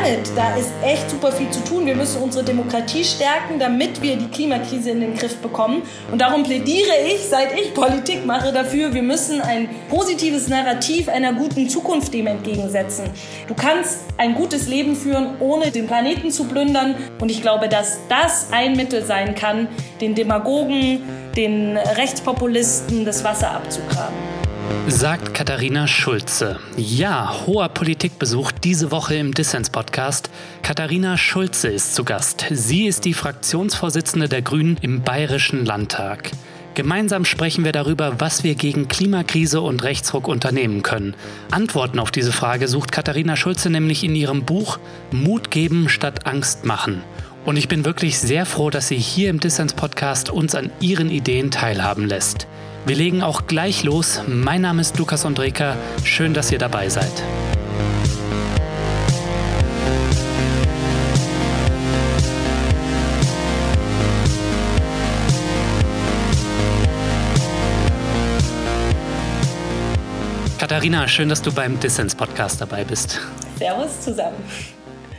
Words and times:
Planet. 0.00 0.30
Da 0.34 0.54
ist 0.56 0.70
echt 0.82 1.10
super 1.10 1.30
viel 1.32 1.50
zu 1.50 1.62
tun. 1.64 1.86
Wir 1.86 1.94
müssen 1.94 2.22
unsere 2.22 2.44
Demokratie 2.44 3.04
stärken, 3.04 3.58
damit 3.58 4.00
wir 4.02 4.16
die 4.16 4.28
Klimakrise 4.28 4.90
in 4.90 5.00
den 5.00 5.14
Griff 5.14 5.36
bekommen. 5.38 5.82
Und 6.10 6.20
darum 6.20 6.42
plädiere 6.42 6.92
ich, 7.06 7.20
seit 7.28 7.58
ich 7.58 7.74
Politik 7.74 8.24
mache, 8.24 8.52
dafür, 8.52 8.94
wir 8.94 9.02
müssen 9.02 9.40
ein 9.40 9.68
positives 9.88 10.48
Narrativ 10.48 11.08
einer 11.08 11.32
guten 11.32 11.68
Zukunft 11.68 12.14
dem 12.14 12.26
entgegensetzen. 12.26 13.04
Du 13.46 13.54
kannst 13.54 14.00
ein 14.16 14.34
gutes 14.34 14.68
Leben 14.68 14.96
führen, 14.96 15.34
ohne 15.40 15.70
den 15.70 15.86
Planeten 15.86 16.30
zu 16.30 16.44
plündern. 16.44 16.94
Und 17.20 17.30
ich 17.30 17.42
glaube, 17.42 17.68
dass 17.68 17.98
das 18.08 18.48
ein 18.52 18.76
Mittel 18.76 19.04
sein 19.04 19.34
kann, 19.34 19.68
den 20.00 20.14
Demagogen, 20.14 21.02
den 21.36 21.76
Rechtspopulisten 21.76 23.04
das 23.04 23.22
Wasser 23.24 23.52
abzugraben. 23.52 24.29
Sagt 24.86 25.34
Katharina 25.34 25.86
Schulze. 25.86 26.58
Ja, 26.76 27.46
hoher 27.46 27.68
Politikbesuch 27.68 28.52
diese 28.52 28.90
Woche 28.90 29.14
im 29.14 29.32
Dissens-Podcast. 29.34 30.30
Katharina 30.62 31.16
Schulze 31.16 31.68
ist 31.68 31.94
zu 31.94 32.04
Gast. 32.04 32.46
Sie 32.50 32.86
ist 32.86 33.04
die 33.04 33.14
Fraktionsvorsitzende 33.14 34.28
der 34.28 34.42
Grünen 34.42 34.76
im 34.80 35.02
Bayerischen 35.02 35.64
Landtag. 35.64 36.30
Gemeinsam 36.74 37.24
sprechen 37.24 37.64
wir 37.64 37.72
darüber, 37.72 38.20
was 38.20 38.44
wir 38.44 38.54
gegen 38.54 38.88
Klimakrise 38.88 39.60
und 39.60 39.82
Rechtsruck 39.82 40.28
unternehmen 40.28 40.82
können. 40.82 41.14
Antworten 41.50 41.98
auf 41.98 42.10
diese 42.10 42.32
Frage 42.32 42.68
sucht 42.68 42.92
Katharina 42.92 43.36
Schulze 43.36 43.70
nämlich 43.70 44.04
in 44.04 44.14
ihrem 44.14 44.44
Buch 44.44 44.78
Mut 45.10 45.50
geben 45.50 45.88
statt 45.88 46.26
Angst 46.26 46.64
machen. 46.64 47.02
Und 47.44 47.56
ich 47.56 47.68
bin 47.68 47.84
wirklich 47.84 48.18
sehr 48.18 48.46
froh, 48.46 48.70
dass 48.70 48.88
sie 48.88 48.98
hier 48.98 49.30
im 49.30 49.40
Dissens-Podcast 49.40 50.30
uns 50.30 50.54
an 50.54 50.70
ihren 50.80 51.10
Ideen 51.10 51.50
teilhaben 51.50 52.06
lässt. 52.06 52.46
Wir 52.86 52.96
legen 52.96 53.22
auch 53.22 53.46
gleich 53.46 53.84
los. 53.84 54.22
Mein 54.26 54.62
Name 54.62 54.80
ist 54.80 54.98
Lukas 54.98 55.26
Andreka. 55.26 55.76
Schön, 56.02 56.32
dass 56.32 56.50
ihr 56.50 56.58
dabei 56.58 56.88
seid. 56.88 57.12
Katharina, 70.58 71.06
schön, 71.06 71.28
dass 71.28 71.42
du 71.42 71.52
beim 71.52 71.78
Dissens-Podcast 71.80 72.60
dabei 72.60 72.84
bist. 72.84 73.20
Servus 73.58 74.00
zusammen. 74.00 74.36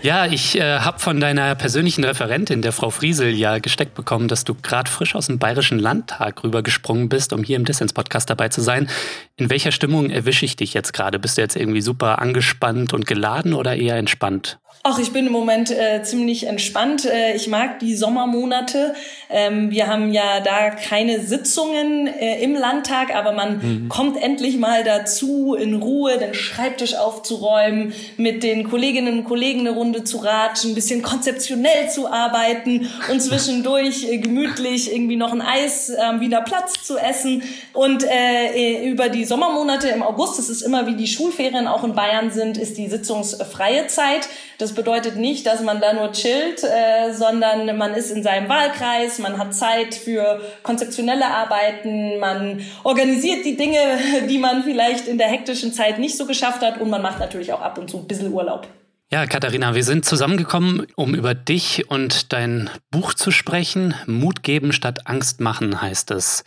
Ja, 0.03 0.25
ich 0.25 0.57
äh, 0.57 0.79
habe 0.79 0.97
von 0.97 1.19
deiner 1.19 1.53
persönlichen 1.53 2.03
Referentin, 2.03 2.63
der 2.63 2.71
Frau 2.71 2.89
Friesel, 2.89 3.29
ja 3.29 3.59
gesteckt 3.59 3.93
bekommen, 3.93 4.27
dass 4.27 4.43
du 4.43 4.55
gerade 4.55 4.89
frisch 4.89 5.13
aus 5.13 5.27
dem 5.27 5.37
Bayerischen 5.37 5.77
Landtag 5.77 6.43
rübergesprungen 6.43 7.07
bist, 7.07 7.33
um 7.33 7.43
hier 7.43 7.55
im 7.55 7.65
Dissens-Podcast 7.65 8.27
dabei 8.27 8.49
zu 8.49 8.61
sein. 8.61 8.89
In 9.37 9.51
welcher 9.51 9.71
Stimmung 9.71 10.09
erwische 10.09 10.43
ich 10.43 10.55
dich 10.55 10.73
jetzt 10.73 10.93
gerade? 10.93 11.19
Bist 11.19 11.37
du 11.37 11.41
jetzt 11.41 11.55
irgendwie 11.55 11.81
super 11.81 12.17
angespannt 12.17 12.93
und 12.93 13.05
geladen 13.05 13.53
oder 13.53 13.75
eher 13.75 13.97
entspannt? 13.97 14.59
Ach, 14.83 14.97
ich 14.97 15.13
bin 15.13 15.27
im 15.27 15.31
Moment 15.31 15.69
äh, 15.69 16.01
ziemlich 16.01 16.47
entspannt. 16.47 17.05
Äh, 17.05 17.35
ich 17.35 17.47
mag 17.47 17.77
die 17.79 17.95
Sommermonate. 17.95 18.95
Ähm, 19.29 19.69
wir 19.69 19.85
haben 19.85 20.11
ja 20.11 20.39
da 20.39 20.71
keine 20.71 21.19
Sitzungen 21.19 22.07
äh, 22.07 22.41
im 22.41 22.55
Landtag, 22.55 23.13
aber 23.13 23.31
man 23.31 23.57
mhm. 23.57 23.89
kommt 23.89 24.21
endlich 24.21 24.57
mal 24.57 24.83
dazu, 24.83 25.53
in 25.53 25.75
Ruhe 25.75 26.17
den 26.17 26.33
Schreibtisch 26.33 26.95
aufzuräumen, 26.95 27.93
mit 28.17 28.41
den 28.41 28.67
Kolleginnen 28.67 29.19
und 29.19 29.25
Kollegen 29.25 29.59
eine 29.61 29.71
Runde 29.71 29.90
zu 29.99 30.17
ratschen, 30.17 30.71
ein 30.71 30.75
bisschen 30.75 31.01
konzeptionell 31.01 31.89
zu 31.89 32.11
arbeiten 32.11 32.89
und 33.11 33.21
zwischendurch 33.21 34.03
äh, 34.09 34.17
gemütlich 34.17 34.91
irgendwie 34.91 35.15
noch 35.15 35.31
ein 35.31 35.41
Eis 35.41 35.91
am 35.95 36.15
ähm, 36.15 36.21
Wiener 36.21 36.41
Platz 36.41 36.83
zu 36.83 36.97
essen. 36.97 37.43
Und 37.73 38.03
äh, 38.03 38.89
über 38.89 39.09
die 39.09 39.25
Sommermonate 39.25 39.89
im 39.89 40.03
August, 40.03 40.39
das 40.39 40.49
ist 40.49 40.61
immer 40.61 40.87
wie 40.87 40.95
die 40.95 41.07
Schulferien 41.07 41.67
auch 41.67 41.83
in 41.83 41.93
Bayern 41.93 42.31
sind, 42.31 42.57
ist 42.57 42.77
die 42.77 42.87
sitzungsfreie 42.87 43.87
Zeit. 43.87 44.27
Das 44.57 44.73
bedeutet 44.73 45.15
nicht, 45.15 45.47
dass 45.47 45.61
man 45.61 45.81
da 45.81 45.93
nur 45.93 46.11
chillt, 46.11 46.63
äh, 46.63 47.13
sondern 47.13 47.77
man 47.77 47.93
ist 47.93 48.11
in 48.11 48.21
seinem 48.21 48.47
Wahlkreis, 48.47 49.19
man 49.19 49.37
hat 49.37 49.55
Zeit 49.55 49.95
für 49.95 50.39
konzeptionelle 50.61 51.25
Arbeiten, 51.25 52.19
man 52.19 52.61
organisiert 52.83 53.45
die 53.45 53.57
Dinge, 53.57 53.79
die 54.29 54.37
man 54.37 54.63
vielleicht 54.63 55.07
in 55.07 55.17
der 55.17 55.27
hektischen 55.27 55.73
Zeit 55.73 55.99
nicht 55.99 56.17
so 56.17 56.25
geschafft 56.25 56.61
hat 56.61 56.79
und 56.79 56.89
man 56.89 57.01
macht 57.01 57.19
natürlich 57.19 57.53
auch 57.53 57.61
ab 57.61 57.77
und 57.77 57.89
zu 57.89 57.97
ein 57.97 58.07
bisschen 58.07 58.31
Urlaub. 58.31 58.67
Ja, 59.13 59.25
Katharina, 59.25 59.75
wir 59.75 59.83
sind 59.83 60.05
zusammengekommen, 60.05 60.87
um 60.95 61.13
über 61.15 61.33
dich 61.35 61.91
und 61.91 62.31
dein 62.31 62.69
Buch 62.91 63.13
zu 63.13 63.29
sprechen. 63.29 63.93
Mut 64.05 64.41
geben 64.41 64.71
statt 64.71 65.01
Angst 65.03 65.41
machen 65.41 65.81
heißt 65.81 66.11
es. 66.11 66.45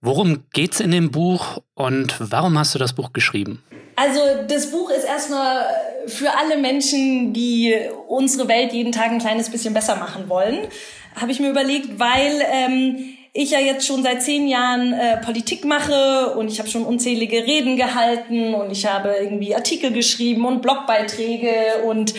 Worum 0.00 0.42
geht's 0.52 0.80
in 0.80 0.90
dem 0.90 1.12
Buch 1.12 1.62
und 1.74 2.16
warum 2.18 2.58
hast 2.58 2.74
du 2.74 2.80
das 2.80 2.92
Buch 2.92 3.12
geschrieben? 3.12 3.62
Also 3.94 4.18
das 4.48 4.72
Buch 4.72 4.90
ist 4.90 5.04
erstmal 5.04 5.64
für 6.08 6.36
alle 6.36 6.58
Menschen, 6.58 7.32
die 7.34 7.76
unsere 8.08 8.48
Welt 8.48 8.72
jeden 8.72 8.90
Tag 8.90 9.12
ein 9.12 9.20
kleines 9.20 9.48
bisschen 9.48 9.72
besser 9.72 9.94
machen 9.94 10.28
wollen, 10.28 10.66
habe 11.14 11.30
ich 11.30 11.38
mir 11.38 11.50
überlegt, 11.50 12.00
weil 12.00 12.42
ähm, 12.50 13.16
ich 13.32 13.50
ja 13.50 13.58
jetzt 13.58 13.86
schon 13.86 14.02
seit 14.02 14.22
zehn 14.22 14.46
Jahren 14.46 14.92
äh, 14.92 15.16
Politik 15.18 15.64
mache 15.64 16.34
und 16.36 16.48
ich 16.48 16.58
habe 16.58 16.68
schon 16.68 16.84
unzählige 16.84 17.46
Reden 17.46 17.76
gehalten 17.76 18.54
und 18.54 18.70
ich 18.70 18.86
habe 18.86 19.16
irgendwie 19.20 19.54
Artikel 19.54 19.90
geschrieben 19.92 20.44
und 20.44 20.60
Blogbeiträge 20.60 21.82
und 21.84 22.12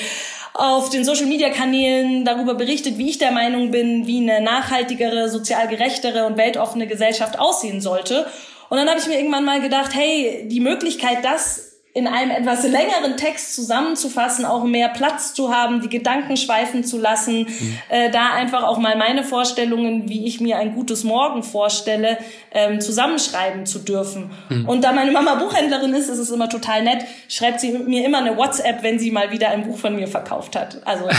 auf 0.56 0.90
den 0.90 1.04
Social 1.04 1.26
Media 1.26 1.50
Kanälen 1.50 2.26
darüber 2.26 2.56
berichtet, 2.56 2.98
wie 2.98 3.10
ich 3.10 3.18
der 3.18 3.32
Meinung 3.32 3.72
bin, 3.72 4.08
wie 4.08 4.20
eine 4.20 4.44
nachhaltigere, 4.44 5.30
sozial 5.30 5.68
gerechtere 5.68 6.26
und 6.26 6.38
weltoffene 6.38 6.88
Gesellschaft 6.88 7.40
aussehen 7.40 7.82
sollte. 7.82 8.28
Und 8.70 8.78
dann 8.78 8.88
habe 8.88 9.00
ich 9.00 9.08
mir 9.08 9.18
irgendwann 9.18 9.46
mal 9.46 9.62
gedacht, 9.62 9.94
hey, 9.94 10.48
die 10.48 10.60
Möglichkeit, 10.60 11.20
das 11.24 11.73
in 11.96 12.08
einem 12.08 12.32
etwas 12.32 12.64
längeren 12.64 13.18
Text 13.18 13.56
zusammenzufassen, 13.56 14.46
auch 14.46 14.64
mehr 14.64 14.90
Platz 14.90 15.36
zu 15.36 15.54
haben, 15.54 15.80
die 15.80 15.90
Gedanken 15.90 16.38
schweifen 16.38 16.84
zu 16.84 16.98
lassen, 16.98 17.42
mhm. 17.42 17.80
äh, 17.90 18.10
da 18.10 18.34
einfach 18.34 18.64
auch 18.64 18.80
mal 18.80 18.98
meine 18.98 19.24
Vorstellungen, 19.24 20.10
wie 20.10 20.26
ich 20.26 20.42
mir 20.42 20.58
ein 20.58 20.74
gutes 20.74 21.04
Morgen 21.04 21.44
vorstelle, 21.44 22.18
ähm, 22.52 22.82
zusammenschreiben 22.82 23.68
zu 23.68 23.78
dürfen. 23.78 24.32
Mhm. 24.50 24.68
Und 24.68 24.84
da 24.84 24.92
meine 24.92 25.12
Mama 25.12 25.36
Buchhändlerin 25.36 25.94
ist, 25.94 26.10
ist 26.10 26.18
es 26.18 26.32
immer 26.32 26.50
total 26.50 26.84
nett, 26.84 27.06
schreibt 27.30 27.60
sie 27.60 27.72
mir 27.72 28.04
immer 28.04 28.18
eine 28.20 28.38
WhatsApp, 28.38 28.82
wenn 28.82 28.98
sie 28.98 29.12
mal 29.12 29.32
wieder 29.32 29.50
ein 29.50 29.68
Buch 29.68 29.78
von 29.78 29.96
mir 29.96 30.08
verkauft 30.08 30.56
hat. 30.56 30.82
Also 30.86 31.06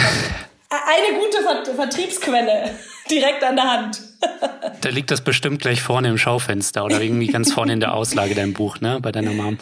eine 0.71 1.19
gute 1.21 1.75
Vertriebsquelle 1.77 2.71
direkt 3.11 3.45
an 3.45 3.57
der 3.57 3.71
Hand. 3.71 4.03
Da 4.81 4.91
liegt 4.91 5.11
das 5.11 5.23
bestimmt 5.23 5.63
gleich 5.63 5.81
vorne 5.81 6.09
im 6.09 6.19
Schaufenster 6.19 6.85
oder 6.85 7.01
irgendwie 7.01 7.27
ganz 7.27 7.53
vorne 7.53 7.73
in 7.73 7.81
der 7.81 7.95
Auslage 7.95 8.35
dein 8.35 8.53
Buch, 8.53 8.81
ne, 8.81 8.99
bei 9.01 9.13
deiner 9.13 9.33
Mom. 9.33 9.57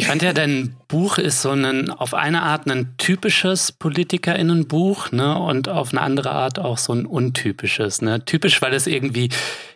Ich 0.00 0.06
fand 0.06 0.22
ja, 0.22 0.32
dein 0.32 0.74
Buch 0.88 1.18
ist 1.18 1.42
so 1.42 1.50
ein, 1.50 1.90
auf 1.90 2.14
eine 2.14 2.40
Art 2.40 2.66
ein 2.66 2.94
typisches 2.96 3.70
PolitikerInnenbuch, 3.70 5.12
ne, 5.12 5.38
und 5.38 5.68
auf 5.68 5.92
eine 5.92 6.00
andere 6.00 6.30
Art 6.30 6.58
auch 6.58 6.78
so 6.78 6.94
ein 6.94 7.04
untypisches, 7.04 8.00
ne. 8.00 8.24
Typisch, 8.24 8.62
weil 8.62 8.72
es 8.72 8.86
irgendwie 8.86 9.28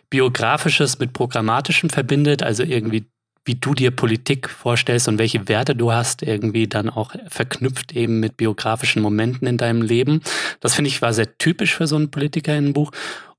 biografisches 0.09 0.97
mit 0.97 1.13
programmatischem 1.13 1.91
verbindet, 1.91 2.41
also 2.41 2.63
irgendwie 2.63 3.05
wie 3.47 3.53
du 3.53 3.75
dir 3.75 3.91
Politik 3.91 4.49
vorstellst 4.49 5.07
und 5.07 5.19
welche 5.19 5.47
Werte 5.47 5.75
du 5.75 5.91
hast, 5.91 6.23
irgendwie 6.23 6.65
dann 6.67 6.89
auch 6.89 7.11
verknüpft 7.27 7.91
eben 7.91 8.19
mit 8.19 8.35
biografischen 8.35 9.03
Momenten 9.03 9.47
in 9.47 9.59
deinem 9.59 9.83
Leben. 9.83 10.21
Das 10.59 10.73
finde 10.73 10.87
ich 10.87 11.03
war 11.03 11.13
sehr 11.13 11.37
typisch 11.37 11.75
für 11.75 11.85
so 11.85 11.97
ein 11.97 12.09
Politikerinnenbuch. 12.09 12.89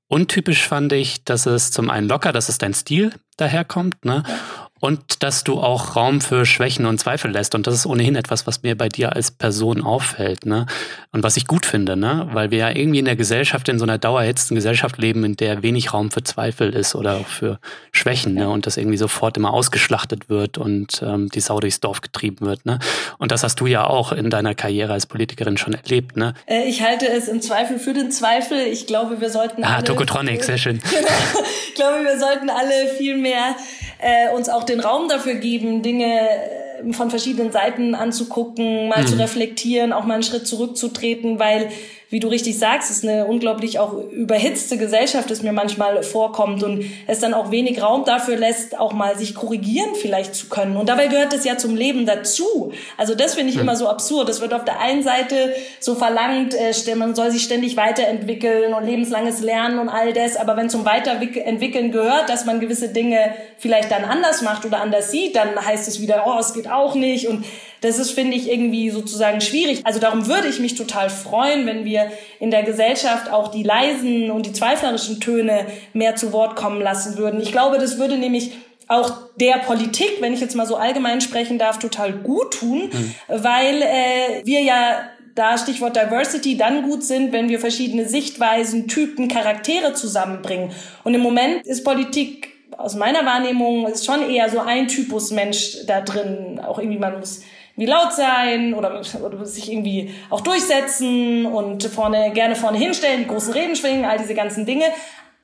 Untypisch 0.07 0.65
fand 0.65 0.93
ich, 0.93 1.25
dass 1.25 1.45
es 1.47 1.71
zum 1.71 1.89
einen 1.89 2.07
locker, 2.07 2.31
dass 2.31 2.47
es 2.47 2.57
dein 2.57 2.73
Stil 2.73 3.11
daherkommt, 3.35 4.05
ne? 4.05 4.23
Ja 4.25 4.66
und 4.79 5.23
dass 5.23 5.43
du 5.43 5.59
auch 5.59 5.95
Raum 5.95 6.21
für 6.21 6.45
Schwächen 6.45 6.85
und 6.85 6.99
Zweifel 6.99 7.31
lässt. 7.31 7.55
Und 7.55 7.67
das 7.67 7.73
ist 7.73 7.85
ohnehin 7.85 8.15
etwas, 8.15 8.45
was 8.47 8.63
mir 8.63 8.77
bei 8.77 8.89
dir 8.89 9.15
als 9.15 9.31
Person 9.31 9.83
auffällt, 9.83 10.45
ne? 10.45 10.65
Und 11.11 11.23
was 11.23 11.37
ich 11.37 11.47
gut 11.47 11.65
finde, 11.65 11.97
ne? 11.97 12.29
Weil 12.31 12.51
wir 12.51 12.59
ja 12.59 12.69
irgendwie 12.69 12.99
in 12.99 13.05
der 13.05 13.15
Gesellschaft, 13.15 13.69
in 13.69 13.79
so 13.79 13.85
einer 13.85 13.97
dauerhetzten 13.97 14.55
Gesellschaft 14.55 14.97
leben, 14.97 15.23
in 15.23 15.35
der 15.35 15.63
wenig 15.63 15.93
Raum 15.93 16.11
für 16.11 16.23
Zweifel 16.23 16.73
ist 16.73 16.95
oder 16.95 17.15
auch 17.15 17.27
für 17.27 17.59
Schwächen, 17.91 18.35
ne? 18.35 18.49
Und 18.49 18.67
das 18.67 18.77
irgendwie 18.77 18.97
sofort 18.97 19.37
immer 19.37 19.53
ausgeschlachtet 19.53 20.29
wird 20.29 20.57
und 20.57 21.01
ähm, 21.03 21.29
die 21.29 21.39
Sau 21.39 21.59
durchs 21.59 21.79
Dorf 21.79 22.01
getrieben 22.01 22.45
wird, 22.45 22.65
ne? 22.65 22.79
Und 23.17 23.31
das 23.31 23.43
hast 23.43 23.59
du 23.59 23.65
ja 23.65 23.85
auch 23.85 24.11
in 24.11 24.29
deiner 24.29 24.53
Karriere 24.53 24.93
als 24.93 25.05
Politikerin 25.05 25.57
schon 25.57 25.73
erlebt, 25.73 26.17
ne? 26.17 26.33
Äh, 26.45 26.63
ich 26.67 26.83
halte 26.83 27.07
es 27.07 27.27
im 27.27 27.41
Zweifel 27.41 27.79
für 27.79 27.93
den 27.93 28.11
Zweifel. 28.11 28.59
Ich 28.67 28.85
glaube, 28.87 29.21
wir 29.21 29.29
sollten 29.29 29.63
ah, 29.63 29.67
alle... 29.67 29.77
Ah, 29.77 29.81
Tokotronic, 29.81 30.43
sehr 30.43 30.57
schön. 30.57 30.79
Genau. 30.97 31.45
ich 31.67 31.75
glaube, 31.75 32.03
wir 32.05 32.19
sollten 32.19 32.49
alle 32.49 32.87
viel 32.97 33.17
mehr 33.17 33.55
äh, 33.99 34.33
uns 34.35 34.49
auch 34.49 34.63
den 34.63 34.79
Raum 34.79 35.09
dafür 35.09 35.35
geben, 35.35 35.81
Dinge 35.81 36.05
äh, 36.05 36.93
von 36.93 37.09
verschiedenen 37.09 37.51
Seiten 37.51 37.95
anzugucken, 37.95 38.87
mal 38.87 39.01
mhm. 39.01 39.07
zu 39.07 39.17
reflektieren, 39.17 39.93
auch 39.93 40.05
mal 40.05 40.15
einen 40.15 40.23
Schritt 40.23 40.47
zurückzutreten, 40.47 41.39
weil 41.39 41.69
wie 42.09 42.21
du 42.21 42.29
richtig 42.29 42.57
sagst, 42.57 42.89
ist 42.89 43.03
eine 43.03 43.25
unglaublich 43.25 43.79
auch 43.79 43.93
überhitzte 43.93 44.77
Gesellschaft, 44.77 45.29
es 45.29 45.43
mir 45.43 45.51
manchmal 45.51 46.03
vorkommt 46.03 46.63
und 46.63 46.85
es 47.05 47.19
dann 47.19 47.33
auch 47.33 47.51
wenig 47.51 47.81
Raum 47.81 48.05
dafür 48.05 48.37
lässt, 48.37 48.79
auch 48.79 48.93
mal 48.93 49.17
sich 49.17 49.35
korrigieren 49.35 49.89
vielleicht 49.93 50.33
zu 50.33 50.47
können. 50.47 50.77
Und 50.77 50.87
dabei 50.87 51.07
gehört 51.07 51.33
es 51.33 51.43
ja 51.43 51.57
zum 51.57 51.75
Leben 51.75 52.05
dazu. 52.05 52.71
Also 52.95 53.13
das 53.13 53.33
finde 53.33 53.51
ich 53.51 53.59
immer 53.59 53.75
so 53.75 53.89
absurd. 53.89 54.29
Es 54.29 54.39
wird 54.39 54.53
auf 54.53 54.63
der 54.63 54.79
einen 54.79 55.03
Seite 55.03 55.53
so 55.81 55.95
verlangt, 55.95 56.53
äh, 56.53 56.73
man 56.95 57.13
soll 57.13 57.29
sich 57.29 57.43
ständig 57.43 57.75
weiterentwickeln 57.75 58.73
und 58.73 58.85
lebenslanges 58.85 59.41
Lernen 59.41 59.77
und 59.77 59.89
all 59.89 60.13
das. 60.13 60.37
Aber 60.37 60.55
wenn 60.55 60.69
zum 60.69 60.85
Weiterentwickeln 60.85 61.91
gehört, 61.91 62.29
dass 62.29 62.45
man 62.45 62.61
gewisse 62.61 62.87
Dinge 62.87 63.33
vielleicht 63.57 63.91
dann 63.91 64.05
anders 64.05 64.41
macht 64.41 64.65
oder 64.65 64.79
anders 64.79 65.11
sieht, 65.11 65.35
dann 65.35 65.59
heißt 65.59 65.89
es 65.89 66.01
wieder, 66.01 66.23
oh, 66.25 66.39
es 66.39 66.53
geht 66.53 66.71
auch 66.71 66.95
nicht. 66.95 67.27
Und 67.27 67.43
das 67.81 67.99
ist, 67.99 68.11
finde 68.11 68.35
ich, 68.35 68.49
irgendwie 68.49 68.89
sozusagen 68.89 69.41
schwierig. 69.41 69.85
Also 69.85 69.99
darum 69.99 70.27
würde 70.27 70.47
ich 70.47 70.59
mich 70.59 70.75
total 70.75 71.09
freuen, 71.09 71.65
wenn 71.65 71.85
wir 71.85 72.11
in 72.39 72.51
der 72.51 72.63
Gesellschaft 72.63 73.31
auch 73.31 73.49
die 73.49 73.63
leisen 73.63 74.31
und 74.31 74.45
die 74.45 74.53
zweiflerischen 74.53 75.19
Töne 75.19 75.67
mehr 75.93 76.15
zu 76.15 76.33
Wort 76.33 76.55
kommen 76.55 76.81
lassen 76.81 77.17
würden. 77.17 77.41
Ich 77.41 77.51
glaube, 77.51 77.77
das 77.77 77.97
würde 77.97 78.17
nämlich 78.17 78.51
auch 78.87 79.11
der 79.35 79.57
Politik, 79.59 80.17
wenn 80.21 80.33
ich 80.33 80.39
jetzt 80.39 80.55
mal 80.55 80.65
so 80.65 80.77
allgemein 80.77 81.21
sprechen 81.21 81.59
darf, 81.59 81.77
total 81.77 82.13
gut 82.13 82.53
tun, 82.53 82.89
mhm. 82.91 83.13
weil 83.27 83.81
äh, 83.81 84.45
wir 84.45 84.61
ja 84.61 85.09
da 85.35 85.57
Stichwort 85.57 85.95
Diversity 85.95 86.57
dann 86.57 86.83
gut 86.83 87.03
sind, 87.03 87.31
wenn 87.31 87.49
wir 87.49 87.59
verschiedene 87.59 88.07
Sichtweisen, 88.07 88.87
Typen, 88.87 89.27
Charaktere 89.27 89.93
zusammenbringen. 89.93 90.71
Und 91.03 91.13
im 91.13 91.21
Moment 91.21 91.65
ist 91.67 91.83
Politik 91.83 92.57
aus 92.77 92.95
meiner 92.95 93.25
Wahrnehmung 93.25 93.87
ist 93.87 94.05
schon 94.05 94.29
eher 94.29 94.49
so 94.49 94.59
ein 94.59 94.87
Typus 94.87 95.31
Mensch 95.31 95.85
da 95.87 96.01
drin. 96.01 96.59
Auch 96.65 96.79
irgendwie 96.79 96.99
man 96.99 97.19
muss 97.19 97.41
wie 97.77 97.85
laut 97.85 98.11
sein 98.11 98.73
oder, 98.73 99.01
oder 99.23 99.45
sich 99.45 99.71
irgendwie 99.71 100.13
auch 100.29 100.41
durchsetzen 100.41 101.45
und 101.45 101.83
vorne 101.85 102.31
gerne 102.33 102.55
vorne 102.55 102.77
hinstellen, 102.77 103.21
die 103.21 103.27
großen 103.27 103.53
Reden 103.53 103.75
schwingen, 103.75 104.03
all 104.03 104.17
diese 104.17 104.33
ganzen 104.33 104.65
Dinge. 104.65 104.85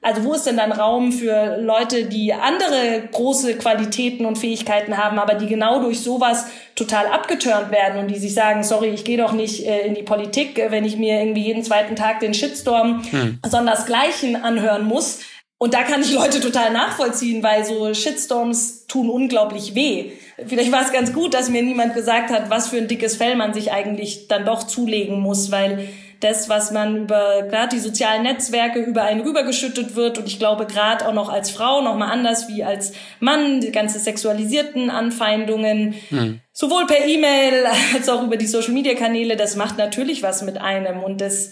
Also 0.04 0.26
wo 0.26 0.34
ist 0.34 0.46
denn 0.46 0.58
dann 0.58 0.74
Raum 0.74 1.14
für 1.14 1.58
Leute, 1.62 2.06
die 2.06 2.34
andere 2.34 3.08
große 3.10 3.56
Qualitäten 3.56 4.26
und 4.26 4.38
Fähigkeiten 4.38 4.98
haben, 4.98 5.18
aber 5.18 5.36
die 5.36 5.48
genau 5.48 5.82
durch 5.82 6.02
sowas 6.02 6.48
total 6.76 7.06
abgeturnt 7.08 7.72
werden 7.72 8.00
und 8.00 8.10
die 8.10 8.18
sich 8.18 8.34
sagen, 8.34 8.64
sorry, 8.64 8.90
ich 8.90 9.06
gehe 9.06 9.18
doch 9.18 9.32
nicht 9.32 9.66
äh, 9.66 9.88
in 9.88 9.96
die 9.96 10.04
Politik, 10.04 10.60
äh, 10.60 10.72
wenn 10.72 10.84
ich 10.84 10.98
mir 10.98 11.20
irgendwie 11.20 11.44
jeden 11.44 11.64
zweiten 11.64 11.96
Tag 11.96 12.20
den 12.20 12.34
Shitstorm 12.34 13.04
hm. 13.10 13.40
sondersgleichen 13.48 14.36
anhören 14.36 14.86
muss. 14.86 15.22
Und 15.64 15.74
da 15.74 15.84
kann 15.84 16.02
ich 16.02 16.12
Leute 16.12 16.42
total 16.42 16.74
nachvollziehen, 16.74 17.42
weil 17.42 17.64
so 17.64 17.94
Shitstorms 17.94 18.86
tun 18.88 19.10
unglaublich 19.10 19.76
weh. 19.76 20.12
Vielleicht 20.46 20.74
war 20.74 20.82
es 20.82 20.92
ganz 20.92 21.14
gut, 21.14 21.34
dass 21.34 21.48
mir 21.48 21.64
niemand 21.64 21.94
gesagt 21.94 22.32
hat, 22.32 22.50
was 22.50 22.68
für 22.68 22.76
ein 22.76 22.90
dickes 22.90 23.16
Fell 23.16 23.38
man 23.38 23.54
sich 23.54 23.72
eigentlich 23.72 24.28
dann 24.28 24.44
doch 24.44 24.64
zulegen 24.64 25.22
muss, 25.22 25.52
weil 25.52 25.88
das, 26.20 26.50
was 26.50 26.72
man 26.72 27.04
über 27.04 27.44
gerade 27.44 27.78
die 27.78 27.80
sozialen 27.80 28.24
Netzwerke 28.24 28.80
über 28.80 29.04
einen 29.04 29.22
rübergeschüttet 29.22 29.96
wird 29.96 30.18
und 30.18 30.28
ich 30.28 30.38
glaube 30.38 30.66
gerade 30.66 31.08
auch 31.08 31.14
noch 31.14 31.30
als 31.30 31.50
Frau 31.50 31.82
noch 31.82 31.96
mal 31.96 32.12
anders 32.12 32.50
wie 32.50 32.66
als 32.66 32.92
Mann 33.22 33.62
die 33.62 33.72
ganze 33.72 34.00
sexualisierten 34.00 34.90
Anfeindungen 34.90 35.96
hm. 36.10 36.42
sowohl 36.52 36.88
per 36.88 37.06
E-Mail 37.06 37.68
als 37.94 38.10
auch 38.10 38.22
über 38.24 38.36
die 38.36 38.48
Social 38.48 38.74
Media 38.74 38.96
Kanäle 38.96 39.38
das 39.38 39.56
macht 39.56 39.78
natürlich 39.78 40.24
was 40.24 40.42
mit 40.42 40.58
einem 40.58 41.04
und 41.04 41.22
das 41.22 41.52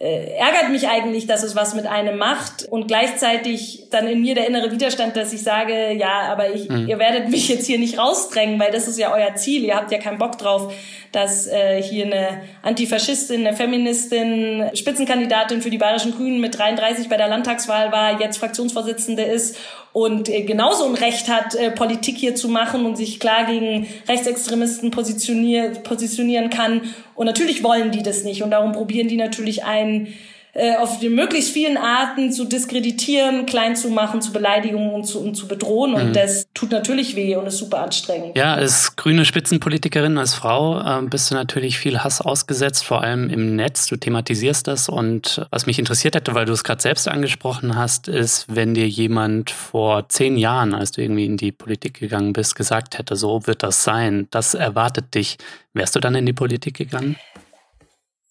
äh, 0.00 0.36
ärgert 0.38 0.70
mich 0.70 0.88
eigentlich, 0.88 1.26
dass 1.26 1.44
es 1.44 1.54
was 1.54 1.74
mit 1.74 1.86
einem 1.86 2.18
macht 2.18 2.64
und 2.64 2.88
gleichzeitig 2.88 3.84
dann 3.90 4.08
in 4.08 4.22
mir 4.22 4.34
der 4.34 4.48
innere 4.48 4.72
Widerstand, 4.72 5.16
dass 5.16 5.32
ich 5.32 5.42
sage, 5.42 5.92
ja, 5.92 6.22
aber 6.32 6.52
ich, 6.52 6.68
mhm. 6.68 6.88
ihr 6.88 6.98
werdet 6.98 7.28
mich 7.30 7.48
jetzt 7.48 7.66
hier 7.66 7.78
nicht 7.78 7.96
rausdrängen, 7.96 8.58
weil 8.58 8.72
das 8.72 8.88
ist 8.88 8.98
ja 8.98 9.14
euer 9.14 9.36
Ziel. 9.36 9.62
Ihr 9.62 9.76
habt 9.76 9.92
ja 9.92 9.98
keinen 9.98 10.18
Bock 10.18 10.36
drauf, 10.36 10.74
dass 11.12 11.46
äh, 11.46 11.80
hier 11.80 12.06
eine 12.06 12.42
Antifaschistin, 12.62 13.46
eine 13.46 13.56
Feministin, 13.56 14.70
Spitzenkandidatin 14.74 15.62
für 15.62 15.70
die 15.70 15.78
Bayerischen 15.78 16.12
Grünen 16.16 16.40
mit 16.40 16.58
33 16.58 17.08
bei 17.08 17.16
der 17.16 17.28
Landtagswahl 17.28 17.92
war, 17.92 18.20
jetzt 18.20 18.38
Fraktionsvorsitzende 18.38 19.22
ist 19.22 19.56
und 19.94 20.28
äh, 20.28 20.42
genauso 20.42 20.86
ein 20.88 20.96
Recht 20.96 21.28
hat, 21.28 21.54
äh, 21.54 21.70
Politik 21.70 22.18
hier 22.18 22.34
zu 22.34 22.48
machen 22.48 22.84
und 22.84 22.96
sich 22.96 23.20
klar 23.20 23.46
gegen 23.46 23.86
Rechtsextremisten 24.08 24.90
positionier 24.90 25.70
positionieren 25.84 26.50
kann. 26.50 26.80
Und 27.14 27.26
natürlich 27.26 27.62
wollen 27.62 27.92
die 27.92 28.02
das 28.02 28.24
nicht 28.24 28.42
und 28.42 28.50
darum 28.50 28.72
probieren 28.72 29.06
die 29.06 29.16
natürlich 29.16 29.62
einen 29.64 30.12
äh, 30.54 30.76
auf 30.76 31.00
die 31.00 31.08
möglichst 31.08 31.50
vielen 31.50 31.76
Arten 31.76 32.30
zu 32.30 32.44
diskreditieren, 32.44 33.44
klein 33.44 33.74
zu 33.74 33.90
machen, 33.90 34.22
zu 34.22 34.32
beleidigen 34.32 34.94
und 34.94 35.04
zu, 35.04 35.20
und 35.20 35.34
zu 35.34 35.48
bedrohen. 35.48 35.94
Und 35.94 36.10
mhm. 36.10 36.12
das 36.12 36.46
tut 36.54 36.70
natürlich 36.70 37.16
weh 37.16 37.34
und 37.34 37.46
ist 37.46 37.58
super 37.58 37.80
anstrengend. 37.80 38.36
Ja, 38.36 38.54
als 38.54 38.94
grüne 38.94 39.24
Spitzenpolitikerin, 39.24 40.16
als 40.16 40.34
Frau 40.34 40.80
äh, 40.80 41.02
bist 41.06 41.30
du 41.30 41.34
natürlich 41.34 41.78
viel 41.78 41.98
Hass 42.04 42.20
ausgesetzt, 42.20 42.84
vor 42.84 43.02
allem 43.02 43.30
im 43.30 43.56
Netz. 43.56 43.88
Du 43.88 43.96
thematisierst 43.96 44.68
das. 44.68 44.88
Und 44.88 45.44
was 45.50 45.66
mich 45.66 45.80
interessiert 45.80 46.14
hätte, 46.14 46.34
weil 46.34 46.46
du 46.46 46.52
es 46.52 46.62
gerade 46.62 46.80
selbst 46.80 47.08
angesprochen 47.08 47.76
hast, 47.76 48.06
ist, 48.06 48.46
wenn 48.48 48.74
dir 48.74 48.88
jemand 48.88 49.50
vor 49.50 50.08
zehn 50.08 50.36
Jahren, 50.36 50.72
als 50.72 50.92
du 50.92 51.02
irgendwie 51.02 51.26
in 51.26 51.36
die 51.36 51.50
Politik 51.50 51.98
gegangen 51.98 52.32
bist, 52.32 52.54
gesagt 52.54 52.96
hätte, 52.98 53.16
so 53.16 53.48
wird 53.48 53.64
das 53.64 53.82
sein, 53.82 54.28
das 54.30 54.54
erwartet 54.54 55.16
dich. 55.16 55.36
Wärst 55.72 55.96
du 55.96 56.00
dann 56.00 56.14
in 56.14 56.26
die 56.26 56.32
Politik 56.32 56.76
gegangen? 56.76 57.16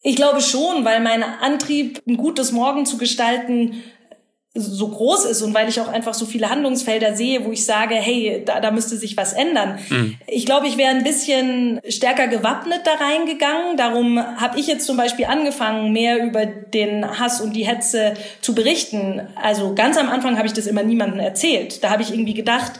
Ich 0.04 0.18
glaube 0.18 0.42
schon, 0.42 0.86
weil 0.86 1.00
mein 1.00 1.24
Antrieb, 1.24 2.02
ein 2.08 2.18
gutes 2.18 2.52
Morgen 2.52 2.86
zu 2.86 2.98
gestalten, 2.98 3.82
so 4.56 4.88
groß 4.88 5.26
ist 5.26 5.42
und 5.42 5.56
weil 5.56 5.68
ich 5.68 5.82
auch 5.82 5.88
einfach 5.88 6.14
so 6.14 6.28
viele 6.28 6.50
Handlungsfelder 6.50 7.16
sehe, 7.16 7.44
wo 7.44 7.52
ich 7.52 7.66
sage, 7.66 7.96
hey, 7.96 8.44
da, 8.46 8.60
da 8.60 8.70
müsste 8.70 8.98
sich 8.98 9.18
was 9.18 9.34
ändern. 9.34 9.80
Mhm. 9.90 10.16
Ich 10.28 10.46
glaube, 10.46 10.68
ich 10.68 10.78
wäre 10.78 10.92
ein 10.92 11.04
bisschen 11.04 11.82
stärker 11.90 12.28
gewappnet 12.28 12.82
da 12.86 12.94
reingegangen. 13.04 13.78
Darum 13.78 14.20
habe 14.20 14.60
ich 14.60 14.68
jetzt 14.68 14.86
zum 14.86 14.96
Beispiel 14.96 15.26
angefangen, 15.26 15.92
mehr 15.92 16.24
über 16.24 16.46
den 16.46 17.20
Hass 17.20 17.42
und 17.42 17.54
die 17.54 17.66
Hetze 17.66 18.14
zu 18.42 18.54
berichten. 18.54 19.28
Also 19.42 19.74
ganz 19.74 19.98
am 19.98 20.10
Anfang 20.10 20.38
habe 20.38 20.46
ich 20.46 20.54
das 20.54 20.68
immer 20.68 20.84
niemandem 20.84 21.20
erzählt. 21.20 21.84
Da 21.84 21.90
habe 21.90 22.04
ich 22.04 22.12
irgendwie 22.12 22.36
gedacht, 22.36 22.74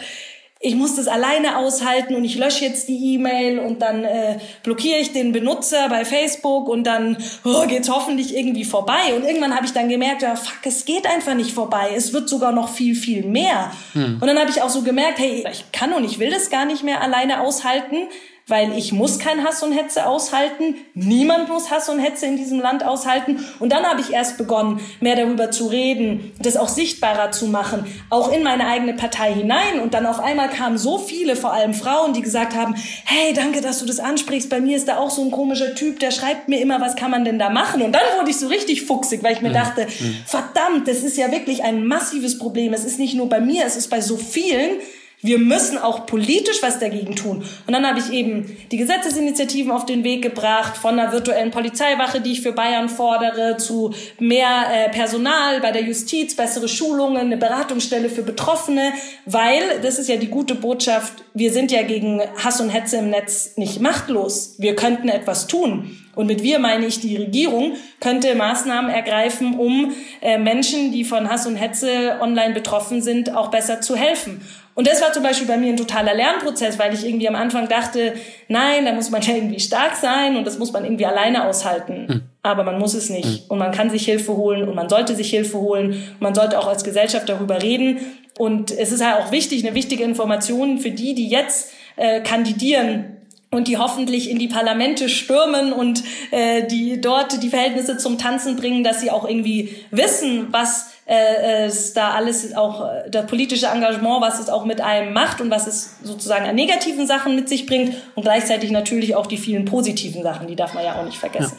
ich 0.66 0.76
muss 0.76 0.96
das 0.96 1.10
alleine 1.10 1.58
aushalten 1.58 2.16
und 2.16 2.24
ich 2.24 2.38
lösche 2.38 2.64
jetzt 2.64 2.88
die 2.88 3.14
E-Mail 3.14 3.60
und 3.60 3.82
dann 3.82 4.06
äh, 4.06 4.40
blockiere 4.64 4.98
ich 4.98 5.12
den 5.12 5.34
Benutzer 5.34 5.90
bei 5.90 6.06
Facebook 6.06 6.70
und 6.70 6.86
dann 6.86 7.18
oh, 7.44 7.68
geht's 7.68 7.90
hoffentlich 7.90 8.34
irgendwie 8.36 8.64
vorbei. 8.64 9.14
Und 9.14 9.26
irgendwann 9.26 9.54
habe 9.54 9.66
ich 9.66 9.74
dann 9.74 9.90
gemerkt, 9.90 10.22
ja, 10.22 10.38
fuck, 10.38 10.66
es 10.66 10.86
geht 10.86 11.06
einfach 11.06 11.34
nicht 11.34 11.52
vorbei. 11.52 11.92
Es 11.94 12.14
wird 12.14 12.30
sogar 12.30 12.54
noch 12.54 12.70
viel, 12.70 12.96
viel 12.96 13.26
mehr. 13.26 13.74
Hm. 13.92 14.20
Und 14.22 14.26
dann 14.26 14.40
habe 14.40 14.50
ich 14.50 14.62
auch 14.62 14.70
so 14.70 14.84
gemerkt, 14.84 15.20
hey, 15.20 15.46
ich 15.52 15.66
kann 15.74 15.92
und 15.92 16.06
ich 16.06 16.18
will 16.20 16.32
das 16.32 16.50
gar 16.50 16.66
nicht 16.66 16.82
mehr 16.82 17.02
alleine 17.02 17.42
aushalten 17.42 18.08
weil 18.48 18.78
ich 18.78 18.92
muss 18.92 19.20
kein 19.20 19.46
Hass 19.46 19.64
und 19.64 19.72
Hetze 19.72 20.06
aushalten. 20.06 20.76
Niemand 20.94 21.48
muss 21.48 21.72
Hass 21.72 21.88
und 21.88 22.00
Hetze 22.00 22.26
in 22.26 22.36
diesem 22.36 22.60
Land 22.60 22.86
aushalten. 22.86 23.44
Und 23.60 23.72
dann 23.72 23.86
habe 23.86 24.02
ich 24.02 24.12
erst 24.12 24.38
begonnen, 24.38 24.82
mehr 25.00 25.16
darüber 25.16 25.50
zu 25.50 25.68
reden, 25.68 26.34
das 26.40 26.58
auch 26.58 26.68
sichtbarer 26.68 27.32
zu 27.32 27.48
machen, 27.48 27.86
auch 28.10 28.32
in 28.32 28.44
meine 28.44 28.68
eigene 28.68 28.94
Partei 28.94 29.34
hinein. 29.34 29.80
Und 29.82 29.94
dann 29.94 30.06
auf 30.06 30.20
einmal 30.20 30.50
kamen 30.50 30.78
so 30.78 30.98
viele, 30.98 31.38
vor 31.38 31.54
allem 31.54 31.74
Frauen, 31.74 32.14
die 32.14 32.22
gesagt 32.22 32.54
haben, 32.54 32.76
hey, 33.06 33.34
danke, 33.34 33.62
dass 33.62 33.80
du 33.80 33.86
das 33.86 34.00
ansprichst. 34.00 34.50
Bei 34.50 34.60
mir 34.60 34.76
ist 34.76 34.90
da 34.90 34.98
auch 34.98 35.10
so 35.10 35.24
ein 35.24 35.32
komischer 35.32 35.74
Typ, 35.74 36.00
der 36.00 36.12
schreibt 36.12 36.50
mir 36.50 36.60
immer, 36.60 36.82
was 36.82 36.98
kann 36.98 37.12
man 37.12 37.24
denn 37.24 37.40
da 37.40 37.50
machen? 37.50 37.82
Und 37.82 37.94
dann 37.94 38.02
wurde 38.18 38.30
ich 38.30 38.38
so 38.38 38.48
richtig 38.48 38.84
fuchsig, 38.84 39.24
weil 39.24 39.34
ich 39.34 39.42
mir 39.42 39.50
mhm. 39.50 39.54
dachte, 39.54 39.88
mhm. 39.88 40.18
verdammt, 40.26 40.88
das 40.90 40.98
ist 40.98 41.18
ja 41.18 41.32
wirklich 41.32 41.64
ein 41.64 41.86
massives 41.86 42.38
Problem. 42.38 42.74
Es 42.74 42.84
ist 42.84 43.00
nicht 43.00 43.16
nur 43.16 43.30
bei 43.30 43.40
mir, 43.40 43.66
es 43.66 43.78
ist 43.78 43.90
bei 43.90 44.02
so 44.02 44.18
vielen 44.18 44.80
wir 45.24 45.40
müssen 45.40 45.78
auch 45.78 46.06
politisch 46.06 46.62
was 46.62 46.80
dagegen 46.80 47.16
tun. 47.16 47.44
Und 47.66 47.74
dann 47.74 47.88
habe 47.88 48.00
ich 48.00 48.12
eben 48.12 48.56
die 48.72 48.78
Gesetzesinitiativen 48.78 49.72
auf 49.72 49.86
den 49.86 50.04
Weg 50.04 50.22
gebracht, 50.22 50.76
von 50.76 51.00
einer 51.00 51.14
virtuellen 51.14 51.50
Polizeiwache, 51.50 52.20
die 52.20 52.34
ich 52.34 52.42
für 52.42 52.52
Bayern 52.52 52.90
fordere, 52.90 53.56
zu 53.58 53.94
mehr 54.20 54.66
äh, 54.72 54.90
Personal 54.90 55.62
bei 55.62 55.72
der 55.72 55.84
Justiz, 55.84 56.36
bessere 56.36 56.68
Schulungen, 56.68 57.18
eine 57.18 57.38
Beratungsstelle 57.38 58.10
für 58.10 58.24
Betroffene, 58.24 58.92
weil, 59.26 59.62
das 59.82 59.98
ist 59.98 60.10
ja 60.10 60.18
die 60.18 60.28
gute 60.28 60.56
Botschaft, 60.56 61.24
wir 61.34 61.54
sind 61.54 61.72
ja 61.72 61.84
gegen 61.84 62.22
Hass 62.44 62.60
und 62.60 62.70
Hetze 62.70 62.98
im 62.98 63.10
Netz 63.10 63.54
nicht 63.56 63.80
machtlos. 63.80 64.56
Wir 64.58 64.76
könnten 64.76 65.08
etwas 65.08 65.48
tun. 65.48 65.98
Und 66.16 66.28
mit 66.28 66.44
wir 66.44 66.60
meine 66.60 66.86
ich, 66.86 67.00
die 67.00 67.18
Regierung 67.18 67.74
könnte 68.00 68.36
Maßnahmen 68.36 68.92
ergreifen, 68.92 69.58
um 69.58 69.94
äh, 70.22 70.38
Menschen, 70.38 70.92
die 70.92 71.06
von 71.06 71.28
Hass 71.30 71.48
und 71.48 71.56
Hetze 71.56 72.18
online 72.22 72.54
betroffen 72.54 73.02
sind, 73.02 73.36
auch 73.36 73.50
besser 73.50 73.82
zu 73.82 73.96
helfen. 73.96 74.42
Und 74.76 74.88
das 74.88 75.02
war 75.02 75.14
zum 75.14 75.24
Beispiel 75.24 75.48
bei 75.48 75.58
mir 75.58 75.70
ein 75.70 75.78
totaler 75.78 76.14
Lernprozess, 76.16 76.80
weil 76.80 76.94
ich 76.94 77.06
irgendwie 77.06 77.28
am 77.28 77.36
Anfang 77.36 77.68
dachte, 77.68 78.14
nein, 78.48 78.86
da 78.86 78.94
muss 78.94 79.12
man 79.12 79.22
ja 79.22 79.36
irgendwie 79.36 79.60
stark 79.60 79.96
sein 79.96 80.36
und 80.36 80.48
das 80.48 80.58
muss 80.58 80.72
man 80.72 80.84
irgendwie 80.84 81.06
alleine 81.06 81.48
aushalten. 81.48 82.08
Mhm. 82.08 82.22
Aber 82.42 82.64
man 82.64 82.80
muss 82.80 82.94
es 82.94 83.10
nicht. 83.10 83.46
Mhm. 83.46 83.50
Und 83.50 83.58
man 83.60 83.72
kann 83.72 83.90
sich 83.90 84.06
Hilfe 84.06 84.36
holen 84.36 84.68
und 84.68 84.76
man 84.76 84.90
sollte 84.90 85.16
sich 85.16 85.30
Hilfe 85.30 85.60
holen. 85.60 85.92
Und 85.92 86.22
man 86.22 86.34
sollte 86.34 86.58
auch 86.60 86.68
als 86.68 86.84
Gesellschaft 86.84 87.30
darüber 87.30 87.62
reden. 87.62 88.00
Und 88.38 88.72
es 88.72 88.92
ist 88.92 89.06
halt 89.06 89.22
auch 89.24 89.32
wichtig, 89.32 89.66
eine 89.66 89.76
wichtige 89.76 90.04
Information 90.04 90.80
für 90.80 90.92
die, 90.92 91.14
die 91.14 91.30
jetzt 91.30 91.72
äh, 91.96 92.22
kandidieren 92.22 93.18
und 93.52 93.68
die 93.68 93.78
hoffentlich 93.78 94.30
in 94.30 94.40
die 94.40 94.48
Parlamente 94.48 95.10
stürmen 95.10 95.72
und 95.72 96.04
äh, 96.32 96.66
die 96.66 97.00
dort 97.00 97.42
die 97.44 97.50
Verhältnisse 97.50 97.98
zum 97.98 98.18
Tanzen 98.18 98.56
bringen, 98.56 98.84
dass 98.84 99.02
sie 99.02 99.12
auch 99.12 99.28
irgendwie 99.28 99.76
wissen, 99.92 100.48
was 100.52 100.93
äh, 101.06 101.66
es 101.66 101.94
da 101.94 102.12
alles 102.12 102.56
auch 102.56 102.90
äh, 102.90 103.10
das 103.10 103.28
politische 103.28 103.68
Engagement, 103.68 104.22
was 104.22 104.40
es 104.40 104.50
auch 104.50 104.66
mit 104.66 104.82
einem 104.82 105.14
macht 105.14 105.42
und 105.42 105.50
was 105.50 105.68
es 105.68 105.98
sozusagen 106.04 106.46
an 106.46 106.56
negativen 106.56 107.08
Sachen 107.08 107.36
mit 107.36 107.50
sich 107.50 107.66
bringt 107.66 107.96
und 108.16 108.24
gleichzeitig 108.24 108.72
natürlich 108.72 109.16
auch 109.16 109.28
die 109.28 109.38
vielen 109.38 109.66
positiven 109.66 110.24
Sachen, 110.24 110.48
die 110.48 110.56
darf 110.56 110.74
man 110.74 110.84
ja 110.84 111.00
auch 111.00 111.06
nicht 111.06 111.18
vergessen. 111.18 111.58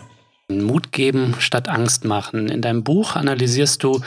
Ja. 0.51 0.57
Mut 0.57 0.93
geben 0.93 1.37
statt 1.39 1.69
Angst 1.69 2.05
machen. 2.05 2.49
In 2.49 2.61
deinem 2.61 2.85
Buch 2.85 3.17
analysierst 3.17 3.83
du 3.83 4.01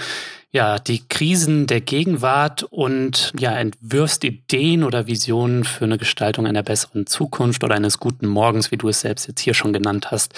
ja, 0.51 0.79
die 0.79 1.07
Krisen 1.07 1.67
der 1.67 1.81
Gegenwart 1.81 2.63
und 2.63 3.33
ja, 3.37 3.51
entwirfst 3.51 4.23
Ideen 4.23 4.83
oder 4.83 5.05
Visionen 5.05 5.65
für 5.65 5.85
eine 5.85 5.97
Gestaltung 5.97 6.47
einer 6.47 6.63
besseren 6.63 7.05
Zukunft 7.05 7.63
oder 7.63 7.75
eines 7.75 7.99
guten 7.99 8.27
Morgens, 8.27 8.71
wie 8.71 8.77
du 8.77 8.87
es 8.87 9.01
selbst 9.01 9.27
jetzt 9.27 9.41
hier 9.41 9.53
schon 9.53 9.73
genannt 9.73 10.09
hast. 10.09 10.33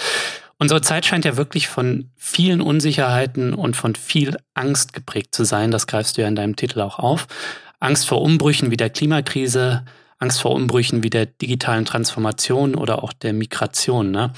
Unsere 0.60 0.82
Zeit 0.82 1.06
scheint 1.06 1.24
ja 1.24 1.38
wirklich 1.38 1.68
von 1.68 2.10
vielen 2.18 2.60
Unsicherheiten 2.60 3.54
und 3.54 3.76
von 3.76 3.94
viel 3.94 4.36
Angst 4.52 4.92
geprägt 4.92 5.34
zu 5.34 5.44
sein. 5.44 5.70
Das 5.70 5.86
greifst 5.86 6.18
du 6.18 6.20
ja 6.20 6.28
in 6.28 6.36
deinem 6.36 6.54
Titel 6.54 6.82
auch 6.82 6.98
auf. 6.98 7.28
Angst 7.80 8.06
vor 8.06 8.20
Umbrüchen 8.20 8.70
wie 8.70 8.76
der 8.76 8.90
Klimakrise, 8.90 9.86
Angst 10.18 10.42
vor 10.42 10.54
Umbrüchen 10.54 11.02
wie 11.02 11.08
der 11.08 11.24
digitalen 11.24 11.86
Transformation 11.86 12.74
oder 12.74 13.02
auch 13.02 13.14
der 13.14 13.32
Migration. 13.32 14.10
Ne? 14.10 14.34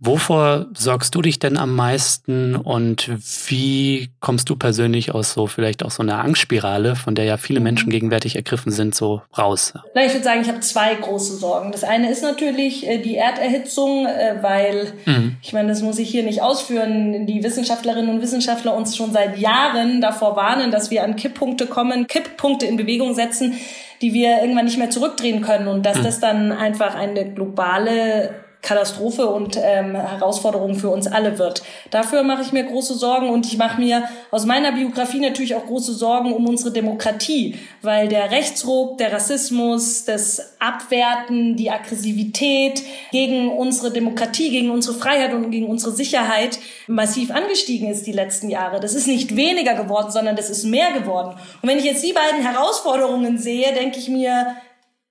Wovor 0.00 0.66
sorgst 0.76 1.14
du 1.16 1.22
dich 1.22 1.40
denn 1.40 1.56
am 1.56 1.74
meisten 1.74 2.54
und 2.54 3.10
wie 3.48 4.10
kommst 4.20 4.48
du 4.48 4.54
persönlich 4.54 5.12
aus 5.12 5.32
so 5.32 5.48
vielleicht 5.48 5.84
auch 5.84 5.90
so 5.90 6.04
einer 6.04 6.22
Angstspirale, 6.22 6.94
von 6.94 7.16
der 7.16 7.24
ja 7.24 7.36
viele 7.36 7.58
Menschen 7.58 7.90
gegenwärtig 7.90 8.36
ergriffen 8.36 8.70
sind, 8.70 8.94
so 8.94 9.22
raus? 9.36 9.74
Na, 9.94 10.04
ich 10.04 10.12
würde 10.12 10.24
sagen, 10.24 10.40
ich 10.40 10.48
habe 10.48 10.60
zwei 10.60 10.94
große 10.94 11.36
Sorgen. 11.36 11.72
Das 11.72 11.82
eine 11.82 12.10
ist 12.10 12.22
natürlich 12.22 12.86
äh, 12.86 12.98
die 12.98 13.16
Erderhitzung, 13.16 14.06
äh, 14.06 14.36
weil 14.40 14.92
mhm. 15.04 15.36
ich 15.42 15.52
meine, 15.52 15.68
das 15.68 15.82
muss 15.82 15.98
ich 15.98 16.08
hier 16.08 16.22
nicht 16.22 16.42
ausführen. 16.42 17.26
Die 17.26 17.42
Wissenschaftlerinnen 17.42 18.10
und 18.10 18.22
Wissenschaftler 18.22 18.76
uns 18.76 18.96
schon 18.96 19.12
seit 19.12 19.36
Jahren 19.38 20.00
davor 20.00 20.36
warnen, 20.36 20.70
dass 20.70 20.92
wir 20.92 21.02
an 21.02 21.16
Kipppunkte 21.16 21.66
kommen, 21.66 22.06
Kipppunkte 22.06 22.66
in 22.66 22.76
Bewegung 22.76 23.14
setzen, 23.14 23.54
die 24.00 24.14
wir 24.14 24.42
irgendwann 24.42 24.66
nicht 24.66 24.78
mehr 24.78 24.90
zurückdrehen 24.90 25.42
können 25.42 25.66
und 25.66 25.84
dass 25.84 25.98
mhm. 25.98 26.02
das 26.04 26.20
dann 26.20 26.52
einfach 26.52 26.94
eine 26.94 27.32
globale 27.32 28.46
Katastrophe 28.62 29.26
und 29.26 29.56
ähm, 29.56 29.94
Herausforderung 29.94 30.74
für 30.74 30.90
uns 30.90 31.06
alle 31.06 31.38
wird. 31.38 31.62
Dafür 31.90 32.22
mache 32.22 32.42
ich 32.42 32.52
mir 32.52 32.64
große 32.64 32.94
Sorgen 32.94 33.30
und 33.30 33.46
ich 33.46 33.56
mache 33.56 33.80
mir 33.80 34.04
aus 34.30 34.46
meiner 34.46 34.72
Biografie 34.72 35.20
natürlich 35.20 35.54
auch 35.54 35.64
große 35.64 35.94
Sorgen 35.94 36.32
um 36.32 36.46
unsere 36.46 36.72
Demokratie, 36.72 37.56
weil 37.82 38.08
der 38.08 38.30
Rechtsruck, 38.30 38.98
der 38.98 39.12
Rassismus, 39.12 40.04
das 40.04 40.56
Abwerten, 40.58 41.56
die 41.56 41.70
Aggressivität 41.70 42.82
gegen 43.12 43.50
unsere 43.50 43.92
Demokratie, 43.92 44.50
gegen 44.50 44.70
unsere 44.70 44.98
Freiheit 44.98 45.32
und 45.34 45.50
gegen 45.50 45.68
unsere 45.68 45.92
Sicherheit 45.92 46.58
massiv 46.88 47.30
angestiegen 47.30 47.88
ist 47.88 48.06
die 48.06 48.12
letzten 48.12 48.50
Jahre. 48.50 48.80
Das 48.80 48.94
ist 48.94 49.06
nicht 49.06 49.36
weniger 49.36 49.74
geworden, 49.74 50.10
sondern 50.10 50.36
das 50.36 50.50
ist 50.50 50.64
mehr 50.64 50.92
geworden. 50.92 51.36
Und 51.62 51.68
wenn 51.68 51.78
ich 51.78 51.84
jetzt 51.84 52.04
die 52.04 52.12
beiden 52.12 52.44
Herausforderungen 52.44 53.38
sehe, 53.38 53.72
denke 53.72 53.98
ich 53.98 54.08
mir, 54.08 54.56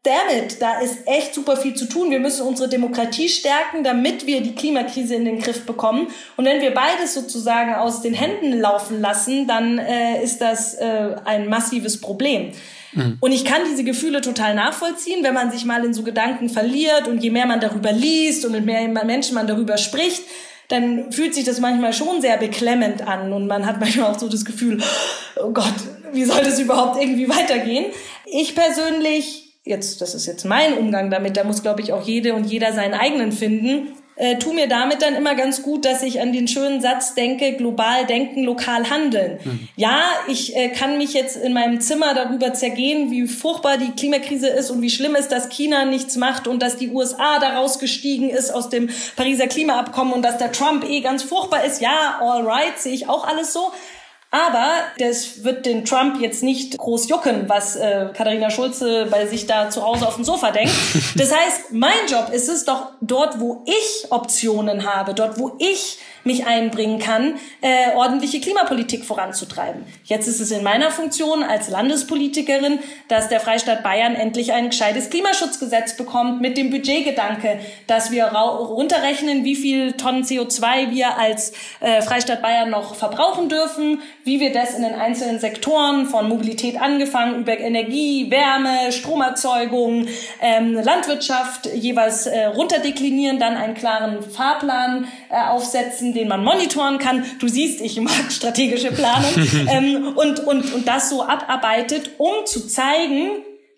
damit, 0.08 0.62
da 0.62 0.80
ist 0.80 1.00
echt 1.06 1.34
super 1.34 1.58
viel 1.58 1.74
zu 1.76 1.86
tun. 1.86 2.10
Wir 2.10 2.20
müssen 2.20 2.48
unsere 2.48 2.70
Demokratie 2.70 3.28
stärken, 3.28 3.84
damit 3.84 4.26
wir 4.26 4.42
die 4.42 4.56
Klimakrise 4.56 5.16
in 5.16 5.26
den 5.26 5.40
Griff 5.40 5.66
bekommen. 5.66 6.08
Und 6.38 6.46
wenn 6.46 6.62
wir 6.62 6.74
beides 6.74 7.14
sozusagen 7.14 7.76
aus 7.76 8.02
den 8.02 8.14
Händen 8.14 8.58
laufen 8.60 9.02
lassen, 9.02 9.48
dann 9.48 9.78
äh, 9.78 10.24
ist 10.24 10.40
das 10.40 10.76
äh, 10.76 11.16
ein 11.26 11.50
massives 11.50 12.00
Problem. 12.00 12.52
Mhm. 12.94 13.18
Und 13.20 13.32
ich 13.32 13.44
kann 13.44 13.62
diese 13.70 13.84
Gefühle 13.84 14.22
total 14.22 14.56
nachvollziehen, 14.56 15.24
wenn 15.24 15.34
man 15.34 15.52
sich 15.52 15.66
mal 15.66 15.84
in 15.84 15.94
so 15.94 16.04
Gedanken 16.04 16.50
verliert 16.50 17.08
und 17.08 17.22
je 17.22 17.30
mehr 17.30 17.46
man 17.46 17.60
darüber 17.60 17.92
liest 17.92 18.46
und 18.46 18.54
mit 18.54 18.66
mehr 18.66 18.88
Menschen 18.88 19.36
man 19.36 19.48
darüber 19.48 19.78
spricht, 19.78 20.24
dann 20.70 21.12
fühlt 21.12 21.34
sich 21.34 21.46
das 21.46 21.60
manchmal 21.60 21.94
schon 21.94 22.22
sehr 22.22 22.38
beklemmend 22.38 23.08
an 23.08 23.32
und 23.32 23.48
man 23.48 23.66
hat 23.66 23.80
manchmal 23.80 24.12
auch 24.12 24.20
so 24.20 24.28
das 24.28 24.44
Gefühl, 24.44 24.82
oh 25.42 25.52
Gott, 25.52 25.74
wie 26.12 26.26
soll 26.26 26.44
das 26.44 26.60
überhaupt 26.60 27.02
irgendwie 27.02 27.30
weitergehen? 27.30 27.86
Ich 28.26 28.56
persönlich 28.56 29.47
jetzt, 29.68 30.02
das 30.02 30.16
ist 30.16 30.26
jetzt 30.26 30.46
mein 30.46 30.78
Umgang 30.78 31.10
damit, 31.10 31.38
da 31.38 31.44
muss, 31.44 31.62
glaube 31.62 31.82
ich, 31.82 31.94
auch 31.94 32.06
jede 32.06 32.34
und 32.34 32.46
jeder 32.46 32.74
seinen 32.74 32.94
eigenen 32.94 33.32
finden, 33.32 33.94
äh, 34.18 34.38
tu 34.40 34.52
mir 34.52 34.68
damit 34.68 35.04
dann 35.04 35.14
immer 35.14 35.36
ganz 35.36 35.62
gut, 35.62 35.86
dass 35.86 36.02
ich 36.02 36.20
an 36.22 36.34
den 36.34 36.48
schönen 36.48 36.82
Satz 36.82 37.14
denke, 37.14 37.54
global 37.54 38.06
denken, 38.08 38.44
lokal 38.44 38.90
handeln. 38.90 39.40
Mhm. 39.44 39.68
Ja, 39.76 40.02
ich 40.28 40.56
äh, 40.56 40.70
kann 40.70 40.98
mich 40.98 41.14
jetzt 41.14 41.38
in 41.38 41.54
meinem 41.54 41.80
Zimmer 41.82 42.16
darüber 42.16 42.54
zergehen, 42.54 43.12
wie 43.12 43.28
furchtbar 43.28 43.78
die 43.78 43.92
Klimakrise 43.92 44.48
ist 44.48 44.72
und 44.72 44.82
wie 44.82 44.90
schlimm 44.90 45.16
ist, 45.16 45.32
dass 45.32 45.50
China 45.50 45.86
nichts 45.86 46.16
macht 46.16 46.48
und 46.48 46.64
dass 46.64 46.78
die 46.78 46.90
USA 46.90 47.38
da 47.40 47.60
rausgestiegen 47.60 48.32
ist 48.32 48.50
aus 48.50 48.70
dem 48.70 48.90
Pariser 49.16 49.46
Klimaabkommen 49.46 50.14
und 50.14 50.24
dass 50.24 50.40
der 50.40 50.52
Trump 50.52 50.84
eh 50.90 51.02
ganz 51.02 51.22
furchtbar 51.22 51.64
ist. 51.64 51.80
Ja, 51.80 52.18
all 52.20 52.42
right, 52.42 52.78
sehe 52.80 52.94
ich 52.94 53.08
auch 53.08 53.28
alles 53.28 53.54
so. 53.54 53.72
Aber 54.30 54.72
das 54.98 55.46
wird 55.46 55.66
den 55.66 55.86
Trump 55.86 56.20
jetzt 56.20 56.44
nicht 56.44 56.78
groß 56.78 57.08
jucken, 57.08 57.48
was 57.48 57.78
äh, 57.78 58.08
Katharina 58.14 58.50
Schulze 58.50 59.08
bei 59.10 59.26
sich 59.26 59.48
da 59.48 59.70
zu 59.70 59.84
Hause 59.84 60.06
auf 60.06 60.16
dem 60.16 60.26
Sofa 60.26 60.52
denkt. 60.52 60.74
Das 61.16 61.34
heißt, 61.34 61.72
mein 61.72 62.06
Job 62.08 62.30
ist 62.32 62.48
es 62.48 62.66
doch 62.66 62.92
dort, 63.02 63.40
wo 63.40 63.64
ich 63.66 64.12
Optionen 64.12 64.86
habe, 64.86 65.14
dort, 65.14 65.40
wo 65.40 65.56
ich 65.58 66.00
mich 66.28 66.46
einbringen 66.46 67.00
kann, 67.00 67.40
äh, 67.62 67.96
ordentliche 67.96 68.40
Klimapolitik 68.40 69.04
voranzutreiben. 69.04 69.86
Jetzt 70.04 70.28
ist 70.28 70.40
es 70.40 70.52
in 70.52 70.64
meiner 70.64 70.92
Funktion 70.92 71.42
als 71.42 71.70
Landespolitikerin, 71.70 72.80
dass 73.08 73.30
der 73.30 73.40
Freistaat 73.40 73.82
Bayern 73.82 74.14
endlich 74.14 74.54
ein 74.54 74.70
gescheites 74.70 75.10
Klimaschutzgesetz 75.10 75.98
bekommt 75.98 76.42
mit 76.42 76.58
dem 76.58 76.70
Budgetgedanke, 76.70 77.60
dass 77.88 78.12
wir 78.12 78.26
runterrechnen, 78.26 79.44
wie 79.44 79.56
viel 79.56 79.94
Tonnen 79.94 80.24
CO2 80.24 80.92
wir 80.92 81.18
als 81.18 81.54
äh, 81.80 82.02
Freistaat 82.02 82.42
Bayern 82.42 82.70
noch 82.70 82.96
verbrauchen 82.96 83.50
dürfen, 83.50 84.02
wie 84.24 84.40
wir 84.40 84.52
das 84.52 84.76
in 84.76 84.84
den 84.84 84.94
einzelnen 84.94 85.40
Sektoren 85.40 86.06
von 86.06 86.30
Mobilität 86.30 86.80
angefangen 86.80 87.40
über 87.40 87.58
Energie, 87.58 88.30
Wärme, 88.30 88.92
Stromerzeugung, 88.92 90.08
ähm, 90.42 90.74
Landwirtschaft 90.76 91.68
jeweils 91.74 92.28
äh, 92.28 92.46
runterdeklinieren, 92.46 93.40
dann 93.40 93.56
einen 93.56 93.74
klaren 93.74 94.22
Fahrplan 94.22 95.08
äh, 95.30 95.42
aufsetzen, 95.50 96.14
den 96.18 96.28
man 96.28 96.44
monitoren 96.44 96.98
kann. 96.98 97.24
Du 97.40 97.48
siehst, 97.48 97.82
ich 97.82 98.00
mag 98.02 98.32
strategische 98.32 98.92
Planung 98.92 99.32
ähm, 99.70 100.14
und, 100.16 100.40
und, 100.42 100.74
und 100.74 100.88
das 100.88 101.10
so 101.10 101.24
abarbeitet, 101.24 102.12
um 102.18 102.46
zu 102.46 102.68
zeigen, 102.68 103.30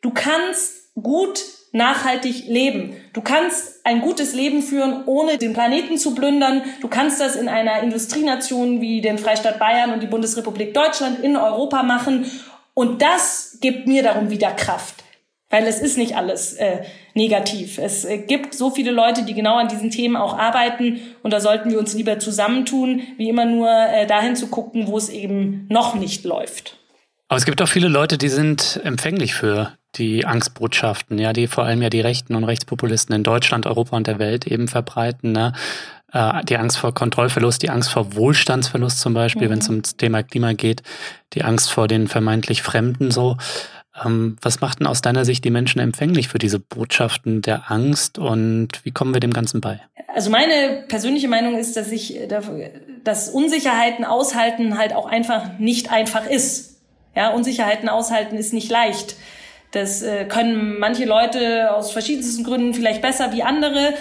du 0.01 0.11
kannst 0.11 0.93
gut 1.01 1.39
nachhaltig 1.71 2.47
leben. 2.47 2.95
Du 3.13 3.21
kannst 3.21 3.85
ein 3.85 4.01
gutes 4.01 4.33
Leben 4.33 4.63
führen, 4.63 5.03
ohne 5.05 5.37
den 5.37 5.53
Planeten 5.53 5.97
zu 5.97 6.15
plündern. 6.15 6.63
Du 6.81 6.87
kannst 6.87 7.21
das 7.21 7.35
in 7.35 7.47
einer 7.47 7.81
Industrienation 7.83 8.81
wie 8.81 9.01
den 9.01 9.17
Freistaat 9.17 9.59
Bayern 9.59 9.93
und 9.93 10.01
die 10.01 10.07
Bundesrepublik 10.07 10.73
Deutschland 10.73 11.19
in 11.23 11.35
Europa 11.35 11.83
machen. 11.83 12.25
Und 12.73 13.01
das 13.01 13.57
gibt 13.61 13.87
mir 13.87 14.03
darum 14.03 14.29
wieder 14.29 14.51
Kraft. 14.51 14.95
Weil 15.49 15.65
es 15.65 15.79
ist 15.79 15.97
nicht 15.97 16.15
alles 16.15 16.53
äh, 16.53 16.83
negativ. 17.15 17.79
Es 17.79 18.05
äh, 18.05 18.19
gibt 18.19 18.53
so 18.53 18.69
viele 18.69 18.91
Leute, 18.91 19.23
die 19.23 19.33
genau 19.33 19.57
an 19.57 19.67
diesen 19.67 19.89
Themen 19.89 20.15
auch 20.15 20.37
arbeiten 20.37 20.99
und 21.23 21.33
da 21.33 21.39
sollten 21.39 21.71
wir 21.71 21.79
uns 21.79 21.93
lieber 21.95 22.19
zusammentun, 22.19 23.01
wie 23.17 23.29
immer 23.29 23.45
nur 23.45 23.69
äh, 23.69 24.05
dahin 24.05 24.35
zu 24.35 24.47
gucken, 24.47 24.87
wo 24.87 24.97
es 24.97 25.09
eben 25.09 25.65
noch 25.69 25.95
nicht 25.95 26.23
läuft. 26.23 26.77
Aber 27.29 27.37
es 27.37 27.45
gibt 27.45 27.61
auch 27.61 27.67
viele 27.67 27.87
Leute, 27.87 28.17
die 28.17 28.29
sind 28.29 28.79
empfänglich 28.83 29.33
für 29.35 29.73
die 29.95 30.25
Angstbotschaften, 30.25 31.17
ja, 31.17 31.33
die 31.33 31.47
vor 31.47 31.63
allem 31.63 31.81
ja 31.81 31.89
die 31.89 32.01
Rechten 32.01 32.35
und 32.35 32.43
Rechtspopulisten 32.43 33.15
in 33.15 33.23
Deutschland, 33.23 33.65
Europa 33.65 33.95
und 33.97 34.07
der 34.07 34.19
Welt 34.19 34.45
eben 34.47 34.67
verbreiten. 34.67 35.31
Ne? 35.31 35.53
Äh, 36.11 36.43
die 36.45 36.57
Angst 36.57 36.77
vor 36.77 36.93
Kontrollverlust, 36.93 37.61
die 37.61 37.69
Angst 37.69 37.91
vor 37.91 38.15
Wohlstandsverlust 38.15 38.99
zum 38.99 39.13
Beispiel, 39.13 39.47
mhm. 39.47 39.51
wenn 39.51 39.59
es 39.59 39.69
ums 39.69 39.97
Thema 39.97 40.23
Klima 40.23 40.53
geht, 40.53 40.83
die 41.33 41.43
Angst 41.43 41.71
vor 41.71 41.87
den 41.87 42.07
vermeintlich 42.07 42.61
Fremden 42.61 43.11
so. 43.11 43.37
Ähm, 44.03 44.37
was 44.41 44.61
macht 44.61 44.79
denn 44.79 44.87
aus 44.87 45.01
deiner 45.01 45.25
Sicht 45.25 45.43
die 45.43 45.49
Menschen 45.49 45.79
empfänglich 45.79 46.27
für 46.27 46.39
diese 46.39 46.59
Botschaften 46.59 47.41
der 47.41 47.71
Angst 47.71 48.17
und 48.17 48.69
wie 48.83 48.91
kommen 48.91 49.13
wir 49.13 49.19
dem 49.19 49.33
Ganzen 49.33 49.61
bei? 49.61 49.79
Also 50.13 50.29
meine 50.29 50.83
persönliche 50.87 51.27
Meinung 51.27 51.57
ist, 51.57 51.77
dass 51.77 51.91
ich, 51.91 52.19
dass 53.03 53.29
Unsicherheiten 53.29 54.05
aushalten 54.05 54.77
halt 54.77 54.93
auch 54.93 55.05
einfach 55.05 55.59
nicht 55.59 55.91
einfach 55.91 56.25
ist. 56.25 56.77
Ja, 57.15 57.29
Unsicherheiten 57.29 57.89
aushalten 57.89 58.37
ist 58.37 58.53
nicht 58.53 58.69
leicht. 58.69 59.15
Das 59.71 60.01
äh, 60.01 60.25
können 60.25 60.79
manche 60.79 61.05
Leute 61.05 61.73
aus 61.73 61.91
verschiedensten 61.91 62.43
Gründen 62.43 62.73
vielleicht 62.73 63.01
besser 63.01 63.31
wie 63.33 63.43
andere. 63.43 63.93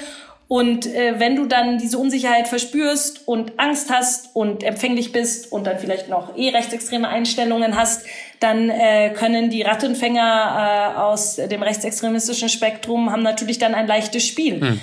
Und 0.48 0.86
äh, 0.86 1.20
wenn 1.20 1.36
du 1.36 1.44
dann 1.44 1.76
diese 1.76 1.98
Unsicherheit 1.98 2.48
verspürst 2.48 3.28
und 3.28 3.58
Angst 3.58 3.90
hast 3.90 4.34
und 4.34 4.62
empfänglich 4.62 5.12
bist 5.12 5.52
und 5.52 5.66
dann 5.66 5.78
vielleicht 5.78 6.08
noch 6.08 6.36
eh 6.38 6.48
rechtsextreme 6.48 7.06
Einstellungen 7.06 7.76
hast, 7.76 8.06
dann 8.40 8.70
äh, 8.70 9.10
können 9.10 9.50
die 9.50 9.60
Rattenfänger 9.60 10.94
äh, 10.96 10.98
aus 11.00 11.36
dem 11.36 11.62
rechtsextremistischen 11.62 12.48
Spektrum 12.48 13.12
haben 13.12 13.22
natürlich 13.22 13.58
dann 13.58 13.74
ein 13.74 13.86
leichtes 13.86 14.26
Spiel. 14.26 14.60
Hm 14.60 14.80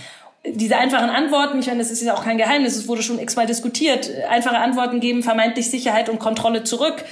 diese 0.47 0.77
einfachen 0.77 1.09
Antworten, 1.09 1.59
ich 1.59 1.67
meine, 1.67 1.79
das 1.79 1.91
ist 1.91 2.03
ja 2.03 2.13
auch 2.13 2.23
kein 2.23 2.37
Geheimnis, 2.37 2.75
es 2.75 2.87
wurde 2.87 3.01
schon 3.01 3.19
x-mal 3.19 3.47
diskutiert, 3.47 4.09
einfache 4.29 4.57
Antworten 4.57 4.99
geben 4.99 5.23
vermeintlich 5.23 5.71
Sicherheit 5.71 6.09
und 6.09 6.19
Kontrolle 6.19 6.63
zurück 6.63 7.03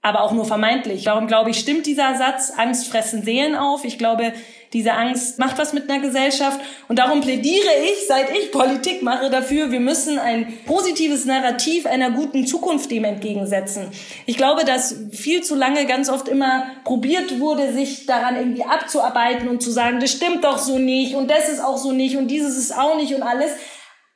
aber 0.00 0.22
auch 0.22 0.32
nur 0.32 0.44
vermeintlich. 0.44 1.04
Darum 1.04 1.26
glaube 1.26 1.50
ich, 1.50 1.58
stimmt 1.58 1.86
dieser 1.86 2.16
Satz, 2.16 2.52
Angst 2.56 2.88
fressen 2.88 3.22
Seelen 3.24 3.56
auf. 3.56 3.84
Ich 3.84 3.98
glaube, 3.98 4.32
diese 4.72 4.92
Angst 4.92 5.38
macht 5.38 5.58
was 5.58 5.72
mit 5.72 5.90
einer 5.90 6.00
Gesellschaft. 6.00 6.60
Und 6.88 6.98
darum 6.98 7.20
plädiere 7.20 7.70
ich, 7.84 8.06
seit 8.06 8.30
ich 8.30 8.52
Politik 8.52 9.02
mache, 9.02 9.28
dafür, 9.30 9.72
wir 9.72 9.80
müssen 9.80 10.18
ein 10.18 10.52
positives 10.66 11.24
Narrativ 11.24 11.86
einer 11.86 12.10
guten 12.10 12.46
Zukunft 12.46 12.90
dem 12.90 13.04
entgegensetzen. 13.04 13.88
Ich 14.26 14.36
glaube, 14.36 14.64
dass 14.64 14.94
viel 15.10 15.42
zu 15.42 15.56
lange 15.56 15.86
ganz 15.86 16.08
oft 16.10 16.28
immer 16.28 16.66
probiert 16.84 17.40
wurde, 17.40 17.72
sich 17.72 18.06
daran 18.06 18.36
irgendwie 18.36 18.64
abzuarbeiten 18.64 19.48
und 19.48 19.62
zu 19.62 19.70
sagen, 19.70 20.00
das 20.00 20.12
stimmt 20.12 20.44
doch 20.44 20.58
so 20.58 20.78
nicht 20.78 21.14
und 21.14 21.30
das 21.30 21.48
ist 21.48 21.60
auch 21.64 21.78
so 21.78 21.92
nicht 21.92 22.16
und 22.16 22.28
dieses 22.28 22.56
ist 22.56 22.76
auch 22.76 22.96
nicht 22.96 23.14
und 23.14 23.22
alles. 23.22 23.52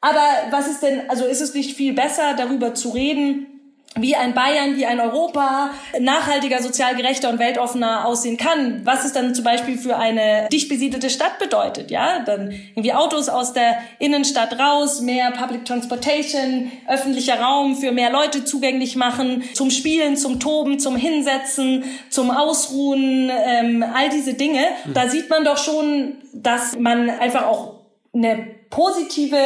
Aber 0.00 0.22
was 0.50 0.68
ist 0.68 0.82
denn, 0.82 1.08
also 1.08 1.24
ist 1.24 1.40
es 1.40 1.54
nicht 1.54 1.76
viel 1.76 1.92
besser, 1.92 2.34
darüber 2.36 2.74
zu 2.74 2.90
reden, 2.90 3.51
wie 3.96 4.16
ein 4.16 4.32
Bayern, 4.34 4.76
wie 4.76 4.86
ein 4.86 5.00
Europa 5.00 5.70
nachhaltiger, 6.00 6.62
sozial 6.62 6.96
gerechter 6.96 7.28
und 7.28 7.38
weltoffener 7.38 8.06
aussehen 8.06 8.36
kann. 8.36 8.80
Was 8.84 9.04
es 9.04 9.12
dann 9.12 9.34
zum 9.34 9.44
Beispiel 9.44 9.76
für 9.76 9.96
eine 9.96 10.48
dicht 10.50 10.68
besiedelte 10.68 11.10
Stadt 11.10 11.38
bedeutet, 11.38 11.90
ja? 11.90 12.20
Dann 12.20 12.50
irgendwie 12.50 12.94
Autos 12.94 13.28
aus 13.28 13.52
der 13.52 13.76
Innenstadt 13.98 14.58
raus, 14.58 15.00
mehr 15.02 15.30
Public 15.32 15.66
Transportation, 15.66 16.72
öffentlicher 16.88 17.38
Raum 17.40 17.76
für 17.76 17.92
mehr 17.92 18.10
Leute 18.10 18.44
zugänglich 18.44 18.96
machen, 18.96 19.44
zum 19.52 19.70
Spielen, 19.70 20.16
zum 20.16 20.40
Toben, 20.40 20.78
zum 20.78 20.96
Hinsetzen, 20.96 21.84
zum 22.08 22.30
Ausruhen, 22.30 23.30
ähm, 23.30 23.84
all 23.94 24.08
diese 24.08 24.34
Dinge. 24.34 24.64
Da 24.94 25.08
sieht 25.08 25.28
man 25.28 25.44
doch 25.44 25.58
schon, 25.58 26.16
dass 26.32 26.78
man 26.78 27.10
einfach 27.10 27.46
auch 27.46 27.80
eine 28.14 28.46
positive 28.70 29.38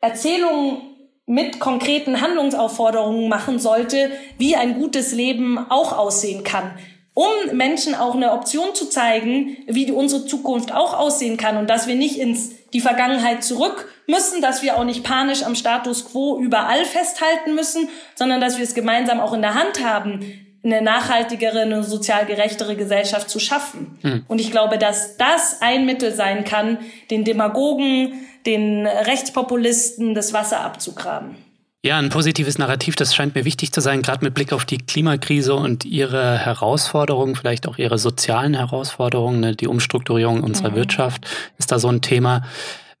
Erzählung 0.00 0.87
mit 1.28 1.60
konkreten 1.60 2.20
Handlungsaufforderungen 2.20 3.28
machen 3.28 3.58
sollte, 3.58 4.10
wie 4.38 4.56
ein 4.56 4.78
gutes 4.78 5.12
Leben 5.12 5.58
auch 5.58 5.96
aussehen 5.96 6.42
kann. 6.42 6.72
Um 7.12 7.28
Menschen 7.52 7.94
auch 7.94 8.14
eine 8.14 8.32
Option 8.32 8.74
zu 8.74 8.88
zeigen, 8.88 9.58
wie 9.66 9.90
unsere 9.92 10.24
Zukunft 10.24 10.72
auch 10.72 10.98
aussehen 10.98 11.36
kann 11.36 11.56
und 11.56 11.68
dass 11.68 11.86
wir 11.86 11.96
nicht 11.96 12.18
ins 12.18 12.52
die 12.72 12.80
Vergangenheit 12.80 13.44
zurück 13.44 13.88
müssen, 14.06 14.40
dass 14.40 14.62
wir 14.62 14.76
auch 14.76 14.84
nicht 14.84 15.04
panisch 15.04 15.42
am 15.42 15.54
Status 15.54 16.10
quo 16.10 16.38
überall 16.38 16.84
festhalten 16.84 17.54
müssen, 17.54 17.88
sondern 18.14 18.40
dass 18.40 18.56
wir 18.56 18.64
es 18.64 18.74
gemeinsam 18.74 19.20
auch 19.20 19.32
in 19.32 19.42
der 19.42 19.54
Hand 19.54 19.84
haben, 19.84 20.20
eine 20.64 20.82
nachhaltigere, 20.82 21.60
eine 21.60 21.82
sozial 21.82 22.26
gerechtere 22.26 22.76
Gesellschaft 22.76 23.30
zu 23.30 23.38
schaffen. 23.38 23.98
Mhm. 24.02 24.24
Und 24.28 24.40
ich 24.40 24.50
glaube, 24.50 24.76
dass 24.76 25.16
das 25.16 25.60
ein 25.60 25.86
Mittel 25.86 26.12
sein 26.12 26.44
kann, 26.44 26.78
den 27.10 27.24
Demagogen, 27.24 28.12
den 28.48 28.86
Rechtspopulisten 28.86 30.14
das 30.14 30.32
Wasser 30.32 30.60
abzugraben. 30.60 31.36
Ja, 31.84 31.96
ein 31.98 32.08
positives 32.08 32.58
Narrativ, 32.58 32.96
das 32.96 33.14
scheint 33.14 33.36
mir 33.36 33.44
wichtig 33.44 33.70
zu 33.70 33.80
sein, 33.80 34.02
gerade 34.02 34.24
mit 34.24 34.34
Blick 34.34 34.52
auf 34.52 34.64
die 34.64 34.78
Klimakrise 34.78 35.54
und 35.54 35.84
ihre 35.84 36.36
Herausforderungen, 36.36 37.36
vielleicht 37.36 37.68
auch 37.68 37.78
ihre 37.78 37.98
sozialen 37.98 38.54
Herausforderungen, 38.54 39.38
ne? 39.38 39.54
die 39.54 39.68
Umstrukturierung 39.68 40.42
unserer 40.42 40.70
mhm. 40.70 40.76
Wirtschaft 40.76 41.24
ist 41.56 41.70
da 41.70 41.78
so 41.78 41.88
ein 41.88 42.00
Thema. 42.02 42.42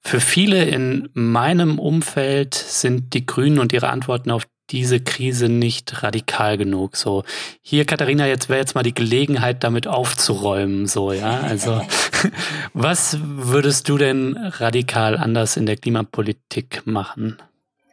Für 0.00 0.20
viele 0.20 0.64
in 0.64 1.08
meinem 1.12 1.80
Umfeld 1.80 2.54
sind 2.54 3.14
die 3.14 3.26
Grünen 3.26 3.58
und 3.58 3.72
ihre 3.72 3.88
Antworten 3.88 4.30
auf 4.30 4.46
diese 4.70 5.00
Krise 5.00 5.48
nicht 5.48 6.02
radikal 6.02 6.58
genug. 6.58 6.96
So, 6.96 7.24
hier, 7.62 7.84
Katharina, 7.84 8.26
jetzt 8.26 8.48
wäre 8.48 8.58
jetzt 8.58 8.74
mal 8.74 8.82
die 8.82 8.94
Gelegenheit, 8.94 9.64
damit 9.64 9.86
aufzuräumen. 9.86 10.86
So, 10.86 11.12
ja. 11.12 11.40
Also, 11.40 11.82
was 12.74 13.18
würdest 13.20 13.88
du 13.88 13.98
denn 13.98 14.36
radikal 14.36 15.16
anders 15.16 15.56
in 15.56 15.66
der 15.66 15.76
Klimapolitik 15.76 16.82
machen? 16.84 17.38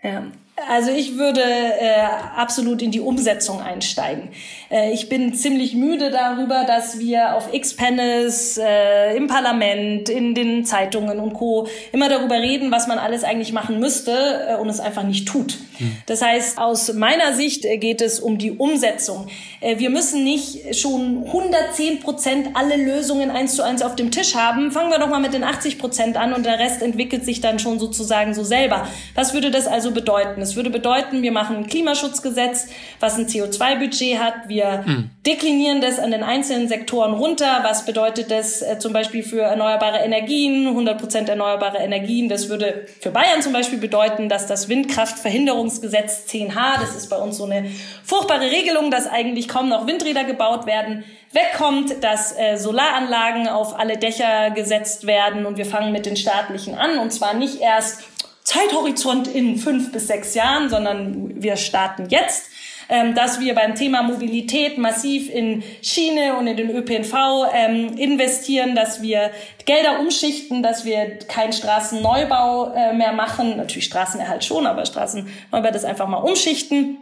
Ja, 0.03 0.24
also 0.55 0.89
ich 0.89 1.17
würde 1.17 1.41
äh, 1.41 2.00
absolut 2.38 2.81
in 2.81 2.89
die 2.89 3.01
Umsetzung 3.01 3.62
einsteigen. 3.62 4.29
Äh, 4.71 4.93
ich 4.93 5.09
bin 5.09 5.33
ziemlich 5.33 5.75
müde 5.75 6.12
darüber, 6.12 6.63
dass 6.63 6.97
wir 6.97 7.35
auf 7.35 7.53
X-Panels, 7.53 8.57
äh, 8.57 9.17
im 9.17 9.27
Parlament, 9.27 10.07
in 10.07 10.33
den 10.33 10.63
Zeitungen 10.63 11.19
und 11.19 11.33
Co. 11.33 11.67
immer 11.91 12.07
darüber 12.07 12.35
reden, 12.35 12.71
was 12.71 12.88
man 12.88 13.00
alles 13.00 13.25
eigentlich 13.25 13.51
machen 13.51 13.81
müsste 13.81 14.47
äh, 14.47 14.55
und 14.55 14.69
es 14.69 14.79
einfach 14.79 15.03
nicht 15.03 15.27
tut. 15.27 15.57
Mhm. 15.77 15.97
Das 16.05 16.21
heißt, 16.21 16.57
aus 16.57 16.93
meiner 16.93 17.33
Sicht 17.33 17.65
äh, 17.65 17.77
geht 17.77 18.01
es 18.01 18.21
um 18.21 18.38
die 18.38 18.51
Umsetzung. 18.51 19.27
Äh, 19.59 19.79
wir 19.79 19.89
müssen 19.89 20.24
nicht 20.24 20.74
schon 20.79 21.25
110 21.25 22.00
Prozent 22.00 22.50
alle 22.53 22.77
Lösungen 22.77 23.29
eins 23.29 23.55
zu 23.55 23.62
eins 23.62 23.81
auf 23.81 23.97
dem 23.97 24.09
Tisch 24.09 24.35
haben. 24.35 24.71
Fangen 24.71 24.89
wir 24.89 25.00
doch 25.00 25.09
mal 25.09 25.19
mit 25.19 25.33
den 25.33 25.43
80 25.43 25.79
Prozent 25.79 26.15
an 26.15 26.33
und 26.33 26.45
der 26.45 26.59
Rest 26.59 26.81
entwickelt 26.81 27.25
sich 27.25 27.41
dann 27.41 27.59
schon 27.59 27.77
sozusagen 27.77 28.33
so 28.33 28.45
selber. 28.45 28.88
Was 29.15 29.33
würde 29.33 29.51
das 29.51 29.67
also 29.67 29.91
bedeuten? 29.91 30.44
Es 30.45 30.55
würde 30.55 30.69
bedeuten, 30.69 31.21
wir 31.21 31.31
machen 31.31 31.57
ein 31.57 31.67
Klimaschutzgesetz, 31.67 32.67
was 32.99 33.17
ein 33.17 33.27
CO2-Budget 33.27 34.19
hat. 34.19 34.47
Wir 34.47 34.83
mhm. 34.85 35.09
deklinieren 35.25 35.81
das 35.81 35.99
an 35.99 36.11
den 36.11 36.23
einzelnen 36.23 36.67
Sektoren 36.67 37.13
runter. 37.13 37.59
Was 37.63 37.85
bedeutet 37.85 38.31
das 38.31 38.61
äh, 38.61 38.77
zum 38.79 38.93
Beispiel 38.93 39.23
für 39.23 39.41
erneuerbare 39.41 39.97
Energien, 39.97 40.67
100 40.67 40.99
Prozent 40.99 41.29
erneuerbare 41.29 41.79
Energien? 41.79 42.29
Das 42.29 42.49
würde 42.49 42.85
für 43.01 43.09
Bayern 43.11 43.41
zum 43.41 43.53
Beispiel 43.53 43.79
bedeuten, 43.79 44.29
dass 44.29 44.47
das 44.47 44.69
Windkraftverhinderungsgesetz 44.69 46.25
10H, 46.29 46.79
das 46.79 46.95
ist 46.95 47.09
bei 47.09 47.17
uns 47.17 47.37
so 47.37 47.45
eine 47.45 47.65
furchtbare 48.03 48.51
Regelung, 48.51 48.91
dass 48.91 49.07
eigentlich 49.07 49.47
kaum 49.47 49.69
noch 49.69 49.87
Windräder 49.87 50.23
gebaut 50.23 50.65
werden, 50.67 51.03
wegkommt, 51.31 52.03
dass 52.03 52.37
äh, 52.37 52.57
Solaranlagen 52.57 53.47
auf 53.47 53.77
alle 53.77 53.97
Dächer 53.97 54.51
gesetzt 54.51 55.05
werden 55.05 55.45
und 55.45 55.57
wir 55.57 55.65
fangen 55.65 55.91
mit 55.91 56.05
den 56.05 56.15
staatlichen 56.15 56.75
an 56.75 56.97
und 56.97 57.11
zwar 57.11 57.33
nicht 57.33 57.59
erst 57.59 58.03
Zeithorizont 58.45 59.27
in 59.27 59.57
fünf 59.57 59.91
bis 59.91 60.07
sechs 60.07 60.34
Jahren, 60.34 60.69
sondern 60.69 61.41
wir 61.41 61.58
starten 61.58 62.08
jetzt 62.10 62.49
ähm, 62.89 63.15
dass 63.15 63.39
wir 63.39 63.55
beim 63.55 63.75
Thema 63.75 64.03
Mobilität 64.03 64.77
massiv 64.77 65.29
in 65.29 65.63
Schiene 65.81 66.38
und 66.38 66.47
in 66.47 66.58
den 66.58 66.69
ÖPNV 66.69 67.13
ähm, 67.53 67.97
investieren, 67.97 68.75
dass 68.75 69.01
wir 69.01 69.31
Gelder 69.65 69.99
umschichten, 69.99 70.62
dass 70.62 70.86
wir 70.86 71.17
keinen 71.27 71.53
Straßenneubau 71.53 72.73
äh, 72.73 72.93
mehr 72.93 73.13
machen, 73.13 73.58
natürlich 73.58 73.86
Straßenerhalt 73.86 74.43
schon, 74.43 74.67
aber 74.67 74.86
Straßenneubau 74.86 75.71
das 75.71 75.86
einfach 75.86 76.08
mal 76.08 76.17
umschichten. 76.17 76.97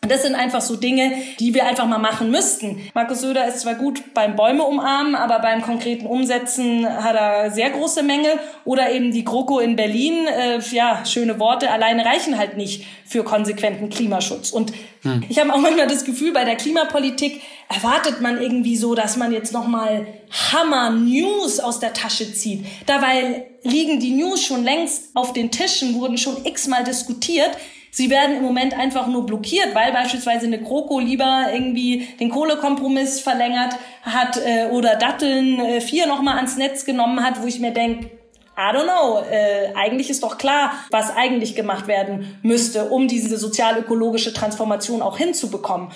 Das 0.00 0.22
sind 0.22 0.36
einfach 0.36 0.60
so 0.60 0.76
Dinge, 0.76 1.12
die 1.40 1.54
wir 1.54 1.66
einfach 1.66 1.86
mal 1.86 1.98
machen 1.98 2.30
müssten. 2.30 2.88
Markus 2.94 3.20
Söder 3.20 3.48
ist 3.48 3.60
zwar 3.60 3.74
gut 3.74 4.14
beim 4.14 4.36
Bäume 4.36 4.62
umarmen, 4.62 5.16
aber 5.16 5.40
beim 5.40 5.60
konkreten 5.60 6.06
Umsetzen 6.06 6.86
hat 6.86 7.16
er 7.16 7.50
sehr 7.50 7.70
große 7.70 8.04
Mängel. 8.04 8.32
Oder 8.64 8.92
eben 8.92 9.10
die 9.10 9.24
GroKo 9.24 9.58
in 9.58 9.74
Berlin. 9.74 10.26
Äh, 10.26 10.60
ja, 10.70 11.04
schöne 11.04 11.40
Worte 11.40 11.70
alleine 11.70 12.04
reichen 12.04 12.38
halt 12.38 12.56
nicht 12.56 12.86
für 13.04 13.24
konsequenten 13.24 13.90
Klimaschutz. 13.90 14.50
Und 14.50 14.72
hm. 15.02 15.24
ich 15.28 15.40
habe 15.40 15.52
auch 15.52 15.58
manchmal 15.58 15.88
das 15.88 16.04
Gefühl, 16.04 16.32
bei 16.32 16.44
der 16.44 16.56
Klimapolitik 16.56 17.42
erwartet 17.68 18.20
man 18.20 18.40
irgendwie 18.40 18.76
so, 18.76 18.94
dass 18.94 19.16
man 19.16 19.32
jetzt 19.32 19.52
nochmal 19.52 20.06
Hammer-News 20.52 21.58
aus 21.58 21.80
der 21.80 21.92
Tasche 21.92 22.32
zieht. 22.32 22.64
Dabei 22.86 23.46
liegen 23.62 23.98
die 23.98 24.12
News 24.12 24.42
schon 24.42 24.62
längst 24.62 25.10
auf 25.14 25.32
den 25.32 25.50
Tischen, 25.50 25.94
wurden 25.94 26.18
schon 26.18 26.44
x-mal 26.44 26.84
diskutiert. 26.84 27.50
Sie 27.90 28.10
werden 28.10 28.36
im 28.36 28.42
Moment 28.42 28.78
einfach 28.78 29.06
nur 29.06 29.26
blockiert, 29.26 29.74
weil 29.74 29.92
beispielsweise 29.92 30.46
eine 30.46 30.62
Kroko 30.62 31.00
lieber 31.00 31.46
irgendwie 31.52 32.08
den 32.20 32.30
Kohlekompromiss 32.30 33.20
verlängert 33.20 33.74
hat 34.02 34.36
äh, 34.36 34.66
oder 34.70 34.96
Datteln 34.96 35.58
äh, 35.60 35.80
4 35.80 36.06
nochmal 36.06 36.36
ans 36.36 36.56
Netz 36.56 36.84
genommen 36.84 37.24
hat, 37.24 37.42
wo 37.42 37.46
ich 37.46 37.60
mir 37.60 37.72
denke, 37.72 38.10
I 38.58 38.74
don't 38.74 38.84
know. 38.84 39.22
Äh, 39.30 39.72
eigentlich 39.76 40.10
ist 40.10 40.24
doch 40.24 40.36
klar, 40.36 40.72
was 40.90 41.14
eigentlich 41.14 41.54
gemacht 41.54 41.86
werden 41.86 42.38
müsste, 42.42 42.90
um 42.90 43.06
diese 43.06 43.38
sozial-ökologische 43.38 44.32
Transformation 44.34 45.00
auch 45.00 45.16
hinzubekommen. 45.16 45.90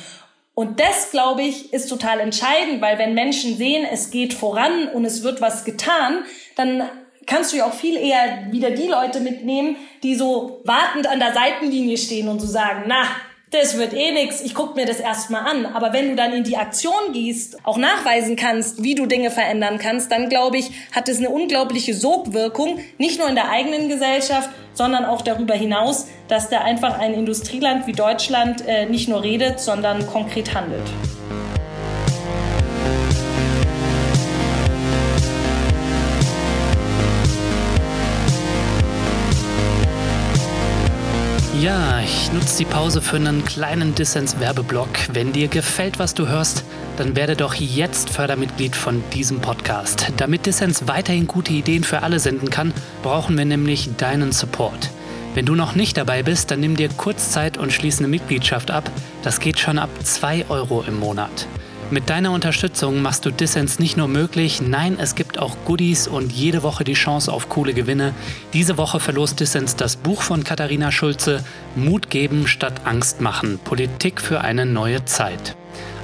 Und 0.55 0.79
das, 0.81 1.11
glaube 1.11 1.43
ich, 1.43 1.73
ist 1.73 1.89
total 1.89 2.21
entscheidend, 2.21 2.81
weil 2.81 2.99
wenn 2.99 3.15
Menschen 3.15 3.57
sehen, 3.57 3.87
es 3.91 4.11
geht 4.11 4.35
voran 4.35 4.89
und 4.89 5.05
es 5.05 5.25
wird 5.25 5.41
was 5.41 5.65
getan, 5.65 6.25
dann 6.57 6.89
kannst 7.27 7.53
du 7.53 7.57
ja 7.57 7.67
auch 7.67 7.75
viel 7.75 7.97
eher 7.97 8.49
wieder 8.51 8.71
die 8.71 8.89
Leute 8.89 9.21
mitnehmen, 9.21 9.77
die 10.03 10.15
so 10.15 10.61
wartend 10.65 11.07
an 11.07 11.19
der 11.19 11.33
Seitenlinie 11.33 11.97
stehen 11.97 12.29
und 12.29 12.41
so 12.41 12.47
sagen, 12.47 12.85
na, 12.87 13.05
das 13.53 13.77
wird 13.77 13.93
eh 13.93 14.13
nix, 14.13 14.41
ich 14.41 14.55
guck 14.55 14.77
mir 14.77 14.87
das 14.87 14.99
erstmal 14.99 15.47
an. 15.47 15.67
Aber 15.67 15.93
wenn 15.93 16.09
du 16.09 16.17
dann 16.17 16.33
in 16.33 16.43
die 16.43 16.57
Aktion 16.57 17.13
gehst, 17.13 17.59
auch 17.65 17.77
nachweisen 17.77 18.35
kannst, 18.35 18.83
wie 18.83 18.95
du 18.95 19.05
Dinge 19.05 19.31
verändern 19.31 19.79
kannst, 19.79 20.11
dann 20.11 20.31
glaube 20.31 20.57
ich, 20.57 20.71
hat 20.91 21.09
es 21.09 21.19
eine 21.19 21.29
unglaubliche 21.29 21.93
Sogwirkung, 21.95 22.81
nicht 22.97 23.19
nur 23.19 23.29
in 23.29 23.35
der 23.35 23.51
eigenen 23.51 23.91
Gesellschaft, 23.91 24.49
sondern 24.73 25.05
auch 25.05 25.21
darüber 25.21 25.55
hinaus, 25.55 26.07
dass 26.29 26.49
da 26.49 26.63
einfach 26.63 26.99
ein 26.99 27.13
Industrieland 27.13 27.87
wie 27.87 27.93
Deutschland 27.93 28.67
äh, 28.67 28.87
nicht 28.87 29.09
nur 29.09 29.23
redet, 29.23 29.61
sondern 29.61 30.07
konkret 30.07 30.55
handelt. 30.55 30.91
Ja, 41.63 42.01
ich 42.01 42.33
nutze 42.33 42.59
die 42.59 42.65
Pause 42.65 43.01
für 43.01 43.15
einen 43.15 43.45
kleinen 43.45 43.95
Dissens-Werbeblock. 43.95 44.89
Wenn 45.13 45.33
dir 45.33 45.47
gefällt, 45.47 46.01
was 46.01 46.13
du 46.13 46.27
hörst, 46.27 46.65
dann 46.97 47.15
werde 47.15 47.37
doch 47.37 47.55
jetzt 47.55 48.11
Fördermitglied 48.11 48.75
von 48.75 49.05
diesem 49.13 49.41
Podcast. 49.41 50.13
Damit 50.17 50.47
Dissens 50.47 50.89
weiterhin 50.89 51.29
gute 51.29 51.53
Ideen 51.53 51.85
für 51.85 52.03
alle 52.03 52.19
senden 52.19 52.51
kann, 52.51 52.75
brauchen 53.05 53.39
wir 53.39 53.45
nämlich 53.45 53.91
deinen 53.97 54.33
Support. 54.33 54.91
Wenn 55.35 55.47
du 55.47 55.55
noch 55.55 55.77
nicht 55.77 55.97
dabei 55.97 56.25
bist, 56.25 56.51
dann 56.51 56.59
nimm 56.59 56.77
dir 56.77 56.89
kurz 56.89 57.31
Zeit 57.31 57.59
und 57.59 57.73
schließe 57.73 58.01
eine 58.01 58.09
Mitgliedschaft 58.09 58.73
ab. 58.73 58.91
Das 59.23 59.39
geht 59.39 59.61
schon 59.61 59.79
ab 59.79 59.91
2 60.03 60.47
Euro 60.49 60.83
im 60.83 60.99
Monat. 60.99 61.47
Mit 61.93 62.09
deiner 62.09 62.33
Unterstützung 62.33 63.03
machst 63.03 63.27
du 63.27 63.31
Dissens 63.31 63.79
nicht 63.79 63.99
nur 63.99 64.09
möglich, 64.09 64.63
nein, 64.63 64.97
es 64.99 65.15
gibt 65.15 65.39
auch 65.39 65.59
Goodies 65.67 66.09
und 66.09 66.33
jede 66.33 66.63
Woche 66.63 66.85
die 66.85 66.95
Chance 66.95 67.31
auf 67.31 67.51
coole 67.51 67.75
Gewinne. 67.75 68.15
Diese 68.55 68.79
Woche 68.79 68.99
verlost 68.99 69.41
Dissens 69.41 69.77
das 69.77 69.97
Buch 69.97 70.23
von 70.23 70.43
Katharina 70.43 70.91
Schulze 70.91 71.45
Mut 71.77 72.09
geben 72.09 72.47
statt 72.47 72.81
Angst 72.85 73.21
machen. 73.21 73.61
Politik 73.63 74.23
für 74.23 74.41
eine 74.41 74.65
neue 74.65 75.05
Zeit. 75.05 75.55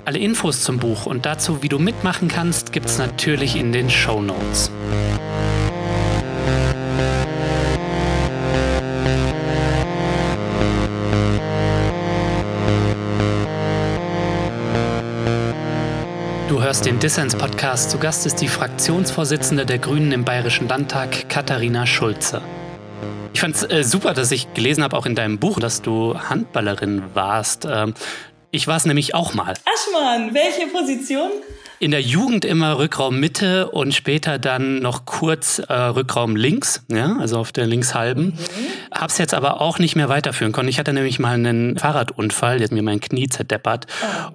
Alle 0.04 0.18
Infos 0.18 0.62
zum 0.62 0.76
Buch 0.76 1.06
und 1.06 1.24
dazu, 1.24 1.62
wie 1.62 1.70
du 1.70 1.78
mitmachen 1.78 2.28
kannst, 2.28 2.74
gibt's 2.74 2.98
natürlich 2.98 3.56
in 3.56 3.72
den 3.72 3.88
Show 3.88 4.20
Notes. 4.20 4.70
Hörst 16.68 16.84
den 16.84 16.98
Dissens-Podcast. 16.98 17.90
Zu 17.90 17.96
Gast 17.96 18.26
ist 18.26 18.42
die 18.42 18.46
Fraktionsvorsitzende 18.46 19.64
der 19.64 19.78
Grünen 19.78 20.12
im 20.12 20.26
Bayerischen 20.26 20.68
Landtag, 20.68 21.30
Katharina 21.30 21.86
Schulze. 21.86 22.42
Ich 23.32 23.40
fand 23.40 23.56
es 23.56 23.62
äh, 23.62 23.82
super, 23.82 24.12
dass 24.12 24.30
ich 24.32 24.52
gelesen 24.52 24.84
habe, 24.84 24.94
auch 24.94 25.06
in 25.06 25.14
deinem 25.14 25.38
Buch, 25.38 25.60
dass 25.60 25.80
du 25.80 26.14
Handballerin 26.18 27.02
warst. 27.14 27.64
Ähm, 27.64 27.94
ich 28.50 28.66
war 28.66 28.76
es 28.76 28.84
nämlich 28.84 29.14
auch 29.14 29.32
mal. 29.32 29.54
Aschmann, 29.64 30.34
welche 30.34 30.66
Position? 30.66 31.30
In 31.80 31.92
der 31.92 32.02
Jugend 32.02 32.44
immer 32.44 32.78
Rückraum 32.78 33.20
Mitte 33.20 33.70
und 33.70 33.94
später 33.94 34.40
dann 34.40 34.80
noch 34.80 35.04
kurz 35.04 35.60
äh, 35.60 35.72
Rückraum 35.72 36.34
links, 36.34 36.84
ja, 36.90 37.16
also 37.20 37.38
auf 37.38 37.52
der 37.52 37.66
linkshalben. 37.66 38.26
Mhm. 38.26 38.34
Hab's 38.90 39.18
jetzt 39.18 39.32
aber 39.32 39.60
auch 39.60 39.78
nicht 39.78 39.94
mehr 39.94 40.08
weiterführen 40.08 40.52
können. 40.52 40.68
Ich 40.68 40.80
hatte 40.80 40.92
nämlich 40.92 41.20
mal 41.20 41.34
einen 41.34 41.78
Fahrradunfall, 41.78 42.58
der 42.58 42.64
hat 42.64 42.72
mir 42.72 42.82
mein 42.82 42.98
Knie 42.98 43.28
zerdeppert. 43.28 43.86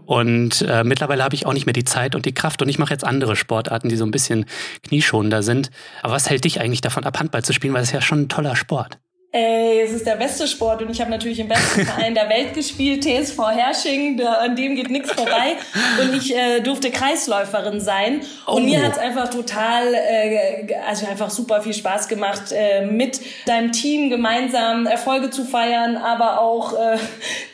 Oh. 0.06 0.20
Und 0.20 0.62
äh, 0.62 0.86
mittlerweile 0.86 1.22
habe 1.22 1.36
ich 1.36 1.46
auch 1.46 1.54
nicht 1.54 1.66
mehr 1.66 1.74
die 1.74 1.84
Zeit 1.84 2.16
und 2.16 2.26
die 2.26 2.34
Kraft 2.34 2.62
und 2.62 2.70
ich 2.70 2.80
mache 2.80 2.94
jetzt 2.94 3.04
andere 3.04 3.36
Sportarten, 3.36 3.90
die 3.90 3.98
so 3.98 4.06
ein 4.06 4.12
bisschen 4.12 4.46
knieschonender 4.84 5.44
sind. 5.44 5.70
Aber 6.02 6.14
was 6.14 6.30
hält 6.30 6.46
dich 6.46 6.62
eigentlich 6.62 6.82
davon 6.82 7.04
ab, 7.04 7.20
Handball 7.20 7.44
zu 7.44 7.52
spielen, 7.52 7.74
weil 7.74 7.84
es 7.84 7.92
ja 7.92 8.00
schon 8.00 8.22
ein 8.22 8.30
toller 8.30 8.56
Sport 8.56 9.00
ey, 9.36 9.82
es 9.82 9.92
ist 9.92 10.06
der 10.06 10.16
beste 10.16 10.48
Sport 10.48 10.84
und 10.84 10.92
ich 10.92 11.02
habe 11.02 11.10
natürlich 11.10 11.40
im 11.40 11.48
besten 11.48 11.86
Verein 11.86 12.14
der 12.14 12.30
Welt 12.30 12.54
gespielt, 12.54 13.04
TSV 13.04 13.40
Hersching, 13.50 14.16
da, 14.16 14.34
an 14.34 14.56
dem 14.56 14.76
geht 14.76 14.92
nichts 14.92 15.12
vorbei. 15.14 15.56
Und 16.00 16.16
ich 16.16 16.36
äh, 16.36 16.60
durfte 16.60 16.92
Kreisläuferin 16.92 17.82
sein. 17.82 18.22
Und 18.46 18.64
oh. 18.64 18.66
mir 18.66 18.84
hat's 18.84 19.00
einfach 19.00 19.30
total, 19.30 19.92
äh, 19.96 20.76
also 20.88 21.08
einfach 21.08 21.32
super 21.32 21.62
viel 21.62 21.74
Spaß 21.74 22.08
gemacht, 22.10 22.52
äh, 22.52 22.86
mit 22.86 23.22
deinem 23.48 23.72
Team 23.72 24.12
gemeinsam 24.12 24.86
Erfolge 24.86 25.32
zu 25.32 25.46
feiern, 25.46 25.98
aber 25.98 26.40
auch 26.40 26.74
äh, 26.74 26.98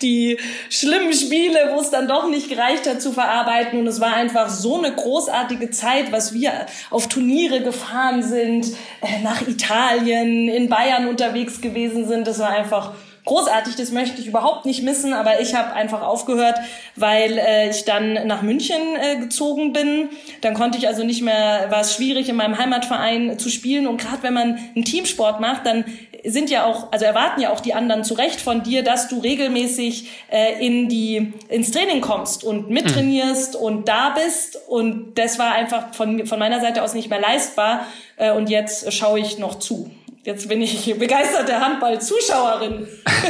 die 0.02 0.38
schlimmen 0.70 1.14
Spiele, 1.14 1.72
wo 1.74 1.80
es 1.80 1.92
dann 1.92 2.10
doch 2.10 2.30
nicht 2.30 2.50
gereicht 2.50 2.90
hat, 2.90 3.02
zu 3.02 3.14
verarbeiten. 3.14 3.80
Und 3.80 3.88
es 3.88 4.02
war 4.02 4.14
einfach 4.14 4.50
so 4.50 4.78
eine 4.78 4.94
großartige 4.94 5.70
Zeit, 5.70 6.12
was 6.12 6.34
wir 6.34 6.52
auf 6.90 7.08
Turniere 7.08 7.62
gefahren 7.62 8.22
sind, 8.22 8.68
äh, 9.00 9.24
nach 9.24 9.48
Italien, 9.48 10.50
in 10.50 10.68
Bayern 10.68 11.08
unterwegs 11.08 11.62
gewesen 11.62 11.69
gewesen 11.70 12.08
sind. 12.08 12.28
Das 12.28 12.40
war 12.40 12.50
einfach 12.50 12.94
großartig, 13.26 13.76
das 13.76 13.92
möchte 13.92 14.20
ich 14.20 14.28
überhaupt 14.28 14.66
nicht 14.66 14.84
missen, 14.84 15.14
aber 15.14 15.40
ich 15.40 15.54
habe 15.54 15.74
einfach 15.74 16.02
aufgehört, 16.02 16.58
weil 16.96 17.38
äh, 17.38 17.70
ich 17.70 17.86
dann 17.86 18.28
nach 18.28 18.42
München 18.42 18.82
äh, 19.00 19.18
gezogen 19.18 19.72
bin. 19.72 20.10
Dann 20.42 20.56
konnte 20.56 20.78
ich 20.78 20.88
also 20.88 21.04
nicht 21.04 21.22
mehr, 21.22 21.68
war 21.70 21.82
es 21.82 21.94
schwierig 21.94 22.28
in 22.30 22.36
meinem 22.36 22.58
Heimatverein 22.58 23.38
zu 23.38 23.50
spielen 23.50 23.88
und 23.88 24.02
gerade 24.02 24.24
wenn 24.24 24.34
man 24.34 24.58
einen 24.76 24.86
Teamsport 24.86 25.40
macht, 25.40 25.66
dann 25.66 25.86
sind 26.26 26.50
ja 26.50 26.66
auch, 26.66 26.92
also 26.92 27.06
erwarten 27.06 27.40
ja 27.40 27.52
auch 27.52 27.60
die 27.60 27.74
anderen 27.74 28.04
zu 28.04 28.14
Recht 28.14 28.42
von 28.42 28.64
dir, 28.64 28.84
dass 28.84 29.08
du 29.08 29.20
regelmäßig 29.20 30.10
äh, 30.32 30.66
in 30.66 30.90
die 30.90 31.34
ins 31.48 31.72
Training 31.72 32.02
kommst 32.02 32.44
und 32.44 32.70
mittrainierst 32.70 33.54
mhm. 33.54 33.62
und 33.62 33.88
da 33.88 34.10
bist 34.10 34.60
und 34.68 35.14
das 35.16 35.40
war 35.40 35.54
einfach 35.54 35.94
von 35.94 36.26
von 36.26 36.40
meiner 36.40 36.60
Seite 36.60 36.84
aus 36.84 36.94
nicht 36.94 37.10
mehr 37.10 37.22
leistbar 37.22 37.86
äh, 38.18 38.32
und 38.32 38.50
jetzt 38.50 38.92
schaue 38.92 39.20
ich 39.20 39.38
noch 39.38 39.60
zu. 39.60 39.92
Jetzt 40.30 40.48
bin 40.48 40.62
ich 40.62 40.96
begeisterte 41.00 41.60
Handball-Zuschauerin. 41.60 42.88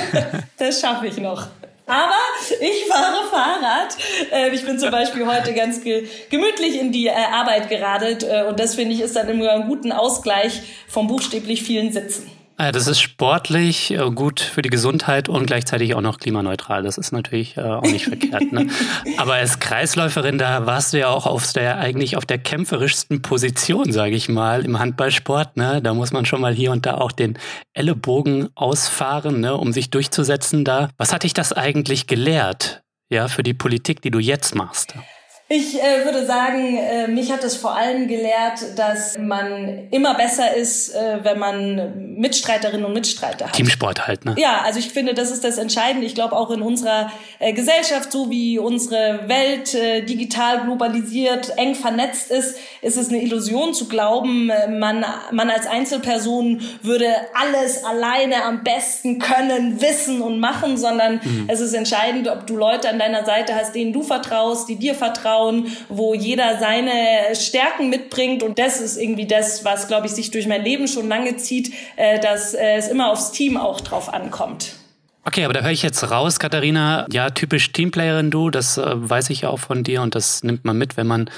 das 0.57 0.81
schaffe 0.81 1.07
ich 1.07 1.15
noch. 1.15 1.47
Aber 1.85 2.17
ich 2.59 2.85
fahre 2.91 3.25
Fahrrad. 3.31 3.95
Äh, 4.33 4.53
ich 4.53 4.65
bin 4.65 4.77
zum 4.77 4.91
Beispiel 4.91 5.25
heute 5.25 5.53
ganz 5.53 5.79
gemütlich 5.81 6.77
in 6.77 6.91
die 6.91 7.07
äh, 7.07 7.13
Arbeit 7.13 7.69
geradelt 7.69 8.23
äh, 8.23 8.43
und 8.49 8.59
das 8.59 8.75
finde 8.75 8.95
ich 8.95 8.99
ist 8.99 9.15
dann 9.15 9.29
immer 9.29 9.49
einen 9.49 9.69
guten 9.69 9.93
Ausgleich 9.93 10.61
vom 10.89 11.07
buchstäblich 11.07 11.63
vielen 11.63 11.93
Sitzen. 11.93 12.29
Ja, 12.61 12.73
das 12.73 12.87
ist 12.87 12.99
sportlich 12.99 13.91
äh, 13.91 14.11
gut 14.11 14.41
für 14.41 14.61
die 14.61 14.69
Gesundheit 14.69 15.29
und 15.29 15.45
gleichzeitig 15.45 15.95
auch 15.95 16.01
noch 16.01 16.17
klimaneutral. 16.17 16.83
Das 16.83 16.97
ist 16.97 17.13
natürlich 17.13 17.55
äh, 17.55 17.61
auch 17.61 17.83
nicht 17.83 18.05
verkehrt. 18.05 18.51
Ne? 18.51 18.67
Aber 19.17 19.35
als 19.35 19.59
Kreisläuferin, 19.59 20.37
da 20.37 20.65
warst 20.65 20.91
du 20.91 20.99
ja 20.99 21.07
auch 21.07 21.25
auf 21.25 21.53
der 21.53 21.77
eigentlich 21.77 22.17
auf 22.17 22.25
der 22.25 22.37
kämpferischsten 22.37 23.21
Position, 23.21 23.93
sage 23.93 24.15
ich 24.15 24.27
mal, 24.27 24.65
im 24.65 24.77
Handballsport. 24.77 25.55
Ne? 25.55 25.81
Da 25.81 25.93
muss 25.93 26.11
man 26.11 26.25
schon 26.25 26.41
mal 26.41 26.53
hier 26.53 26.73
und 26.73 26.85
da 26.85 26.95
auch 26.95 27.13
den 27.13 27.39
Ellenbogen 27.73 28.49
ausfahren, 28.55 29.39
ne? 29.39 29.55
um 29.55 29.71
sich 29.71 29.89
durchzusetzen. 29.89 30.65
Da, 30.65 30.89
was 30.97 31.13
hat 31.13 31.23
dich 31.23 31.33
das 31.33 31.53
eigentlich 31.53 32.07
gelehrt? 32.07 32.83
Ja, 33.09 33.29
für 33.29 33.41
die 33.41 33.53
Politik, 33.53 34.01
die 34.01 34.11
du 34.11 34.19
jetzt 34.19 34.53
machst. 34.53 34.95
Ich 35.51 35.81
äh, 35.81 36.05
würde 36.05 36.27
sagen, 36.27 36.77
äh, 36.77 37.07
mich 37.07 37.31
hat 37.31 37.43
es 37.43 37.55
vor 37.55 37.75
allem 37.75 38.07
gelehrt, 38.07 38.77
dass 38.77 39.17
man 39.17 39.87
immer 39.89 40.13
besser 40.13 40.55
ist, 40.55 40.93
äh, 40.93 41.23
wenn 41.23 41.39
man 41.39 42.13
Mitstreiterinnen 42.19 42.85
und 42.85 42.93
Mitstreiter 42.93 43.47
hat. 43.47 43.53
Teamsport 43.53 44.05
halt, 44.05 44.25
ne? 44.25 44.35
Ja, 44.37 44.61
also 44.63 44.77
ich 44.77 44.89
finde, 44.89 45.15
das 45.15 45.31
ist 45.31 45.43
das 45.43 45.57
Entscheidende. 45.57 46.05
Ich 46.05 46.13
glaube 46.13 46.35
auch 46.35 46.51
in 46.51 46.61
unserer 46.61 47.11
äh, 47.39 47.51
Gesellschaft, 47.51 48.11
so 48.11 48.29
wie 48.29 48.59
unsere 48.59 49.27
Welt 49.27 49.73
äh, 49.73 50.03
digital 50.03 50.65
globalisiert, 50.65 51.57
eng 51.57 51.73
vernetzt 51.73 52.29
ist, 52.29 52.59
ist 52.83 52.97
es 52.97 53.09
eine 53.09 53.19
Illusion 53.19 53.73
zu 53.73 53.87
glauben, 53.87 54.51
äh, 54.51 54.67
man, 54.67 55.03
man 55.31 55.49
als 55.49 55.65
Einzelperson 55.65 56.61
würde 56.83 57.07
alles 57.33 57.83
alleine 57.85 58.43
am 58.43 58.63
besten 58.63 59.17
können, 59.17 59.81
wissen 59.81 60.21
und 60.21 60.39
machen, 60.39 60.77
sondern 60.77 61.15
mhm. 61.23 61.45
es 61.47 61.59
ist 61.59 61.73
entscheidend, 61.73 62.27
ob 62.27 62.45
du 62.45 62.55
Leute 62.55 62.87
an 62.87 62.99
deiner 62.99 63.25
Seite 63.25 63.55
hast, 63.55 63.73
denen 63.73 63.93
du 63.93 64.03
vertraust, 64.03 64.69
die 64.69 64.75
dir 64.75 64.93
vertrauen 64.93 65.38
aufbauen, 65.39 65.67
wo 65.89 66.13
jeder 66.13 66.59
seine 66.59 67.33
Stärken 67.33 67.89
mitbringt. 67.89 68.43
Und 68.43 68.59
das 68.59 68.81
ist 68.81 68.97
irgendwie 68.97 69.27
das, 69.27 69.65
was, 69.65 69.87
glaube 69.87 70.07
ich, 70.07 70.13
sich 70.13 70.31
durch 70.31 70.47
mein 70.47 70.63
Leben 70.63 70.87
schon 70.87 71.07
lange 71.07 71.37
zieht, 71.37 71.73
äh, 71.95 72.19
dass 72.19 72.53
äh, 72.53 72.75
es 72.75 72.87
immer 72.87 73.11
aufs 73.11 73.31
Team 73.31 73.57
auch 73.57 73.81
drauf 73.81 74.13
ankommt. 74.13 74.73
Okay, 75.25 75.43
aber 75.43 75.53
da 75.53 75.61
höre 75.61 75.71
ich 75.71 75.83
jetzt 75.83 76.09
raus, 76.09 76.39
Katharina. 76.39 77.05
Ja, 77.11 77.29
typisch 77.29 77.71
Teamplayerin 77.71 78.31
du, 78.31 78.49
das 78.49 78.77
äh, 78.77 78.83
weiß 78.85 79.29
ich 79.29 79.45
auch 79.45 79.59
von 79.59 79.83
dir 79.83 80.01
und 80.01 80.15
das 80.15 80.43
nimmt 80.43 80.65
man 80.65 80.77
mit, 80.77 80.97
wenn 80.97 81.07
man 81.07 81.29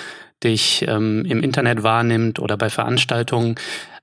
dich 0.44 0.86
ähm, 0.88 1.26
im 1.26 1.44
Internet 1.44 1.84
wahrnimmt 1.84 2.40
oder 2.40 2.58
bei 2.58 2.70
Veranstaltungen. 2.70 3.56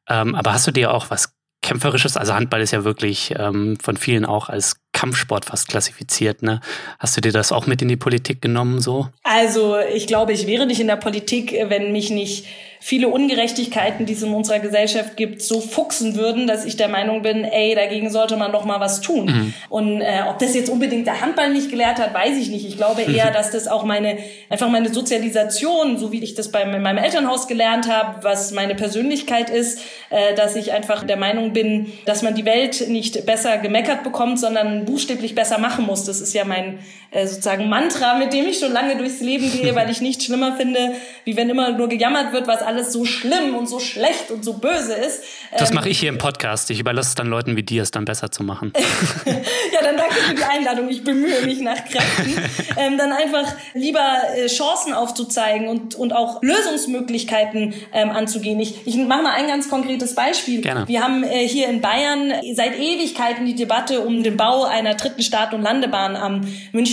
Ähm, 0.08 0.34
aber 0.34 0.52
hast 0.52 0.66
du 0.66 0.72
dir 0.72 0.92
auch 0.92 1.10
was 1.10 1.37
Kämpferisches, 1.68 2.16
also 2.16 2.32
Handball 2.32 2.62
ist 2.62 2.70
ja 2.70 2.82
wirklich 2.84 3.34
ähm, 3.38 3.76
von 3.78 3.98
vielen 3.98 4.24
auch 4.24 4.48
als 4.48 4.80
Kampfsport 4.94 5.44
fast 5.44 5.68
klassifiziert. 5.68 6.42
Ne? 6.42 6.60
Hast 6.98 7.14
du 7.14 7.20
dir 7.20 7.30
das 7.30 7.52
auch 7.52 7.66
mit 7.66 7.82
in 7.82 7.88
die 7.88 7.96
Politik 7.96 8.40
genommen 8.40 8.80
so? 8.80 9.08
Also 9.22 9.76
ich 9.78 10.06
glaube, 10.06 10.32
ich 10.32 10.46
wäre 10.46 10.66
nicht 10.66 10.80
in 10.80 10.86
der 10.86 10.96
Politik, 10.96 11.54
wenn 11.68 11.92
mich 11.92 12.08
nicht 12.08 12.46
viele 12.80 13.08
Ungerechtigkeiten, 13.08 14.06
die 14.06 14.12
es 14.12 14.22
in 14.22 14.32
unserer 14.32 14.60
Gesellschaft 14.60 15.16
gibt, 15.16 15.42
so 15.42 15.60
fuchsen 15.60 16.16
würden, 16.16 16.46
dass 16.46 16.64
ich 16.64 16.76
der 16.76 16.88
Meinung 16.88 17.22
bin, 17.22 17.44
ey, 17.44 17.74
dagegen 17.74 18.10
sollte 18.10 18.36
man 18.36 18.52
doch 18.52 18.64
mal 18.64 18.80
was 18.80 19.00
tun. 19.00 19.26
Mhm. 19.26 19.54
Und 19.68 20.00
äh, 20.00 20.22
ob 20.28 20.38
das 20.38 20.54
jetzt 20.54 20.68
unbedingt 20.68 21.06
der 21.06 21.20
Handball 21.20 21.52
nicht 21.52 21.70
gelehrt 21.70 21.98
hat, 21.98 22.14
weiß 22.14 22.36
ich 22.38 22.48
nicht. 22.48 22.66
Ich 22.66 22.76
glaube 22.76 23.02
eher, 23.02 23.30
dass 23.30 23.50
das 23.50 23.68
auch 23.68 23.84
meine 23.84 24.18
einfach 24.48 24.68
meine 24.68 24.92
Sozialisation, 24.92 25.98
so 25.98 26.12
wie 26.12 26.22
ich 26.22 26.34
das 26.34 26.50
bei 26.50 26.64
meinem 26.64 26.98
Elternhaus 26.98 27.46
gelernt 27.48 27.88
habe, 27.88 28.22
was 28.24 28.52
meine 28.52 28.74
Persönlichkeit 28.74 29.50
ist, 29.50 29.80
äh, 30.10 30.34
dass 30.34 30.56
ich 30.56 30.72
einfach 30.72 31.04
der 31.04 31.16
Meinung 31.16 31.52
bin, 31.52 31.92
dass 32.04 32.22
man 32.22 32.34
die 32.34 32.44
Welt 32.44 32.88
nicht 32.88 33.26
besser 33.26 33.58
gemeckert 33.58 34.04
bekommt, 34.04 34.38
sondern 34.38 34.84
buchstäblich 34.84 35.34
besser 35.34 35.58
machen 35.58 35.86
muss. 35.86 36.04
Das 36.04 36.20
ist 36.20 36.34
ja 36.34 36.44
mein 36.44 36.78
äh, 37.10 37.26
sozusagen 37.26 37.68
Mantra, 37.70 38.18
mit 38.18 38.34
dem 38.34 38.46
ich 38.46 38.58
schon 38.58 38.72
lange 38.72 38.96
durchs 38.96 39.20
Leben 39.20 39.50
gehe, 39.50 39.74
weil 39.74 39.90
ich 39.90 40.02
nichts 40.02 40.26
schlimmer 40.26 40.56
finde, 40.56 40.92
wie 41.24 41.36
wenn 41.36 41.48
immer 41.48 41.72
nur 41.72 41.88
gejammert 41.88 42.32
wird, 42.32 42.46
was 42.46 42.60
alles 42.60 42.92
so 42.92 43.06
schlimm 43.06 43.54
und 43.56 43.66
so 43.66 43.80
schlecht 43.80 44.30
und 44.30 44.44
so 44.44 44.54
böse 44.54 44.92
ist. 44.92 45.22
Das 45.56 45.70
ähm, 45.70 45.76
mache 45.76 45.88
ich 45.88 45.98
hier 45.98 46.10
im 46.10 46.18
Podcast. 46.18 46.70
Ich 46.70 46.80
überlasse 46.80 47.08
es 47.08 47.14
dann 47.14 47.28
Leuten 47.28 47.56
wie 47.56 47.62
dir, 47.62 47.82
es 47.82 47.90
dann 47.90 48.04
besser 48.04 48.30
zu 48.30 48.42
machen. 48.42 48.72
ja, 49.24 49.82
dann 49.82 49.96
danke 49.96 50.14
für 50.14 50.34
die 50.34 50.42
Einladung. 50.42 50.90
Ich 50.90 51.02
bemühe 51.02 51.46
mich 51.46 51.60
nach 51.60 51.82
Kräften. 51.84 52.42
ähm, 52.76 52.98
dann 52.98 53.12
einfach 53.12 53.54
lieber 53.72 54.06
äh, 54.36 54.46
Chancen 54.46 54.92
aufzuzeigen 54.92 55.68
und, 55.68 55.94
und 55.94 56.12
auch 56.12 56.42
Lösungsmöglichkeiten 56.42 57.72
ähm, 57.94 58.10
anzugehen. 58.10 58.60
Ich, 58.60 58.86
ich 58.86 58.96
mache 58.96 59.22
mal 59.22 59.34
ein 59.34 59.46
ganz 59.46 59.70
konkretes 59.70 60.14
Beispiel. 60.14 60.60
Gerne. 60.60 60.86
Wir 60.86 61.02
haben 61.02 61.24
äh, 61.24 61.48
hier 61.48 61.68
in 61.68 61.80
Bayern 61.80 62.32
seit 62.54 62.78
Ewigkeiten 62.78 63.46
die 63.46 63.54
Debatte 63.54 64.00
um 64.00 64.22
den 64.22 64.36
Bau 64.36 64.64
einer 64.64 64.94
dritten 64.94 65.22
Start- 65.22 65.54
und 65.54 65.62
Landebahn 65.62 66.14
am 66.14 66.42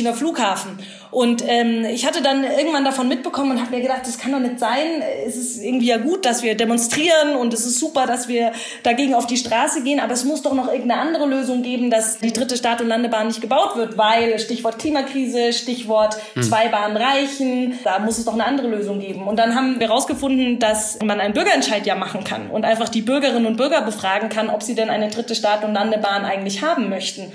Münchner 0.05 0.13
Flughafen. 0.13 0.77
Und 1.11 1.43
ähm, 1.47 1.85
ich 1.85 2.05
hatte 2.05 2.21
dann 2.21 2.43
irgendwann 2.43 2.83
davon 2.83 3.07
mitbekommen 3.07 3.51
und 3.51 3.61
habe 3.61 3.73
mir 3.73 3.81
gedacht, 3.81 4.01
das 4.03 4.17
kann 4.17 4.33
doch 4.33 4.39
nicht 4.39 4.59
sein. 4.59 5.01
Es 5.25 5.37
ist 5.37 5.63
irgendwie 5.63 5.87
ja 5.87 5.97
gut, 5.97 6.25
dass 6.25 6.43
wir 6.43 6.55
demonstrieren 6.55 7.35
und 7.39 7.53
es 7.53 7.65
ist 7.65 7.79
super, 7.79 8.05
dass 8.05 8.27
wir 8.27 8.51
dagegen 8.83 9.13
auf 9.13 9.25
die 9.25 9.37
Straße 9.37 9.81
gehen, 9.83 10.01
aber 10.01 10.13
es 10.13 10.25
muss 10.25 10.41
doch 10.41 10.53
noch 10.53 10.67
irgendeine 10.67 10.99
andere 10.99 11.25
Lösung 11.25 11.63
geben, 11.63 11.89
dass 11.89 12.19
die 12.19 12.33
dritte 12.33 12.57
Start- 12.57 12.81
und 12.81 12.87
Landebahn 12.87 13.27
nicht 13.27 13.39
gebaut 13.39 13.77
wird, 13.77 13.97
weil 13.97 14.37
Stichwort 14.39 14.77
Klimakrise, 14.77 15.53
Stichwort 15.53 16.17
hm. 16.33 16.43
zwei 16.43 16.67
Bahnen 16.67 16.97
reichen, 16.97 17.79
da 17.85 17.99
muss 17.99 18.17
es 18.17 18.25
doch 18.25 18.33
eine 18.33 18.45
andere 18.45 18.67
Lösung 18.67 18.99
geben. 18.99 19.25
Und 19.25 19.37
dann 19.37 19.55
haben 19.55 19.79
wir 19.79 19.87
herausgefunden, 19.87 20.59
dass 20.59 20.99
man 21.01 21.21
einen 21.21 21.33
Bürgerentscheid 21.33 21.85
ja 21.85 21.95
machen 21.95 22.25
kann 22.25 22.49
und 22.49 22.65
einfach 22.65 22.89
die 22.89 23.01
Bürgerinnen 23.01 23.45
und 23.45 23.55
Bürger 23.55 23.81
befragen 23.83 24.27
kann, 24.27 24.49
ob 24.49 24.63
sie 24.63 24.75
denn 24.75 24.89
eine 24.89 25.07
dritte 25.07 25.33
Start- 25.33 25.63
und 25.63 25.73
Landebahn 25.73 26.25
eigentlich 26.25 26.61
haben 26.61 26.89
möchten. 26.89 27.31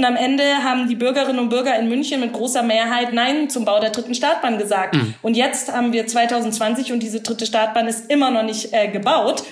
Und 0.00 0.06
am 0.06 0.16
Ende 0.16 0.64
haben 0.64 0.88
die 0.88 0.94
Bürgerinnen 0.94 1.38
und 1.38 1.50
Bürger 1.50 1.78
in 1.78 1.90
München 1.90 2.20
mit 2.20 2.32
großer 2.32 2.62
Mehrheit 2.62 3.12
Nein 3.12 3.50
zum 3.50 3.66
Bau 3.66 3.80
der 3.80 3.90
dritten 3.90 4.14
Startbahn 4.14 4.56
gesagt. 4.56 4.94
Mhm. 4.94 5.12
Und 5.20 5.36
jetzt 5.36 5.70
haben 5.70 5.92
wir 5.92 6.06
2020 6.06 6.94
und 6.94 7.02
diese 7.02 7.20
dritte 7.20 7.44
Startbahn 7.44 7.86
ist 7.86 8.10
immer 8.10 8.30
noch 8.30 8.42
nicht 8.42 8.72
äh, 8.72 8.88
gebaut. 8.88 9.42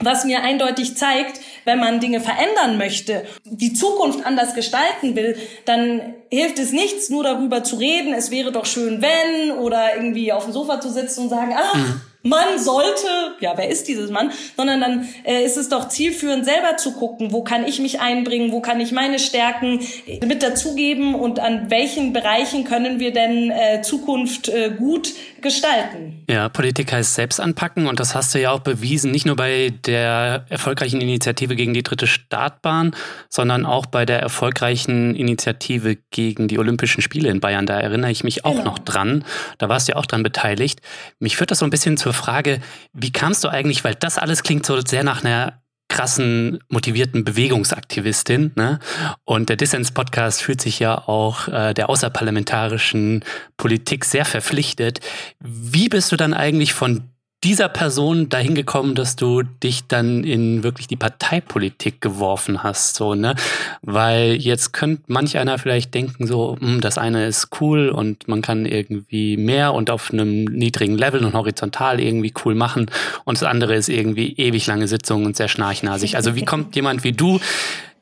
was 0.00 0.24
mir 0.24 0.42
eindeutig 0.42 0.96
zeigt, 0.96 1.40
wenn 1.64 1.78
man 1.78 2.00
Dinge 2.00 2.20
verändern 2.20 2.78
möchte, 2.78 3.24
die 3.44 3.74
Zukunft 3.74 4.26
anders 4.26 4.54
gestalten 4.54 5.14
will, 5.14 5.36
dann 5.64 6.14
hilft 6.32 6.58
es 6.58 6.72
nichts, 6.72 7.08
nur 7.08 7.22
darüber 7.22 7.62
zu 7.62 7.76
reden, 7.76 8.12
es 8.12 8.32
wäre 8.32 8.50
doch 8.50 8.66
schön, 8.66 9.00
wenn, 9.00 9.52
oder 9.52 9.94
irgendwie 9.94 10.32
auf 10.32 10.42
dem 10.42 10.52
Sofa 10.52 10.80
zu 10.80 10.90
sitzen 10.90 11.22
und 11.22 11.28
sagen, 11.28 11.54
ach, 11.56 11.74
mhm. 11.76 12.00
Man 12.26 12.58
sollte, 12.58 13.08
ja, 13.40 13.52
wer 13.56 13.68
ist 13.68 13.88
dieses 13.88 14.10
Mann, 14.10 14.32
sondern 14.56 14.80
dann 14.80 15.08
äh, 15.24 15.44
ist 15.44 15.56
es 15.56 15.68
doch 15.68 15.88
zielführend, 15.88 16.44
selber 16.44 16.76
zu 16.76 16.92
gucken, 16.92 17.32
wo 17.32 17.42
kann 17.42 17.66
ich 17.66 17.78
mich 17.78 18.00
einbringen, 18.00 18.52
wo 18.52 18.60
kann 18.60 18.80
ich 18.80 18.92
meine 18.92 19.18
Stärken 19.18 19.80
mit 20.24 20.42
dazugeben 20.42 21.14
und 21.14 21.38
an 21.40 21.70
welchen 21.70 22.12
Bereichen 22.12 22.64
können 22.64 23.00
wir 23.00 23.12
denn 23.12 23.50
äh, 23.50 23.82
Zukunft 23.82 24.48
äh, 24.48 24.70
gut 24.76 25.12
gestalten. 25.40 26.24
Ja, 26.28 26.48
Politik 26.48 26.92
heißt 26.92 27.14
selbst 27.14 27.40
anpacken 27.40 27.86
und 27.86 28.00
das 28.00 28.14
hast 28.14 28.34
du 28.34 28.40
ja 28.40 28.50
auch 28.50 28.60
bewiesen, 28.60 29.12
nicht 29.12 29.26
nur 29.26 29.36
bei 29.36 29.72
der 29.84 30.44
erfolgreichen 30.48 31.00
Initiative 31.00 31.54
gegen 31.54 31.72
die 31.72 31.84
dritte 31.84 32.06
Startbahn, 32.06 32.96
sondern 33.28 33.64
auch 33.64 33.86
bei 33.86 34.04
der 34.04 34.20
erfolgreichen 34.20 35.14
Initiative 35.14 35.96
gegen 36.10 36.48
die 36.48 36.58
Olympischen 36.58 37.02
Spiele 37.02 37.28
in 37.28 37.40
Bayern. 37.40 37.66
Da 37.66 37.78
erinnere 37.78 38.10
ich 38.10 38.24
mich 38.24 38.44
auch 38.44 38.56
genau. 38.56 38.64
noch 38.64 38.78
dran. 38.80 39.24
Da 39.58 39.68
warst 39.68 39.86
du 39.86 39.92
ja 39.92 39.98
auch 39.98 40.06
dran 40.06 40.22
beteiligt. 40.22 40.80
Mich 41.20 41.36
führt 41.36 41.50
das 41.50 41.60
so 41.60 41.66
ein 41.66 41.70
bisschen 41.70 41.96
zur 41.96 42.12
Frage, 42.16 42.60
wie 42.92 43.12
kamst 43.12 43.44
du 43.44 43.48
eigentlich, 43.48 43.84
weil 43.84 43.94
das 43.94 44.18
alles 44.18 44.42
klingt 44.42 44.66
so 44.66 44.80
sehr 44.80 45.04
nach 45.04 45.22
einer 45.22 45.62
krassen, 45.88 46.58
motivierten 46.68 47.24
Bewegungsaktivistin. 47.24 48.52
Ne? 48.56 48.80
Und 49.24 49.48
der 49.48 49.56
Dissens-Podcast 49.56 50.42
fühlt 50.42 50.60
sich 50.60 50.78
ja 50.78 51.06
auch 51.06 51.48
äh, 51.48 51.74
der 51.74 51.88
außerparlamentarischen 51.88 53.24
Politik 53.56 54.04
sehr 54.04 54.24
verpflichtet. 54.24 55.00
Wie 55.40 55.88
bist 55.88 56.10
du 56.10 56.16
dann 56.16 56.34
eigentlich 56.34 56.74
von 56.74 57.10
dieser 57.44 57.68
Person 57.68 58.28
dahin 58.28 58.54
gekommen, 58.54 58.94
dass 58.94 59.14
du 59.14 59.42
dich 59.42 59.86
dann 59.86 60.24
in 60.24 60.62
wirklich 60.62 60.88
die 60.88 60.96
Parteipolitik 60.96 62.00
geworfen 62.00 62.62
hast, 62.62 62.96
so, 62.96 63.14
ne? 63.14 63.34
Weil 63.82 64.34
jetzt 64.34 64.72
könnte 64.72 65.04
manch 65.08 65.36
einer 65.36 65.58
vielleicht 65.58 65.94
denken, 65.94 66.26
so, 66.26 66.56
hm, 66.58 66.80
das 66.80 66.96
eine 66.98 67.26
ist 67.26 67.48
cool 67.60 67.90
und 67.90 68.26
man 68.26 68.40
kann 68.40 68.64
irgendwie 68.64 69.36
mehr 69.36 69.74
und 69.74 69.90
auf 69.90 70.12
einem 70.12 70.44
niedrigen 70.44 70.96
Level 70.96 71.24
und 71.24 71.34
horizontal 71.34 72.00
irgendwie 72.00 72.32
cool 72.44 72.54
machen 72.54 72.90
und 73.24 73.40
das 73.40 73.48
andere 73.48 73.74
ist 73.74 73.88
irgendwie 73.90 74.32
ewig 74.36 74.66
lange 74.66 74.88
Sitzungen 74.88 75.26
und 75.26 75.36
sehr 75.36 75.48
schnarchnasig. 75.48 76.16
Also 76.16 76.34
wie 76.36 76.44
kommt 76.44 76.74
jemand 76.74 77.04
wie 77.04 77.12
du, 77.12 77.38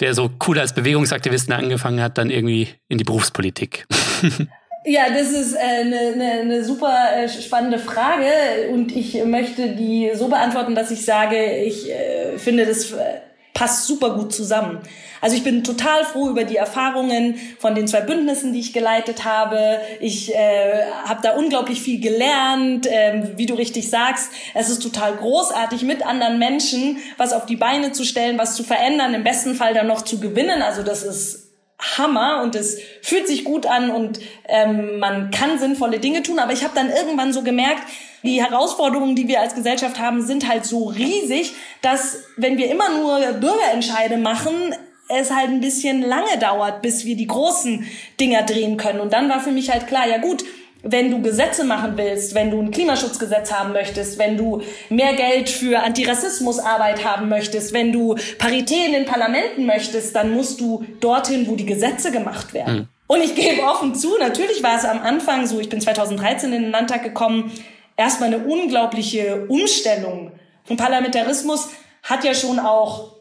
der 0.00 0.14
so 0.14 0.30
cool 0.46 0.58
als 0.58 0.74
Bewegungsaktivisten 0.74 1.52
angefangen 1.52 2.00
hat, 2.00 2.18
dann 2.18 2.30
irgendwie 2.30 2.68
in 2.88 2.98
die 2.98 3.04
Berufspolitik? 3.04 3.86
Ja, 4.86 5.08
das 5.08 5.30
ist 5.30 5.56
eine 5.56 5.98
äh, 5.98 6.16
ne, 6.16 6.44
ne 6.44 6.64
super 6.64 6.94
äh, 7.16 7.26
spannende 7.26 7.78
Frage 7.78 8.26
und 8.70 8.94
ich 8.94 9.24
möchte 9.24 9.68
die 9.68 10.10
so 10.14 10.28
beantworten, 10.28 10.74
dass 10.74 10.90
ich 10.90 11.06
sage, 11.06 11.56
ich 11.56 11.90
äh, 11.90 12.36
finde, 12.36 12.66
das 12.66 12.92
äh, 12.92 13.20
passt 13.54 13.86
super 13.86 14.14
gut 14.14 14.34
zusammen. 14.34 14.80
Also 15.22 15.36
ich 15.36 15.42
bin 15.42 15.64
total 15.64 16.04
froh 16.04 16.28
über 16.28 16.44
die 16.44 16.56
Erfahrungen 16.56 17.36
von 17.58 17.74
den 17.74 17.88
zwei 17.88 18.02
Bündnissen, 18.02 18.52
die 18.52 18.60
ich 18.60 18.74
geleitet 18.74 19.24
habe. 19.24 19.80
Ich 20.00 20.34
äh, 20.34 20.82
habe 21.06 21.20
da 21.22 21.34
unglaublich 21.34 21.80
viel 21.80 21.98
gelernt, 21.98 22.86
äh, 22.86 23.30
wie 23.36 23.46
du 23.46 23.54
richtig 23.54 23.88
sagst. 23.88 24.32
Es 24.52 24.68
ist 24.68 24.82
total 24.82 25.16
großartig, 25.16 25.82
mit 25.84 26.04
anderen 26.04 26.38
Menschen 26.38 26.98
was 27.16 27.32
auf 27.32 27.46
die 27.46 27.56
Beine 27.56 27.92
zu 27.92 28.04
stellen, 28.04 28.36
was 28.36 28.54
zu 28.54 28.64
verändern, 28.64 29.14
im 29.14 29.24
besten 29.24 29.54
Fall 29.54 29.72
dann 29.72 29.86
noch 29.86 30.02
zu 30.02 30.20
gewinnen. 30.20 30.60
Also 30.60 30.82
das 30.82 31.02
ist 31.02 31.43
Hammer 31.78 32.42
und 32.42 32.54
es 32.54 32.78
fühlt 33.02 33.26
sich 33.26 33.44
gut 33.44 33.66
an 33.66 33.90
und 33.90 34.20
ähm, 34.48 34.98
man 34.98 35.30
kann 35.30 35.58
sinnvolle 35.58 35.98
Dinge 35.98 36.22
tun. 36.22 36.38
Aber 36.38 36.52
ich 36.52 36.64
habe 36.64 36.74
dann 36.74 36.90
irgendwann 36.90 37.32
so 37.32 37.42
gemerkt, 37.42 37.82
die 38.22 38.42
Herausforderungen, 38.42 39.16
die 39.16 39.28
wir 39.28 39.40
als 39.40 39.54
Gesellschaft 39.54 39.98
haben, 39.98 40.22
sind 40.22 40.48
halt 40.48 40.64
so 40.64 40.84
riesig, 40.86 41.52
dass 41.82 42.24
wenn 42.36 42.56
wir 42.56 42.70
immer 42.70 42.88
nur 42.90 43.18
Bürgerentscheide 43.34 44.16
machen, 44.16 44.74
es 45.08 45.30
halt 45.30 45.50
ein 45.50 45.60
bisschen 45.60 46.00
lange 46.00 46.38
dauert, 46.40 46.80
bis 46.80 47.04
wir 47.04 47.16
die 47.16 47.26
großen 47.26 47.86
Dinger 48.18 48.42
drehen 48.42 48.78
können. 48.78 49.00
Und 49.00 49.12
dann 49.12 49.28
war 49.28 49.40
für 49.40 49.52
mich 49.52 49.70
halt 49.70 49.86
klar, 49.86 50.08
ja 50.08 50.18
gut, 50.18 50.44
wenn 50.84 51.10
du 51.10 51.22
Gesetze 51.22 51.64
machen 51.64 51.94
willst, 51.96 52.34
wenn 52.34 52.50
du 52.50 52.60
ein 52.60 52.70
Klimaschutzgesetz 52.70 53.50
haben 53.50 53.72
möchtest, 53.72 54.18
wenn 54.18 54.36
du 54.36 54.62
mehr 54.90 55.14
Geld 55.14 55.48
für 55.48 55.80
Antirassismusarbeit 55.80 57.04
haben 57.04 57.28
möchtest, 57.28 57.72
wenn 57.72 57.90
du 57.90 58.16
Parität 58.38 58.86
in 58.86 58.92
den 58.92 59.04
Parlamenten 59.06 59.66
möchtest, 59.66 60.14
dann 60.14 60.32
musst 60.32 60.60
du 60.60 60.84
dorthin, 61.00 61.46
wo 61.48 61.56
die 61.56 61.66
Gesetze 61.66 62.12
gemacht 62.12 62.52
werden. 62.54 62.74
Mhm. 62.74 62.88
Und 63.06 63.22
ich 63.22 63.34
gebe 63.34 63.62
offen 63.62 63.94
zu, 63.94 64.18
natürlich 64.18 64.62
war 64.62 64.76
es 64.76 64.84
am 64.84 65.00
Anfang 65.00 65.46
so, 65.46 65.58
ich 65.60 65.68
bin 65.68 65.80
2013 65.80 66.52
in 66.52 66.62
den 66.62 66.70
Landtag 66.70 67.02
gekommen, 67.02 67.52
erstmal 67.96 68.32
eine 68.32 68.44
unglaubliche 68.44 69.46
Umstellung. 69.48 70.32
Und 70.68 70.76
Parlamentarismus 70.76 71.68
hat 72.02 72.24
ja 72.24 72.34
schon 72.34 72.58
auch 72.58 73.14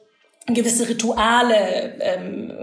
gewisse 0.48 0.88
Rituale, 0.90 1.96
ähm, 2.00 2.54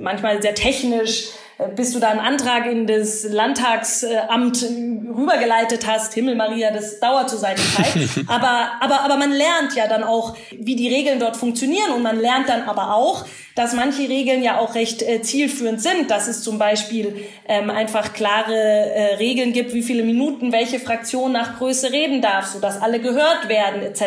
manchmal 0.00 0.40
sehr 0.40 0.54
technisch, 0.54 1.28
bis 1.74 1.92
du 1.92 2.00
da 2.00 2.08
einen 2.08 2.20
Antrag 2.20 2.66
in 2.66 2.86
das 2.86 3.24
Landtagsamt 3.24 4.62
rübergeleitet 4.62 5.86
hast, 5.86 6.14
Himmel 6.14 6.34
Maria, 6.34 6.70
das 6.70 7.00
dauert 7.00 7.28
zu 7.28 7.36
seiner 7.36 7.56
Zeit. 7.56 7.96
aber, 8.26 8.72
aber, 8.80 9.00
aber 9.00 9.16
man 9.16 9.32
lernt 9.32 9.74
ja 9.74 9.86
dann 9.86 10.02
auch, 10.02 10.36
wie 10.50 10.76
die 10.76 10.88
Regeln 10.88 11.18
dort 11.18 11.36
funktionieren 11.36 11.92
und 11.94 12.02
man 12.02 12.18
lernt 12.18 12.48
dann 12.48 12.62
aber 12.62 12.94
auch, 12.94 13.24
dass 13.54 13.74
manche 13.74 14.08
Regeln 14.08 14.42
ja 14.42 14.58
auch 14.58 14.74
recht 14.74 15.02
äh, 15.02 15.22
zielführend 15.22 15.82
sind, 15.82 16.10
dass 16.10 16.28
es 16.28 16.42
zum 16.42 16.58
Beispiel 16.58 17.24
ähm, 17.46 17.68
einfach 17.68 18.12
klare 18.12 18.54
äh, 18.54 19.14
Regeln 19.16 19.52
gibt, 19.52 19.74
wie 19.74 19.82
viele 19.82 20.02
Minuten 20.02 20.52
welche 20.52 20.78
Fraktion 20.78 21.32
nach 21.32 21.58
Größe 21.58 21.92
reden 21.92 22.22
darf, 22.22 22.46
so 22.46 22.60
dass 22.60 22.80
alle 22.80 23.00
gehört 23.00 23.48
werden 23.48 23.82
etc. 23.82 24.02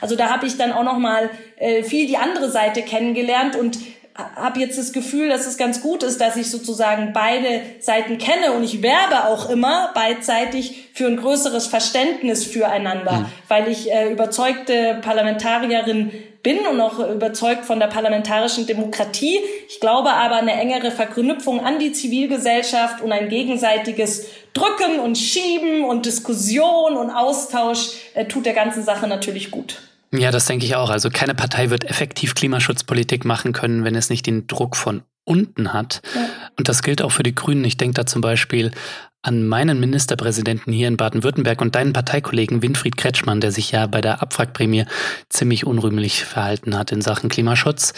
Also 0.00 0.16
da 0.16 0.30
habe 0.30 0.46
ich 0.46 0.56
dann 0.56 0.72
auch 0.72 0.84
noch 0.84 0.98
mal 0.98 1.30
äh, 1.56 1.82
viel 1.82 2.06
die 2.06 2.16
andere 2.16 2.50
Seite 2.50 2.82
kennengelernt 2.82 3.54
und 3.54 3.78
habe 4.14 4.60
jetzt 4.60 4.78
das 4.78 4.92
Gefühl, 4.92 5.28
dass 5.28 5.46
es 5.46 5.56
ganz 5.56 5.80
gut 5.80 6.02
ist, 6.02 6.20
dass 6.20 6.36
ich 6.36 6.50
sozusagen 6.50 7.12
beide 7.12 7.62
Seiten 7.80 8.18
kenne 8.18 8.52
und 8.52 8.64
ich 8.64 8.82
werbe 8.82 9.28
auch 9.28 9.48
immer 9.48 9.92
beidseitig 9.94 10.88
für 10.94 11.06
ein 11.06 11.16
größeres 11.16 11.68
Verständnis 11.68 12.44
füreinander, 12.44 13.12
mhm. 13.12 13.26
weil 13.48 13.68
ich 13.68 13.90
äh, 13.90 14.10
überzeugte 14.12 14.98
Parlamentarierin 15.02 16.10
bin 16.42 16.58
und 16.60 16.80
auch 16.80 16.98
überzeugt 16.98 17.64
von 17.66 17.80
der 17.80 17.86
parlamentarischen 17.86 18.66
Demokratie. 18.66 19.38
Ich 19.68 19.78
glaube 19.78 20.10
aber 20.10 20.36
eine 20.36 20.52
engere 20.52 20.90
Verknüpfung 20.90 21.64
an 21.64 21.78
die 21.78 21.92
Zivilgesellschaft 21.92 23.02
und 23.02 23.12
ein 23.12 23.28
gegenseitiges 23.28 24.26
Drücken 24.54 25.00
und 25.00 25.16
Schieben 25.16 25.84
und 25.84 26.06
Diskussion 26.06 26.96
und 26.96 27.10
Austausch 27.10 27.90
äh, 28.14 28.26
tut 28.26 28.46
der 28.46 28.54
ganzen 28.54 28.82
Sache 28.82 29.06
natürlich 29.06 29.50
gut. 29.50 29.89
Ja, 30.12 30.30
das 30.30 30.46
denke 30.46 30.66
ich 30.66 30.74
auch. 30.74 30.90
Also 30.90 31.08
keine 31.10 31.34
Partei 31.34 31.70
wird 31.70 31.84
effektiv 31.84 32.34
Klimaschutzpolitik 32.34 33.24
machen 33.24 33.52
können, 33.52 33.84
wenn 33.84 33.94
es 33.94 34.10
nicht 34.10 34.26
den 34.26 34.46
Druck 34.46 34.76
von 34.76 35.02
unten 35.24 35.72
hat. 35.72 36.02
Ja. 36.14 36.28
Und 36.58 36.68
das 36.68 36.82
gilt 36.82 37.02
auch 37.02 37.12
für 37.12 37.22
die 37.22 37.34
Grünen. 37.34 37.64
Ich 37.64 37.76
denke 37.76 37.94
da 37.94 38.06
zum 38.06 38.20
Beispiel 38.20 38.72
an 39.22 39.46
meinen 39.46 39.78
Ministerpräsidenten 39.78 40.72
hier 40.72 40.88
in 40.88 40.96
Baden-Württemberg 40.96 41.60
und 41.60 41.74
deinen 41.74 41.92
Parteikollegen 41.92 42.62
Winfried 42.62 42.96
Kretschmann, 42.96 43.40
der 43.40 43.52
sich 43.52 43.70
ja 43.70 43.86
bei 43.86 44.00
der 44.00 44.22
Abwrackprämie 44.22 44.86
ziemlich 45.28 45.66
unrühmlich 45.66 46.24
verhalten 46.24 46.76
hat 46.76 46.90
in 46.90 47.02
Sachen 47.02 47.28
Klimaschutz. 47.28 47.92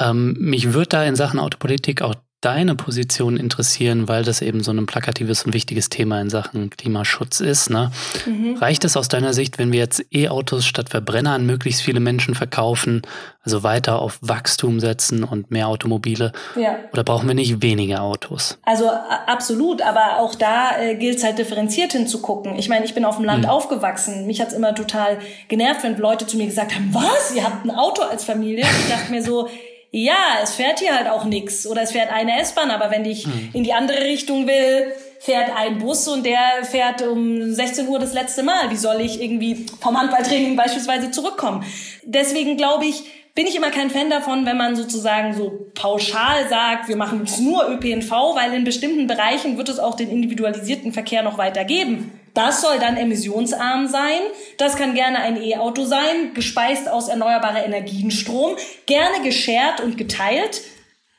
Ähm, 0.00 0.34
mich 0.38 0.72
würde 0.72 0.88
da 0.88 1.04
in 1.04 1.14
Sachen 1.14 1.38
Autopolitik 1.38 2.00
auch 2.00 2.14
deine 2.42 2.74
Position 2.74 3.36
interessieren, 3.36 4.08
weil 4.08 4.24
das 4.24 4.42
eben 4.42 4.62
so 4.62 4.72
ein 4.72 4.84
plakatives 4.84 5.44
und 5.44 5.54
wichtiges 5.54 5.88
Thema 5.88 6.20
in 6.20 6.28
Sachen 6.28 6.70
Klimaschutz 6.70 7.40
ist. 7.40 7.70
Ne? 7.70 7.92
Mhm. 8.26 8.56
Reicht 8.56 8.84
es 8.84 8.96
aus 8.96 9.08
deiner 9.08 9.32
Sicht, 9.32 9.58
wenn 9.58 9.70
wir 9.70 9.78
jetzt 9.78 10.04
E-Autos 10.12 10.66
statt 10.66 10.90
Verbrenner 10.90 11.32
an 11.32 11.46
möglichst 11.46 11.82
viele 11.82 12.00
Menschen 12.00 12.34
verkaufen, 12.34 13.02
also 13.44 13.62
weiter 13.62 14.00
auf 14.00 14.18
Wachstum 14.22 14.80
setzen 14.80 15.22
und 15.22 15.52
mehr 15.52 15.68
Automobile? 15.68 16.32
Ja. 16.56 16.78
Oder 16.92 17.04
brauchen 17.04 17.28
wir 17.28 17.36
nicht 17.36 17.62
weniger 17.62 18.02
Autos? 18.02 18.58
Also 18.64 18.88
absolut, 18.88 19.80
aber 19.80 20.18
auch 20.18 20.34
da 20.34 20.78
äh, 20.80 20.96
gilt 20.96 21.18
es 21.18 21.24
halt 21.24 21.38
differenziert 21.38 21.92
hinzugucken. 21.92 22.56
Ich 22.56 22.68
meine, 22.68 22.84
ich 22.84 22.94
bin 22.94 23.04
auf 23.04 23.16
dem 23.16 23.24
Land 23.24 23.44
mhm. 23.44 23.50
aufgewachsen. 23.50 24.26
Mich 24.26 24.40
hat's 24.40 24.52
immer 24.52 24.74
total 24.74 25.18
genervt, 25.46 25.84
wenn 25.84 25.96
Leute 25.96 26.26
zu 26.26 26.36
mir 26.36 26.46
gesagt 26.46 26.74
haben, 26.74 26.88
was, 26.92 27.32
ihr 27.36 27.44
habt 27.44 27.64
ein 27.64 27.70
Auto 27.70 28.02
als 28.02 28.24
Familie? 28.24 28.64
Ich 28.64 28.88
dachte 28.92 29.12
mir 29.12 29.22
so, 29.22 29.48
ja, 29.94 30.40
es 30.42 30.54
fährt 30.54 30.80
hier 30.80 30.96
halt 30.96 31.06
auch 31.06 31.26
nix 31.26 31.66
oder 31.66 31.82
es 31.82 31.92
fährt 31.92 32.10
eine 32.10 32.40
S-Bahn, 32.40 32.70
aber 32.70 32.90
wenn 32.90 33.04
ich 33.04 33.26
mhm. 33.26 33.50
in 33.52 33.62
die 33.62 33.74
andere 33.74 34.00
Richtung 34.00 34.46
will, 34.46 34.90
fährt 35.20 35.54
ein 35.54 35.78
Bus 35.78 36.08
und 36.08 36.24
der 36.24 36.64
fährt 36.64 37.02
um 37.02 37.52
16 37.52 37.86
Uhr 37.86 37.98
das 37.98 38.14
letzte 38.14 38.42
Mal. 38.42 38.70
Wie 38.70 38.76
soll 38.76 39.02
ich 39.02 39.22
irgendwie 39.22 39.66
vom 39.80 40.00
Handballtraining 40.00 40.56
beispielsweise 40.56 41.10
zurückkommen? 41.10 41.64
Deswegen 42.04 42.56
glaube 42.56 42.86
ich, 42.86 43.04
bin 43.34 43.46
ich 43.46 43.54
immer 43.54 43.70
kein 43.70 43.90
Fan 43.90 44.08
davon, 44.08 44.46
wenn 44.46 44.56
man 44.56 44.76
sozusagen 44.76 45.34
so 45.34 45.70
pauschal 45.74 46.48
sagt, 46.48 46.88
wir 46.88 46.96
machen 46.96 47.20
jetzt 47.20 47.40
nur 47.40 47.68
ÖPNV, 47.68 48.10
weil 48.10 48.54
in 48.54 48.64
bestimmten 48.64 49.06
Bereichen 49.06 49.58
wird 49.58 49.68
es 49.68 49.78
auch 49.78 49.94
den 49.94 50.10
individualisierten 50.10 50.92
Verkehr 50.92 51.22
noch 51.22 51.36
weiter 51.36 51.64
geben. 51.64 52.18
Das 52.34 52.62
soll 52.62 52.78
dann 52.78 52.96
emissionsarm 52.96 53.88
sein. 53.88 54.20
Das 54.56 54.76
kann 54.76 54.94
gerne 54.94 55.18
ein 55.18 55.42
E-Auto 55.42 55.84
sein, 55.84 56.32
gespeist 56.34 56.88
aus 56.88 57.08
erneuerbarer 57.08 57.64
Energienstrom, 57.64 58.56
gerne 58.86 59.22
geshared 59.22 59.80
und 59.82 59.98
geteilt. 59.98 60.62